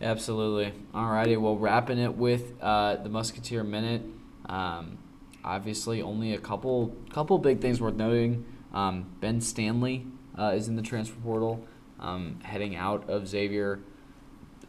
Absolutely. 0.01 0.72
Alrighty, 0.93 1.41
well, 1.41 1.57
wrapping 1.57 1.99
it 1.99 2.14
with 2.14 2.53
uh, 2.61 2.97
the 2.97 3.09
Musketeer 3.09 3.64
Minute. 3.64 4.03
Um, 4.47 4.99
obviously, 5.45 6.03
only 6.03 6.34
a 6.34 6.38
couple 6.38 6.95
couple 7.11 7.38
big 7.38 7.61
things 7.61 7.80
worth 7.80 7.95
noting. 7.95 8.45
Um, 8.72 9.11
ben 9.20 9.40
Stanley 9.40 10.07
uh, 10.38 10.53
is 10.55 10.68
in 10.68 10.76
the 10.76 10.82
transfer 10.82 11.18
portal, 11.20 11.64
um, 12.01 12.40
heading 12.42 12.76
out 12.76 13.09
of 13.09 13.28
Xavier. 13.28 13.80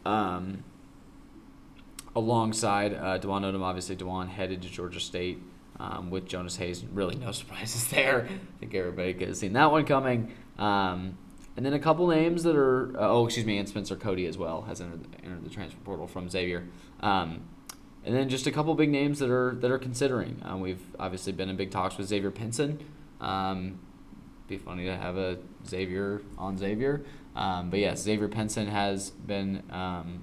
Um, 0.04 0.62
alongside 2.14 2.94
uh, 2.94 3.18
Dwon 3.18 3.42
Odom, 3.42 3.62
obviously 3.62 3.94
Dwon 3.96 4.28
headed 4.28 4.62
to 4.62 4.68
Georgia 4.68 5.00
State 5.00 5.38
um, 5.78 6.10
with 6.10 6.26
Jonas 6.26 6.56
Hayes. 6.56 6.84
Really, 6.84 7.16
no 7.16 7.30
surprises 7.32 7.86
there. 7.88 8.26
I 8.26 8.58
think 8.60 8.74
everybody 8.74 9.14
could 9.14 9.28
have 9.28 9.36
seen 9.36 9.52
that 9.52 9.70
one 9.70 9.84
coming. 9.84 10.32
Um, 10.58 11.18
and 11.56 11.64
then 11.64 11.72
a 11.72 11.78
couple 11.78 12.06
names 12.08 12.42
that 12.42 12.56
are 12.56 12.96
uh, 12.98 13.08
oh 13.08 13.26
excuse 13.26 13.46
me, 13.46 13.58
and 13.58 13.68
Spencer 13.68 13.96
Cody 13.96 14.26
as 14.26 14.36
well 14.36 14.62
has 14.62 14.80
entered, 14.80 15.06
entered 15.22 15.44
the 15.44 15.50
transfer 15.50 15.78
portal 15.84 16.06
from 16.06 16.28
Xavier. 16.28 16.66
Um, 17.00 17.42
and 18.06 18.14
then 18.14 18.28
just 18.28 18.46
a 18.46 18.52
couple 18.52 18.72
big 18.76 18.90
names 18.90 19.18
that 19.18 19.30
are 19.30 19.56
that 19.56 19.70
are 19.70 19.78
considering. 19.78 20.40
Um, 20.44 20.60
we've 20.60 20.80
obviously 20.98 21.32
been 21.32 21.48
in 21.48 21.56
big 21.56 21.72
talks 21.72 21.98
with 21.98 22.06
Xavier 22.06 22.30
Pinson. 22.30 22.78
Um, 23.20 23.80
be 24.46 24.56
funny 24.56 24.84
to 24.84 24.96
have 24.96 25.16
a 25.16 25.38
Xavier 25.66 26.22
on 26.38 26.56
Xavier, 26.56 27.04
um, 27.34 27.68
but 27.68 27.80
yes, 27.80 28.00
Xavier 28.02 28.28
Pinson 28.28 28.68
has 28.68 29.10
been 29.10 29.64
um, 29.70 30.22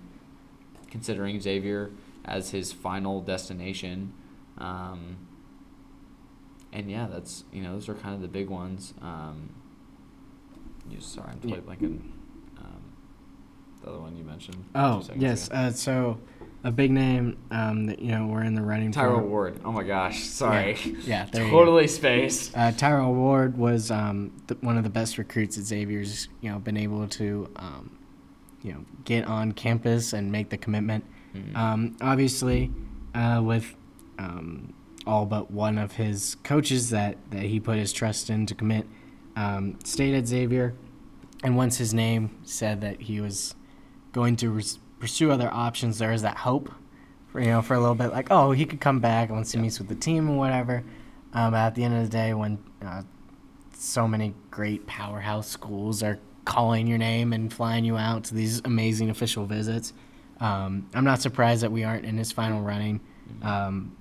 considering 0.90 1.42
Xavier 1.42 1.92
as 2.24 2.52
his 2.52 2.72
final 2.72 3.20
destination. 3.20 4.14
Um, 4.58 5.18
and 6.72 6.90
yeah, 6.90 7.08
that's 7.12 7.44
you 7.52 7.62
know 7.62 7.74
those 7.74 7.90
are 7.90 7.96
kind 7.96 8.16
of 8.16 8.22
the 8.22 8.30
big 8.30 8.50
ones. 8.50 8.94
Um, 9.02 9.50
you, 10.90 11.02
sorry, 11.02 11.32
I'm 11.32 11.40
totally 11.42 11.62
yeah. 11.68 11.76
blanking. 11.76 12.00
the 13.82 13.90
other 13.90 14.00
one 14.00 14.16
you 14.16 14.24
mentioned. 14.24 14.64
Oh 14.74 15.04
yes, 15.18 15.52
uh, 15.52 15.72
so 15.72 16.18
a 16.64 16.72
big 16.72 16.91
name 16.91 17.38
um, 17.51 17.88
that 17.88 17.99
you 17.99 18.11
know 18.11 18.28
we're 18.28 18.43
in 18.43 18.55
the 18.55 18.61
running 18.61 18.91
Tyrell 18.91 19.20
for. 19.20 19.28
Ward. 19.28 19.59
Oh 19.66 19.72
my 19.72 19.84
gosh, 19.84 20.24
sorry. 20.24 20.78
Yeah, 21.05 21.28
yeah 21.34 21.49
totally 21.49 21.88
spaced. 21.88 22.57
Uh, 22.57 22.72
Tyrell 22.72 23.14
Ward 23.14 23.57
was 23.57 23.91
um, 23.91 24.32
the, 24.47 24.55
one 24.55 24.78
of 24.78 24.84
the 24.84 24.89
best 24.89 25.18
recruits 25.18 25.57
at 25.57 25.66
Xavier's. 25.66 26.30
You 26.41 26.51
know, 26.51 26.59
been 26.59 26.78
able 26.78 27.07
to 27.07 27.49
um, 27.57 27.97
you 28.61 28.74
know 28.74 28.86
get 29.03 29.26
on 29.26 29.51
campus 29.51 30.14
and 30.14 30.32
make 30.32 30.49
the 30.49 30.57
commitment. 30.57 31.03
Mm-hmm. 31.36 31.55
Um, 31.55 31.97
obviously, 32.01 32.72
uh, 33.14 33.41
with 33.43 33.76
um, 34.18 34.74
all 35.05 35.26
but 35.26 35.51
one 35.51 35.78
of 35.78 35.93
his 35.93 36.36
coaches 36.43 36.91
that 36.91 37.18
that 37.32 37.43
he 37.43 37.59
put 37.59 37.78
his 37.78 37.91
trust 37.91 38.30
in 38.30 38.45
to 38.45 38.55
commit, 38.55 38.88
um, 39.36 39.78
stayed 39.84 40.16
at 40.16 40.28
Xavier, 40.28 40.76
and 41.43 41.57
once 41.57 41.78
his 41.78 41.93
name 41.93 42.38
said 42.43 42.80
that 42.82 43.01
he 43.01 43.20
was 43.20 43.53
going 44.14 44.38
to. 44.38 44.49
Res- 44.49 44.80
pursue 45.04 45.32
other 45.32 45.49
options, 45.51 45.97
there 45.97 46.14
is 46.14 46.22
that 46.22 46.38
hope, 46.38 46.72
for, 47.28 47.41
you 47.41 47.47
know, 47.47 47.62
for 47.62 47.74
a 47.74 47.80
little 47.82 47.93
bit, 47.93 48.14
like 48.14 48.28
oh 48.32 48.54
he 48.54 48.66
could 48.66 48.80
come 48.80 49.01
back 49.01 49.30
once 49.30 49.51
he 49.51 49.60
meets 49.60 49.78
with 49.78 49.89
the 49.89 49.95
team 49.95 50.30
or 50.30 50.38
whatever. 50.38 50.82
Um, 51.34 51.51
but 51.51 51.58
at 51.58 51.76
the 51.76 51.84
end 51.84 51.93
of 51.93 52.04
the 52.04 52.10
day, 52.10 52.34
when 52.34 52.58
uh, 52.82 53.01
so 53.74 54.08
many 54.08 54.34
great 54.49 54.88
powerhouse 54.88 55.49
schools 55.49 56.01
are 56.04 56.20
calling 56.45 56.88
your 56.88 56.97
name 56.97 57.34
and 57.34 57.51
flying 57.51 57.84
you 57.84 57.97
out 57.97 58.24
to 58.26 58.34
these 58.34 58.62
amazing 58.64 59.10
official 59.10 59.45
visits, 59.45 59.91
um, 60.39 60.89
I'm 60.93 61.04
not 61.04 61.20
surprised 61.22 61.64
that 61.64 61.72
we 61.74 61.84
aren't 61.84 62.06
in 62.06 62.18
his 62.18 62.32
final 62.32 62.62
running. 62.62 63.01
Mm-hmm. 63.30 63.45
Um, 63.45 63.97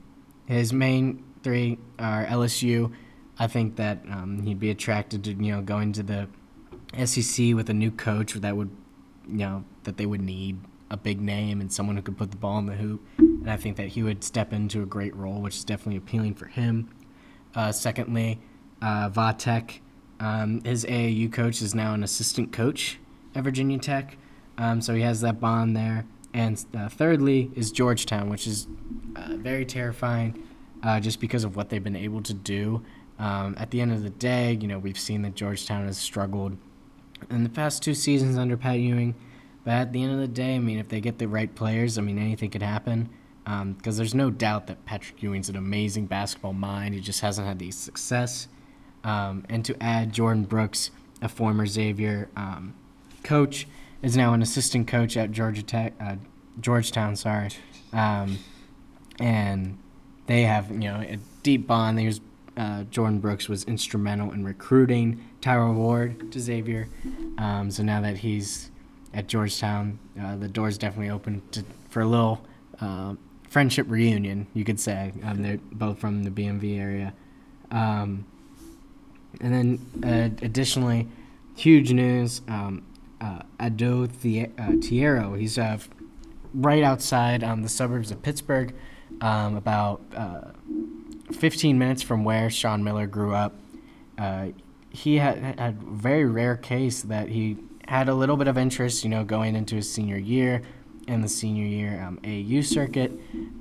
his 0.46 0.72
main 0.72 1.24
three 1.42 1.78
are 1.98 2.26
LSU. 2.26 2.92
I 3.40 3.48
think 3.48 3.74
that 3.74 4.04
um, 4.08 4.40
he'd 4.44 4.60
be 4.60 4.70
attracted 4.70 5.24
to 5.24 5.32
you 5.32 5.50
know 5.50 5.62
going 5.62 5.94
to 5.94 6.04
the 6.04 6.28
SEC 7.04 7.56
with 7.56 7.68
a 7.68 7.74
new 7.74 7.90
coach 7.90 8.34
that 8.34 8.56
would 8.56 8.70
you 9.26 9.38
know 9.38 9.64
that 9.82 9.96
they 9.96 10.06
would 10.06 10.20
need 10.20 10.60
a 10.92 10.96
big 10.96 11.20
name 11.20 11.60
and 11.60 11.72
someone 11.72 11.96
who 11.96 12.02
could 12.02 12.18
put 12.18 12.30
the 12.30 12.36
ball 12.36 12.58
in 12.58 12.66
the 12.66 12.74
hoop. 12.74 13.02
And 13.18 13.50
I 13.50 13.56
think 13.56 13.76
that 13.78 13.88
he 13.88 14.02
would 14.02 14.22
step 14.22 14.52
into 14.52 14.82
a 14.82 14.86
great 14.86 15.16
role, 15.16 15.40
which 15.40 15.56
is 15.56 15.64
definitely 15.64 15.96
appealing 15.96 16.34
for 16.34 16.46
him. 16.46 16.90
Uh, 17.54 17.72
secondly, 17.72 18.38
uh, 18.82 19.08
Vatek, 19.08 19.80
um, 20.20 20.60
his 20.64 20.84
AAU 20.84 21.32
coach 21.32 21.62
is 21.62 21.74
now 21.74 21.94
an 21.94 22.04
assistant 22.04 22.52
coach 22.52 22.98
at 23.34 23.42
Virginia 23.42 23.78
Tech, 23.78 24.18
um, 24.58 24.80
so 24.80 24.94
he 24.94 25.00
has 25.00 25.22
that 25.22 25.40
bond 25.40 25.74
there. 25.74 26.04
And 26.34 26.64
uh, 26.74 26.88
thirdly 26.88 27.50
is 27.54 27.72
Georgetown, 27.72 28.28
which 28.28 28.46
is 28.46 28.66
uh, 29.16 29.36
very 29.36 29.64
terrifying, 29.64 30.42
uh, 30.82 31.00
just 31.00 31.20
because 31.20 31.44
of 31.44 31.56
what 31.56 31.70
they've 31.70 31.82
been 31.82 31.96
able 31.96 32.22
to 32.22 32.34
do. 32.34 32.82
Um, 33.18 33.54
at 33.58 33.70
the 33.70 33.80
end 33.80 33.92
of 33.92 34.02
the 34.02 34.10
day, 34.10 34.58
you 34.60 34.68
know 34.68 34.78
we've 34.78 34.98
seen 34.98 35.22
that 35.22 35.34
Georgetown 35.34 35.86
has 35.86 35.98
struggled 35.98 36.56
in 37.30 37.44
the 37.44 37.50
past 37.50 37.82
two 37.82 37.94
seasons 37.94 38.36
under 38.36 38.56
Pat 38.56 38.78
Ewing. 38.78 39.14
But 39.64 39.72
at 39.72 39.92
the 39.92 40.02
end 40.02 40.12
of 40.12 40.18
the 40.18 40.28
day, 40.28 40.56
I 40.56 40.58
mean, 40.58 40.78
if 40.78 40.88
they 40.88 41.00
get 41.00 41.18
the 41.18 41.28
right 41.28 41.52
players, 41.54 41.98
I 41.98 42.02
mean, 42.02 42.18
anything 42.18 42.50
could 42.50 42.62
happen. 42.62 43.10
Because 43.44 43.62
um, 43.62 43.76
there's 43.82 44.14
no 44.14 44.30
doubt 44.30 44.68
that 44.68 44.84
Patrick 44.84 45.22
Ewing's 45.22 45.48
an 45.48 45.56
amazing 45.56 46.06
basketball 46.06 46.52
mind. 46.52 46.94
He 46.94 47.00
just 47.00 47.20
hasn't 47.20 47.46
had 47.46 47.58
the 47.58 47.70
success. 47.70 48.48
Um, 49.04 49.44
and 49.48 49.64
to 49.64 49.80
add 49.82 50.12
Jordan 50.12 50.44
Brooks, 50.44 50.90
a 51.20 51.28
former 51.28 51.66
Xavier 51.66 52.28
um, 52.36 52.74
coach, 53.24 53.66
is 54.00 54.16
now 54.16 54.32
an 54.32 54.42
assistant 54.42 54.86
coach 54.88 55.16
at 55.16 55.32
Georgia 55.32 55.62
Tech, 55.62 55.94
uh, 56.00 56.16
Georgetown. 56.60 57.16
Sorry, 57.16 57.50
um, 57.92 58.38
and 59.18 59.78
they 60.26 60.42
have 60.42 60.70
you 60.70 60.90
know 60.90 61.00
a 61.00 61.18
deep 61.42 61.66
bond. 61.66 61.98
There's 61.98 62.20
uh, 62.56 62.84
Jordan 62.84 63.20
Brooks 63.20 63.48
was 63.48 63.64
instrumental 63.64 64.32
in 64.32 64.44
recruiting 64.44 65.24
Tyler 65.40 65.72
Ward 65.72 66.32
to 66.32 66.40
Xavier. 66.40 66.88
Um, 67.38 67.70
so 67.70 67.82
now 67.82 68.00
that 68.00 68.18
he's 68.18 68.70
at 69.14 69.26
Georgetown, 69.26 69.98
uh, 70.20 70.36
the 70.36 70.48
door's 70.48 70.78
definitely 70.78 71.10
open 71.10 71.42
to, 71.52 71.64
for 71.88 72.00
a 72.00 72.06
little 72.06 72.44
uh, 72.80 73.14
friendship 73.48 73.86
reunion, 73.88 74.46
you 74.54 74.64
could 74.64 74.80
say. 74.80 75.12
Um, 75.22 75.42
they're 75.42 75.58
both 75.70 75.98
from 75.98 76.24
the 76.24 76.30
DMV 76.30 76.78
area. 76.78 77.12
Um, 77.70 78.26
and 79.40 79.52
then 79.52 80.02
uh, 80.04 80.44
additionally, 80.44 81.08
huge 81.54 81.92
news 81.92 82.42
um, 82.48 82.82
uh, 83.20 83.42
Adou 83.60 84.08
he's 85.38 85.58
uh, 85.58 85.78
right 86.54 86.82
outside 86.82 87.44
um, 87.44 87.62
the 87.62 87.68
suburbs 87.68 88.10
of 88.10 88.22
Pittsburgh, 88.22 88.74
um, 89.20 89.56
about 89.56 90.00
uh, 90.16 90.50
15 91.32 91.78
minutes 91.78 92.02
from 92.02 92.24
where 92.24 92.50
Sean 92.50 92.82
Miller 92.82 93.06
grew 93.06 93.34
up. 93.34 93.54
He 94.94 95.16
had, 95.16 95.38
had 95.38 95.58
a 95.58 95.72
very 95.72 96.26
rare 96.26 96.56
case 96.56 97.00
that 97.02 97.30
he 97.30 97.56
had 97.88 98.08
a 98.08 98.14
little 98.14 98.36
bit 98.36 98.48
of 98.48 98.56
interest, 98.56 99.04
you 99.04 99.10
know, 99.10 99.24
going 99.24 99.56
into 99.56 99.76
his 99.76 99.90
senior 99.90 100.18
year 100.18 100.62
in 101.08 101.20
the 101.20 101.28
senior 101.28 101.64
year 101.64 102.02
um, 102.06 102.18
AAU 102.22 102.64
circuit. 102.64 103.12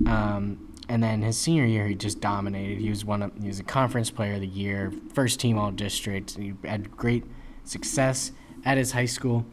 Um, 0.06 0.72
and 0.88 1.02
then 1.02 1.22
his 1.22 1.38
senior 1.38 1.64
year, 1.64 1.86
he 1.86 1.94
just 1.94 2.20
dominated. 2.20 2.78
He 2.78 2.90
was 2.90 3.04
one 3.04 3.22
of 3.22 3.32
he 3.40 3.48
was 3.48 3.60
a 3.60 3.64
conference 3.64 4.10
player 4.10 4.34
of 4.34 4.40
the 4.40 4.46
year, 4.46 4.92
first 5.14 5.40
team 5.40 5.58
all 5.58 5.70
district. 5.70 6.36
He 6.36 6.54
had 6.64 6.96
great 6.96 7.24
success 7.64 8.32
at 8.64 8.76
his 8.76 8.92
high 8.92 9.06
school, 9.06 9.46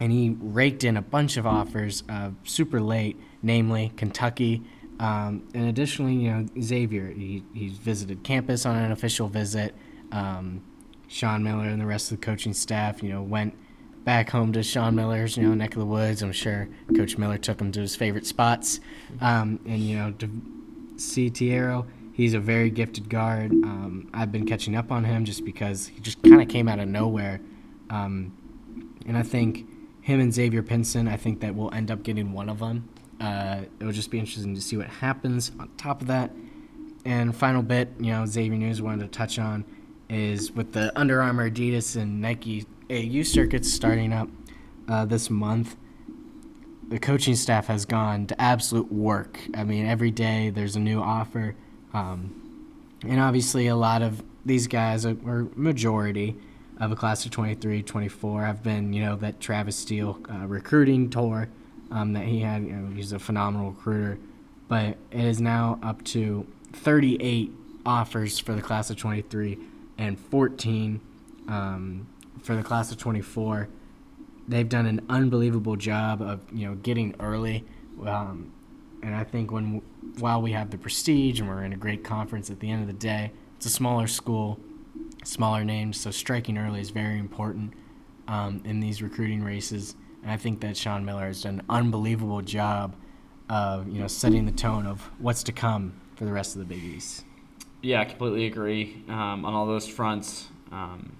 and 0.00 0.10
he 0.10 0.36
raked 0.40 0.84
in 0.84 0.96
a 0.96 1.02
bunch 1.02 1.36
of 1.36 1.46
offers 1.46 2.02
uh, 2.08 2.30
super 2.44 2.80
late, 2.80 3.20
namely 3.42 3.92
Kentucky, 3.96 4.62
um, 5.00 5.48
and 5.54 5.66
additionally, 5.66 6.14
you 6.14 6.30
know, 6.30 6.46
Xavier, 6.60 7.08
he, 7.08 7.42
he's 7.54 7.78
visited 7.78 8.22
campus 8.22 8.66
on 8.66 8.76
an 8.76 8.92
official 8.92 9.28
visit. 9.28 9.74
Um, 10.12 10.62
Sean 11.08 11.42
Miller 11.42 11.64
and 11.64 11.80
the 11.80 11.86
rest 11.86 12.12
of 12.12 12.20
the 12.20 12.24
coaching 12.24 12.52
staff, 12.52 13.02
you 13.02 13.08
know, 13.08 13.22
went 13.22 13.56
back 14.04 14.30
home 14.30 14.52
to 14.52 14.62
Sean 14.62 14.94
Miller's, 14.94 15.36
you 15.36 15.42
know, 15.42 15.54
neck 15.54 15.74
of 15.74 15.80
the 15.80 15.86
woods. 15.86 16.22
I'm 16.22 16.32
sure 16.32 16.68
Coach 16.96 17.18
Miller 17.18 17.38
took 17.38 17.60
him 17.60 17.72
to 17.72 17.80
his 17.80 17.96
favorite 17.96 18.26
spots. 18.26 18.80
Um, 19.20 19.60
and, 19.66 19.78
you 19.78 19.96
know, 19.96 20.12
to 20.12 20.30
see 20.96 21.30
Thiero, 21.30 21.86
he's 22.12 22.34
a 22.34 22.40
very 22.40 22.70
gifted 22.70 23.08
guard. 23.08 23.52
Um, 23.52 24.10
I've 24.12 24.32
been 24.32 24.46
catching 24.46 24.74
up 24.76 24.90
on 24.90 25.04
him 25.04 25.24
just 25.24 25.44
because 25.44 25.88
he 25.88 26.00
just 26.00 26.22
kind 26.22 26.40
of 26.40 26.48
came 26.48 26.68
out 26.68 26.78
of 26.78 26.88
nowhere. 26.88 27.40
Um, 27.90 28.36
and 29.06 29.16
I 29.16 29.22
think 29.22 29.66
him 30.02 30.20
and 30.20 30.32
Xavier 30.32 30.62
Pinson, 30.62 31.08
I 31.08 31.16
think 31.16 31.40
that 31.40 31.54
we'll 31.54 31.72
end 31.74 31.90
up 31.90 32.02
getting 32.02 32.32
one 32.32 32.48
of 32.48 32.58
them. 32.60 32.88
Uh, 33.20 33.62
it 33.78 33.84
will 33.84 33.92
just 33.92 34.10
be 34.10 34.18
interesting 34.18 34.54
to 34.54 34.60
see 34.60 34.76
what 34.76 34.86
happens 34.86 35.52
on 35.58 35.68
top 35.76 36.00
of 36.00 36.06
that. 36.08 36.30
And 37.04 37.34
final 37.34 37.62
bit, 37.62 37.90
you 37.98 38.10
know, 38.10 38.24
Xavier 38.26 38.58
News 38.58 38.80
wanted 38.80 39.00
to 39.00 39.18
touch 39.18 39.38
on 39.38 39.64
is 40.08 40.52
with 40.52 40.72
the 40.72 40.98
Under 40.98 41.22
Armour, 41.22 41.50
Adidas, 41.50 42.00
and 42.00 42.20
Nike 42.20 42.66
AU 42.90 43.22
circuits 43.22 43.72
starting 43.72 44.12
up 44.12 44.28
uh, 44.88 45.04
this 45.04 45.30
month. 45.30 45.76
The 46.88 46.98
coaching 46.98 47.36
staff 47.36 47.68
has 47.68 47.84
gone 47.84 48.26
to 48.26 48.40
absolute 48.40 48.92
work. 48.92 49.38
I 49.54 49.62
mean, 49.62 49.86
every 49.86 50.10
day 50.10 50.50
there's 50.50 50.74
a 50.74 50.80
new 50.80 51.00
offer, 51.00 51.54
um, 51.94 52.34
and 53.06 53.20
obviously 53.20 53.68
a 53.68 53.76
lot 53.76 54.02
of 54.02 54.22
these 54.44 54.66
guys, 54.66 55.06
or 55.06 55.48
majority 55.54 56.36
of 56.78 56.90
a 56.90 56.96
class 56.96 57.24
of 57.24 57.30
23, 57.30 57.82
24, 57.82 58.44
have 58.44 58.62
been, 58.62 58.92
you 58.92 59.04
know, 59.04 59.14
that 59.16 59.38
Travis 59.38 59.76
Steele 59.76 60.18
uh, 60.28 60.46
recruiting 60.46 61.10
tour 61.10 61.48
um, 61.90 62.12
that 62.14 62.24
he 62.24 62.40
had. 62.40 62.64
You 62.64 62.72
know, 62.72 62.94
he's 62.94 63.12
a 63.12 63.18
phenomenal 63.18 63.70
recruiter, 63.70 64.18
but 64.66 64.96
it 65.12 65.24
is 65.24 65.40
now 65.40 65.78
up 65.82 66.02
to 66.06 66.46
38 66.72 67.52
offers 67.86 68.38
for 68.38 68.52
the 68.52 68.62
class 68.62 68.90
of 68.90 68.96
23 68.96 69.58
and 69.98 70.18
14 70.18 71.00
um, 71.48 72.06
for 72.42 72.56
the 72.56 72.62
class 72.62 72.90
of 72.90 72.98
24. 72.98 73.68
They've 74.48 74.68
done 74.68 74.86
an 74.86 75.04
unbelievable 75.08 75.76
job 75.76 76.20
of 76.22 76.40
you 76.52 76.66
know 76.66 76.74
getting 76.74 77.14
early, 77.20 77.64
um, 78.04 78.52
and 79.02 79.14
I 79.14 79.24
think 79.24 79.52
when 79.52 79.82
while 80.18 80.42
we 80.42 80.52
have 80.52 80.70
the 80.70 80.78
prestige 80.78 81.40
and 81.40 81.48
we're 81.48 81.62
in 81.62 81.72
a 81.72 81.76
great 81.76 82.02
conference, 82.02 82.50
at 82.50 82.60
the 82.60 82.70
end 82.70 82.82
of 82.82 82.86
the 82.88 82.92
day, 82.94 83.32
it's 83.56 83.66
a 83.66 83.70
smaller 83.70 84.06
school, 84.06 84.58
smaller 85.24 85.64
names, 85.64 86.00
so 86.00 86.10
striking 86.10 86.58
early 86.58 86.80
is 86.80 86.90
very 86.90 87.18
important 87.18 87.74
um, 88.26 88.60
in 88.64 88.80
these 88.80 89.02
recruiting 89.02 89.44
races. 89.44 89.94
And 90.22 90.30
I 90.30 90.36
think 90.36 90.60
that 90.60 90.76
Sean 90.76 91.04
Miller 91.04 91.26
has 91.26 91.42
done 91.42 91.60
an 91.60 91.66
unbelievable 91.68 92.42
job 92.42 92.96
of 93.48 93.88
you 93.88 94.00
know 94.00 94.06
setting 94.06 94.46
the 94.46 94.52
tone 94.52 94.86
of 94.86 95.10
what's 95.18 95.42
to 95.44 95.52
come 95.52 96.00
for 96.16 96.24
the 96.24 96.32
rest 96.32 96.56
of 96.56 96.60
the 96.60 96.64
Big 96.64 96.82
East. 96.82 97.24
Yeah, 97.82 98.00
I 98.00 98.04
completely 98.04 98.46
agree 98.46 99.02
um, 99.08 99.44
on 99.44 99.54
all 99.54 99.66
those 99.66 99.88
fronts. 99.88 100.48
Um, 100.70 101.16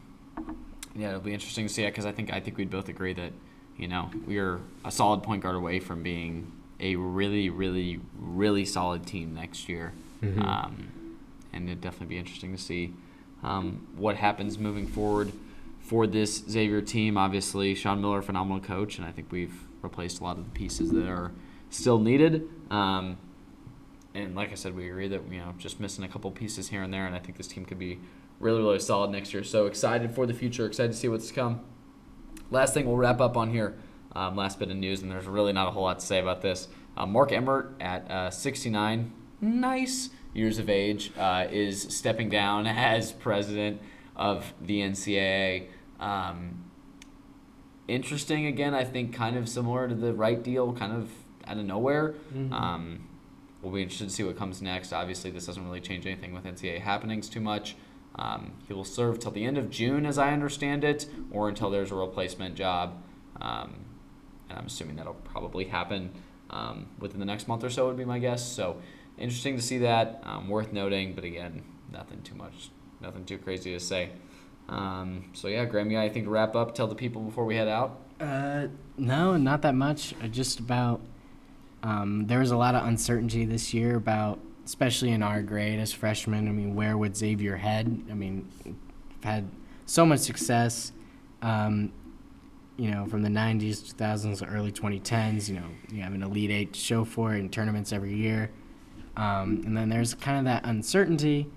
yeah, 0.94 1.08
it'll 1.08 1.20
be 1.20 1.34
interesting 1.34 1.66
to 1.66 1.72
see 1.72 1.84
it 1.84 1.90
because 1.90 2.06
I 2.06 2.12
think 2.12 2.32
I 2.32 2.40
think 2.40 2.56
we'd 2.56 2.70
both 2.70 2.88
agree 2.88 3.12
that 3.14 3.32
you 3.76 3.88
know 3.88 4.10
we 4.26 4.38
are 4.38 4.60
a 4.84 4.90
solid 4.90 5.22
point 5.22 5.42
guard 5.42 5.56
away 5.56 5.80
from 5.80 6.02
being 6.02 6.52
a 6.80 6.96
really, 6.96 7.50
really, 7.50 8.00
really 8.18 8.64
solid 8.64 9.06
team 9.06 9.34
next 9.34 9.68
year, 9.68 9.92
mm-hmm. 10.22 10.42
um, 10.42 10.88
and 11.52 11.68
it'd 11.68 11.80
definitely 11.80 12.14
be 12.14 12.18
interesting 12.18 12.56
to 12.56 12.62
see 12.62 12.92
um, 13.42 13.86
what 13.96 14.16
happens 14.16 14.58
moving 14.58 14.86
forward 14.86 15.32
for 15.80 16.06
this 16.06 16.42
Xavier 16.48 16.80
team. 16.80 17.16
Obviously, 17.16 17.74
Sean 17.74 18.00
Miller, 18.00 18.22
phenomenal 18.22 18.60
coach, 18.60 18.98
and 18.98 19.06
I 19.06 19.12
think 19.12 19.30
we've 19.30 19.54
replaced 19.82 20.20
a 20.20 20.24
lot 20.24 20.38
of 20.38 20.44
the 20.44 20.50
pieces 20.50 20.90
that 20.90 21.06
are 21.06 21.32
still 21.70 21.98
needed. 21.98 22.48
Um, 22.70 23.18
and 24.14 24.34
like 24.34 24.50
I 24.50 24.54
said, 24.54 24.74
we 24.74 24.88
agree 24.88 25.08
that 25.08 25.22
you 25.30 25.38
know 25.38 25.54
just 25.58 25.80
missing 25.80 26.04
a 26.04 26.08
couple 26.08 26.30
pieces 26.30 26.68
here 26.68 26.82
and 26.82 26.92
there, 26.92 27.06
and 27.06 27.14
I 27.14 27.18
think 27.18 27.36
this 27.36 27.46
team 27.46 27.64
could 27.64 27.78
be 27.78 27.98
really, 28.40 28.60
really 28.60 28.80
solid 28.80 29.10
next 29.10 29.32
year. 29.32 29.44
So 29.44 29.66
excited 29.66 30.12
for 30.12 30.26
the 30.26 30.34
future, 30.34 30.66
excited 30.66 30.92
to 30.92 30.98
see 30.98 31.08
what's 31.08 31.28
to 31.28 31.34
come. 31.34 31.60
Last 32.50 32.74
thing 32.74 32.86
we'll 32.86 32.96
wrap 32.96 33.20
up 33.20 33.36
on 33.36 33.50
here. 33.50 33.78
Um, 34.12 34.34
last 34.34 34.58
bit 34.58 34.70
of 34.70 34.76
news, 34.76 35.02
and 35.02 35.10
there's 35.12 35.26
really 35.26 35.52
not 35.52 35.68
a 35.68 35.70
whole 35.70 35.84
lot 35.84 36.00
to 36.00 36.06
say 36.06 36.18
about 36.18 36.42
this. 36.42 36.66
Uh, 36.96 37.06
Mark 37.06 37.30
Emmert 37.30 37.76
at 37.78 38.10
uh, 38.10 38.30
69, 38.30 39.12
nice 39.40 40.10
years 40.34 40.58
of 40.58 40.68
age, 40.68 41.12
uh, 41.16 41.46
is 41.48 41.82
stepping 41.82 42.28
down 42.28 42.66
as 42.66 43.12
president 43.12 43.80
of 44.16 44.52
the 44.60 44.80
NCAA. 44.80 45.68
Um, 46.00 46.64
interesting 47.86 48.46
again. 48.46 48.74
I 48.74 48.84
think 48.84 49.14
kind 49.14 49.36
of 49.36 49.48
similar 49.48 49.86
to 49.86 49.94
the 49.94 50.12
Wright 50.12 50.42
deal, 50.42 50.72
kind 50.72 50.92
of 50.92 51.10
out 51.46 51.58
of 51.58 51.64
nowhere. 51.64 52.14
Mm-hmm. 52.34 52.52
Um, 52.52 53.08
we'll 53.62 53.72
be 53.72 53.82
interested 53.82 54.08
to 54.08 54.14
see 54.14 54.24
what 54.24 54.36
comes 54.36 54.60
next. 54.60 54.92
Obviously, 54.92 55.30
this 55.30 55.46
doesn't 55.46 55.64
really 55.64 55.80
change 55.80 56.04
anything 56.04 56.34
with 56.34 56.44
NCAA 56.44 56.80
happenings 56.80 57.28
too 57.28 57.40
much. 57.40 57.76
Um, 58.16 58.52
he 58.66 58.74
will 58.74 58.84
serve 58.84 59.18
till 59.18 59.30
the 59.30 59.44
end 59.44 59.56
of 59.56 59.70
June, 59.70 60.04
as 60.04 60.18
I 60.18 60.32
understand 60.32 60.84
it, 60.84 61.06
or 61.30 61.48
until 61.48 61.70
there's 61.70 61.90
a 61.90 61.94
replacement 61.94 62.54
job. 62.54 63.02
Um, 63.40 63.84
and 64.48 64.58
I'm 64.58 64.66
assuming 64.66 64.96
that'll 64.96 65.14
probably 65.14 65.64
happen 65.64 66.10
um, 66.50 66.88
within 66.98 67.20
the 67.20 67.26
next 67.26 67.48
month 67.48 67.64
or 67.64 67.70
so, 67.70 67.86
would 67.86 67.96
be 67.96 68.04
my 68.04 68.18
guess. 68.18 68.46
So 68.46 68.80
interesting 69.16 69.56
to 69.56 69.62
see 69.62 69.78
that. 69.78 70.22
Um, 70.24 70.48
worth 70.48 70.72
noting, 70.72 71.14
but 71.14 71.24
again, 71.24 71.62
nothing 71.92 72.22
too 72.22 72.34
much, 72.34 72.70
nothing 73.00 73.24
too 73.24 73.38
crazy 73.38 73.72
to 73.72 73.80
say. 73.80 74.10
Um, 74.68 75.30
so 75.32 75.48
yeah, 75.48 75.64
Graham, 75.64 75.96
I 75.96 76.08
think 76.08 76.26
to 76.26 76.30
wrap 76.30 76.54
up, 76.54 76.74
tell 76.74 76.86
the 76.86 76.94
people 76.94 77.22
before 77.22 77.44
we 77.44 77.56
head 77.56 77.68
out. 77.68 78.00
Uh, 78.20 78.68
no, 78.98 79.36
not 79.36 79.62
that 79.62 79.74
much. 79.74 80.14
Just 80.30 80.60
about. 80.60 81.00
Um, 81.82 82.26
there 82.26 82.40
was 82.40 82.50
a 82.50 82.56
lot 82.56 82.74
of 82.74 82.86
uncertainty 82.86 83.46
this 83.46 83.72
year 83.72 83.96
about, 83.96 84.38
especially 84.70 85.10
in 85.10 85.22
our 85.22 85.42
grade 85.42 85.80
as 85.80 85.92
freshmen. 85.92 86.48
I 86.48 86.52
mean, 86.52 86.74
where 86.74 86.96
would 86.96 87.16
Xavier 87.16 87.56
head? 87.56 88.04
I 88.10 88.14
mean, 88.14 88.48
had 89.22 89.50
so 89.86 90.06
much 90.06 90.20
success. 90.20 90.92
Um, 91.42 91.92
you 92.76 92.90
know, 92.90 93.04
from 93.06 93.22
the 93.22 93.28
90s, 93.28 93.92
2000s, 93.94 94.46
early 94.54 94.72
2010s. 94.72 95.48
You 95.48 95.56
know, 95.56 95.66
you 95.90 96.02
have 96.02 96.14
an 96.14 96.22
Elite 96.22 96.50
Eight 96.50 96.76
show 96.76 97.04
for 97.04 97.34
it 97.34 97.40
in 97.40 97.50
tournaments 97.50 97.92
every 97.92 98.14
year. 98.14 98.50
Um, 99.16 99.62
and 99.66 99.76
then 99.76 99.88
there's 99.88 100.14
kind 100.14 100.38
of 100.38 100.44
that 100.44 100.64
uncertainty 100.64 101.50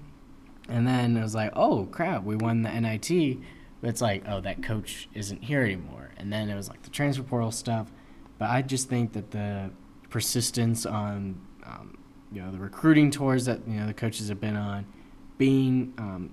and 0.70 0.88
then 0.88 1.18
it 1.18 1.22
was 1.22 1.36
like, 1.36 1.52
oh 1.56 1.86
crap, 1.92 2.24
we 2.24 2.36
won 2.36 2.62
the 2.62 2.70
NIT. 2.70 3.40
But 3.82 3.90
it's 3.90 4.02
like, 4.02 4.24
oh, 4.28 4.40
that 4.42 4.64
coach 4.64 5.10
isn't 5.14 5.44
here 5.44 5.62
anymore. 5.62 6.12
And 6.18 6.32
then 6.32 6.50
it 6.50 6.56
was 6.56 6.70
like 6.70 6.84
the 6.84 6.90
transfer 6.90 7.24
portal 7.24 7.52
stuff. 7.52 7.92
But 8.38 8.50
I 8.50 8.62
just 8.62 8.88
think 8.88 9.14
that 9.14 9.32
the 9.32 9.72
persistence 10.10 10.86
on, 10.86 11.42
um, 11.66 11.98
you 12.34 12.42
know, 12.42 12.52
the 12.52 12.58
recruiting 12.58 13.12
tours 13.12 13.46
that 13.46 13.60
you 13.68 13.76
know 13.76 13.88
the 13.88 13.94
coaches 13.94 14.30
have 14.30 14.42
been 14.42 14.56
on, 14.56 14.86
being 15.38 15.94
um, 15.98 16.32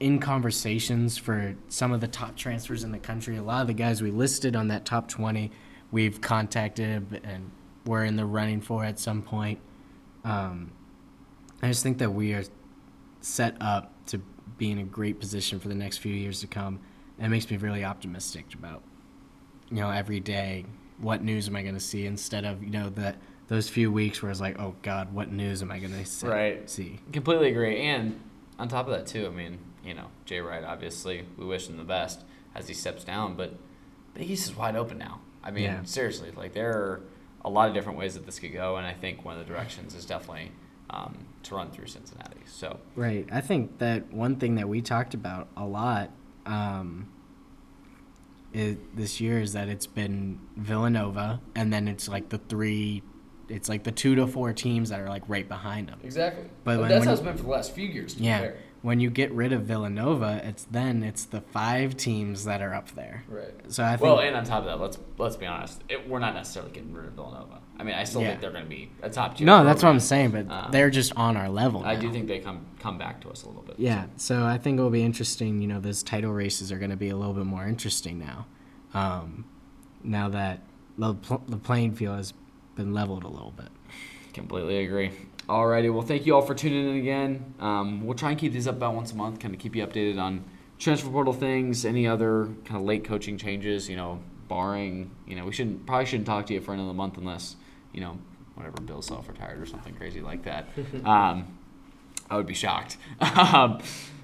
in 0.00 0.18
conversations 0.18 1.18
for 1.18 1.56
some 1.68 1.92
of 1.92 2.00
the 2.00 2.08
top 2.08 2.36
transfers 2.36 2.84
in 2.84 2.92
the 2.92 2.98
country. 2.98 3.36
A 3.36 3.42
lot 3.42 3.62
of 3.62 3.66
the 3.66 3.74
guys 3.74 4.02
we 4.02 4.10
listed 4.10 4.56
on 4.56 4.68
that 4.68 4.84
top 4.84 5.08
20 5.08 5.50
we've 5.92 6.20
contacted 6.20 7.20
and 7.22 7.50
we're 7.84 8.04
in 8.04 8.16
the 8.16 8.24
running 8.24 8.60
for 8.60 8.84
at 8.84 8.98
some 8.98 9.22
point. 9.22 9.60
Um, 10.24 10.72
I 11.62 11.68
just 11.68 11.84
think 11.84 11.98
that 11.98 12.10
we 12.10 12.32
are 12.32 12.44
set 13.20 13.56
up 13.60 13.92
to 14.06 14.20
be 14.56 14.70
in 14.70 14.78
a 14.78 14.84
great 14.84 15.20
position 15.20 15.60
for 15.60 15.68
the 15.68 15.74
next 15.74 15.98
few 15.98 16.12
years 16.12 16.40
to 16.40 16.46
come. 16.46 16.80
And 17.18 17.26
it 17.26 17.30
makes 17.30 17.48
me 17.48 17.56
really 17.58 17.84
optimistic 17.84 18.54
about, 18.54 18.82
you 19.70 19.76
know, 19.76 19.90
every 19.90 20.18
day, 20.18 20.64
what 20.98 21.22
news 21.22 21.46
am 21.46 21.56
I 21.56 21.62
going 21.62 21.74
to 21.74 21.80
see 21.80 22.06
instead 22.06 22.44
of, 22.44 22.62
you 22.64 22.70
know, 22.70 22.88
that 22.90 23.16
those 23.52 23.68
few 23.68 23.92
weeks 23.92 24.22
where 24.22 24.30
it's 24.30 24.40
like, 24.40 24.58
oh 24.58 24.74
God, 24.80 25.12
what 25.12 25.30
news 25.30 25.60
am 25.60 25.70
I 25.70 25.78
going 25.78 25.92
to 25.92 26.06
see? 26.06 26.26
Right. 26.26 26.70
see? 26.70 26.98
Completely 27.12 27.50
agree. 27.50 27.82
And 27.82 28.18
on 28.58 28.68
top 28.68 28.86
of 28.88 28.94
that, 28.94 29.06
too, 29.06 29.26
I 29.26 29.28
mean, 29.28 29.58
you 29.84 29.92
know, 29.92 30.06
Jay 30.24 30.40
Wright, 30.40 30.64
obviously, 30.64 31.26
we 31.36 31.44
wish 31.44 31.68
him 31.68 31.76
the 31.76 31.84
best 31.84 32.22
as 32.54 32.66
he 32.66 32.72
steps 32.72 33.04
down, 33.04 33.34
but 33.34 33.52
Big 34.14 34.30
East 34.30 34.48
is 34.48 34.56
wide 34.56 34.74
open 34.74 34.96
now. 34.96 35.20
I 35.44 35.50
mean, 35.50 35.64
Yeah. 35.64 35.82
seriously, 35.82 36.30
like 36.34 36.54
there 36.54 36.70
are 36.70 37.00
a 37.44 37.50
lot 37.50 37.68
of 37.68 37.74
different 37.74 37.98
ways 37.98 38.14
that 38.14 38.24
this 38.24 38.38
could 38.38 38.54
go, 38.54 38.76
and 38.76 38.86
I 38.86 38.94
think 38.94 39.22
one 39.22 39.38
of 39.38 39.46
the 39.46 39.52
directions 39.52 39.94
is 39.94 40.06
definitely 40.06 40.52
um, 40.88 41.26
to 41.42 41.54
run 41.54 41.70
through 41.70 41.88
Cincinnati. 41.88 42.40
So, 42.46 42.80
Right. 42.96 43.28
I 43.30 43.42
think 43.42 43.78
that 43.80 44.10
one 44.14 44.36
thing 44.36 44.54
that 44.54 44.68
we 44.68 44.80
talked 44.80 45.12
about 45.12 45.48
a 45.58 45.66
lot 45.66 46.10
um, 46.46 47.08
is, 48.54 48.78
this 48.94 49.20
year 49.20 49.40
is 49.40 49.52
that 49.52 49.68
it's 49.68 49.86
been 49.86 50.40
Villanova, 50.56 51.40
and 51.54 51.70
then 51.70 51.86
it's 51.86 52.08
like 52.08 52.30
the 52.30 52.38
three, 52.38 53.02
it's 53.48 53.68
like 53.68 53.84
the 53.84 53.92
two 53.92 54.14
to 54.16 54.26
four 54.26 54.52
teams 54.52 54.88
that 54.90 55.00
are 55.00 55.08
like 55.08 55.22
right 55.28 55.48
behind 55.48 55.88
them. 55.88 56.00
exactly. 56.02 56.44
But 56.64 56.74
But 56.76 56.80
when- 56.80 56.88
that's 56.90 56.98
when 57.00 57.06
how 57.08 57.12
it's 57.14 57.22
been 57.22 57.36
for 57.36 57.42
the 57.44 57.48
last 57.50 57.72
few 57.74 57.86
years. 57.86 58.14
To 58.14 58.22
Yeah. 58.22 58.38
fair. 58.40 58.56
When 58.82 58.98
you 58.98 59.10
get 59.10 59.30
rid 59.30 59.52
of 59.52 59.62
Villanova, 59.62 60.40
it's 60.44 60.64
then 60.64 61.04
it's 61.04 61.24
the 61.24 61.40
five 61.40 61.96
teams 61.96 62.44
that 62.46 62.60
are 62.60 62.74
up 62.74 62.90
there. 62.96 63.22
Right. 63.28 63.54
So 63.68 63.84
I 63.84 63.90
think 63.90 64.00
Well, 64.02 64.18
and 64.18 64.34
on 64.34 64.42
top 64.44 64.60
of 64.60 64.64
that, 64.66 64.80
let's 64.80 64.98
let's 65.18 65.36
be 65.36 65.46
honest. 65.46 65.84
It, 65.88 66.08
we're 66.08 66.18
not 66.18 66.34
necessarily 66.34 66.72
getting 66.72 66.92
rid 66.92 67.06
of 67.06 67.12
Villanova. 67.12 67.60
I 67.78 67.84
mean, 67.84 67.94
I 67.94 68.02
still 68.04 68.22
Yeah. 68.22 68.30
think 68.30 68.40
they're 68.40 68.50
going 68.50 68.64
to 68.64 68.68
be 68.70 68.90
a 69.02 69.08
top 69.08 69.36
tier. 69.36 69.46
no, 69.46 69.62
that's 69.64 69.82
what 69.84 69.88
I'm 69.90 70.00
saying. 70.00 70.30
But 70.32 70.50
Um, 70.50 70.72
they're 70.72 70.90
just 70.90 71.12
on 71.16 71.36
our 71.36 71.48
level. 71.48 71.84
I 71.84 71.94
now. 71.94 72.00
do 72.00 72.10
think 72.12 72.26
they 72.26 72.40
come 72.40 72.66
come 72.80 72.98
back 72.98 73.20
to 73.20 73.30
us 73.30 73.44
a 73.44 73.46
little 73.48 73.62
bit. 73.62 73.76
Yeah, 73.78 74.06
so 74.16 74.44
I 74.44 74.58
think 74.58 74.78
it 74.80 74.82
will 74.82 74.90
be 74.90 75.04
interesting. 75.04 75.62
You 75.62 75.68
know, 75.68 75.78
those 75.80 76.02
title 76.02 76.32
races 76.32 76.72
are 76.72 76.78
going 76.78 76.90
to 76.90 76.96
be 76.96 77.08
a 77.08 77.16
little 77.16 77.34
bit 77.34 77.46
more 77.46 77.66
interesting 77.68 78.18
now. 78.18 78.46
Um, 78.94 79.44
now 80.02 80.28
that 80.28 80.60
the, 80.98 81.14
pl- 81.14 81.42
the 81.48 81.56
playing 81.56 81.94
field 81.94 82.16
has 82.16 82.34
been 82.74 82.92
leveled 82.92 83.24
a 83.24 83.28
little 83.28 83.52
bit. 83.52 83.68
Completely 84.32 84.84
agree. 84.84 85.10
Alrighty, 85.48 85.92
well, 85.92 86.02
thank 86.02 86.24
you 86.24 86.34
all 86.34 86.42
for 86.42 86.54
tuning 86.54 86.90
in 86.90 86.96
again. 86.96 87.54
Um, 87.60 88.06
we'll 88.06 88.16
try 88.16 88.30
and 88.30 88.38
keep 88.38 88.52
these 88.52 88.66
up 88.66 88.76
about 88.76 88.94
once 88.94 89.12
a 89.12 89.16
month, 89.16 89.40
kind 89.40 89.54
of 89.54 89.60
keep 89.60 89.74
you 89.74 89.86
updated 89.86 90.18
on 90.18 90.44
transfer 90.78 91.10
portal 91.10 91.32
things, 91.32 91.84
any 91.84 92.06
other 92.06 92.48
kind 92.64 92.80
of 92.80 92.82
late 92.82 93.04
coaching 93.04 93.36
changes. 93.36 93.88
You 93.88 93.96
know, 93.96 94.20
barring 94.48 95.10
you 95.26 95.36
know, 95.36 95.44
we 95.44 95.52
shouldn't 95.52 95.86
probably 95.86 96.06
shouldn't 96.06 96.26
talk 96.26 96.46
to 96.46 96.54
you 96.54 96.60
for 96.60 96.72
another 96.72 96.94
month 96.94 97.18
unless 97.18 97.56
you 97.92 98.00
know 98.00 98.18
whatever 98.54 98.80
Bill 98.82 99.02
Self 99.02 99.28
retired 99.28 99.60
or 99.60 99.66
something 99.66 99.94
crazy 99.94 100.20
like 100.20 100.44
that. 100.44 100.68
um, 101.04 101.58
I 102.30 102.36
would 102.36 102.46
be 102.46 102.54
shocked. 102.54 102.96
um, 103.20 103.80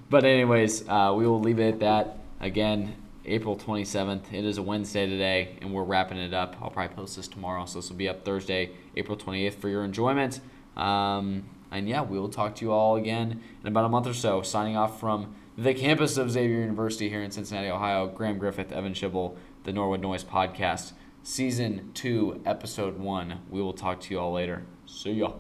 but 0.09 0.24
anyways, 0.24 0.88
uh, 0.88 1.12
we 1.16 1.26
will 1.26 1.40
leave 1.40 1.59
it 1.59 1.74
at 1.74 1.80
that. 1.80 2.18
Again, 2.40 2.94
April 3.29 3.57
27th. 3.57 4.33
It 4.33 4.45
is 4.45 4.59
a 4.59 4.62
Wednesday 4.62 5.07
today, 5.07 5.57
and 5.61 5.72
we're 5.72 5.85
wrapping 5.85 6.18
it 6.18 6.33
up. 6.33 6.57
I'll 6.61 6.70
probably 6.70 6.95
post 6.97 7.16
this 7.16 7.29
tomorrow, 7.29 7.66
so 7.66 7.79
this 7.79 7.91
will 7.91 7.97
be 7.97 8.09
up 8.09 8.24
Thursday, 8.24 8.70
April 8.97 9.16
28th 9.16 9.55
for 9.55 9.68
your 9.68 9.85
enjoyment. 9.85 10.41
Um, 10.76 11.45
and 11.70 11.89
yeah, 11.89 12.03
we 12.03 12.18
will 12.18 12.29
talk 12.29 12.55
to 12.57 12.64
you 12.64 12.72
all 12.72 12.97
again 12.97 13.43
in 13.62 13.68
about 13.68 13.85
a 13.85 13.89
month 13.89 14.07
or 14.07 14.14
so. 14.14 14.43
Signing 14.43 14.76
off 14.76 14.99
from 14.99 15.35
the 15.57 15.74
campus 15.74 16.16
of 16.16 16.31
Xavier 16.31 16.61
University 16.61 17.09
here 17.09 17.22
in 17.22 17.31
Cincinnati, 17.31 17.68
Ohio. 17.68 18.07
Graham 18.07 18.39
Griffith, 18.39 18.72
Evan 18.72 18.95
Schibel, 18.95 19.37
the 19.64 19.72
Norwood 19.72 20.01
Noise 20.01 20.24
Podcast, 20.24 20.93
Season 21.22 21.91
2, 21.95 22.43
Episode 22.47 22.99
1. 22.99 23.41
We 23.51 23.61
will 23.61 23.74
talk 23.74 24.01
to 24.01 24.14
you 24.14 24.20
all 24.20 24.33
later. 24.33 24.64
See 24.87 25.12
ya. 25.12 25.33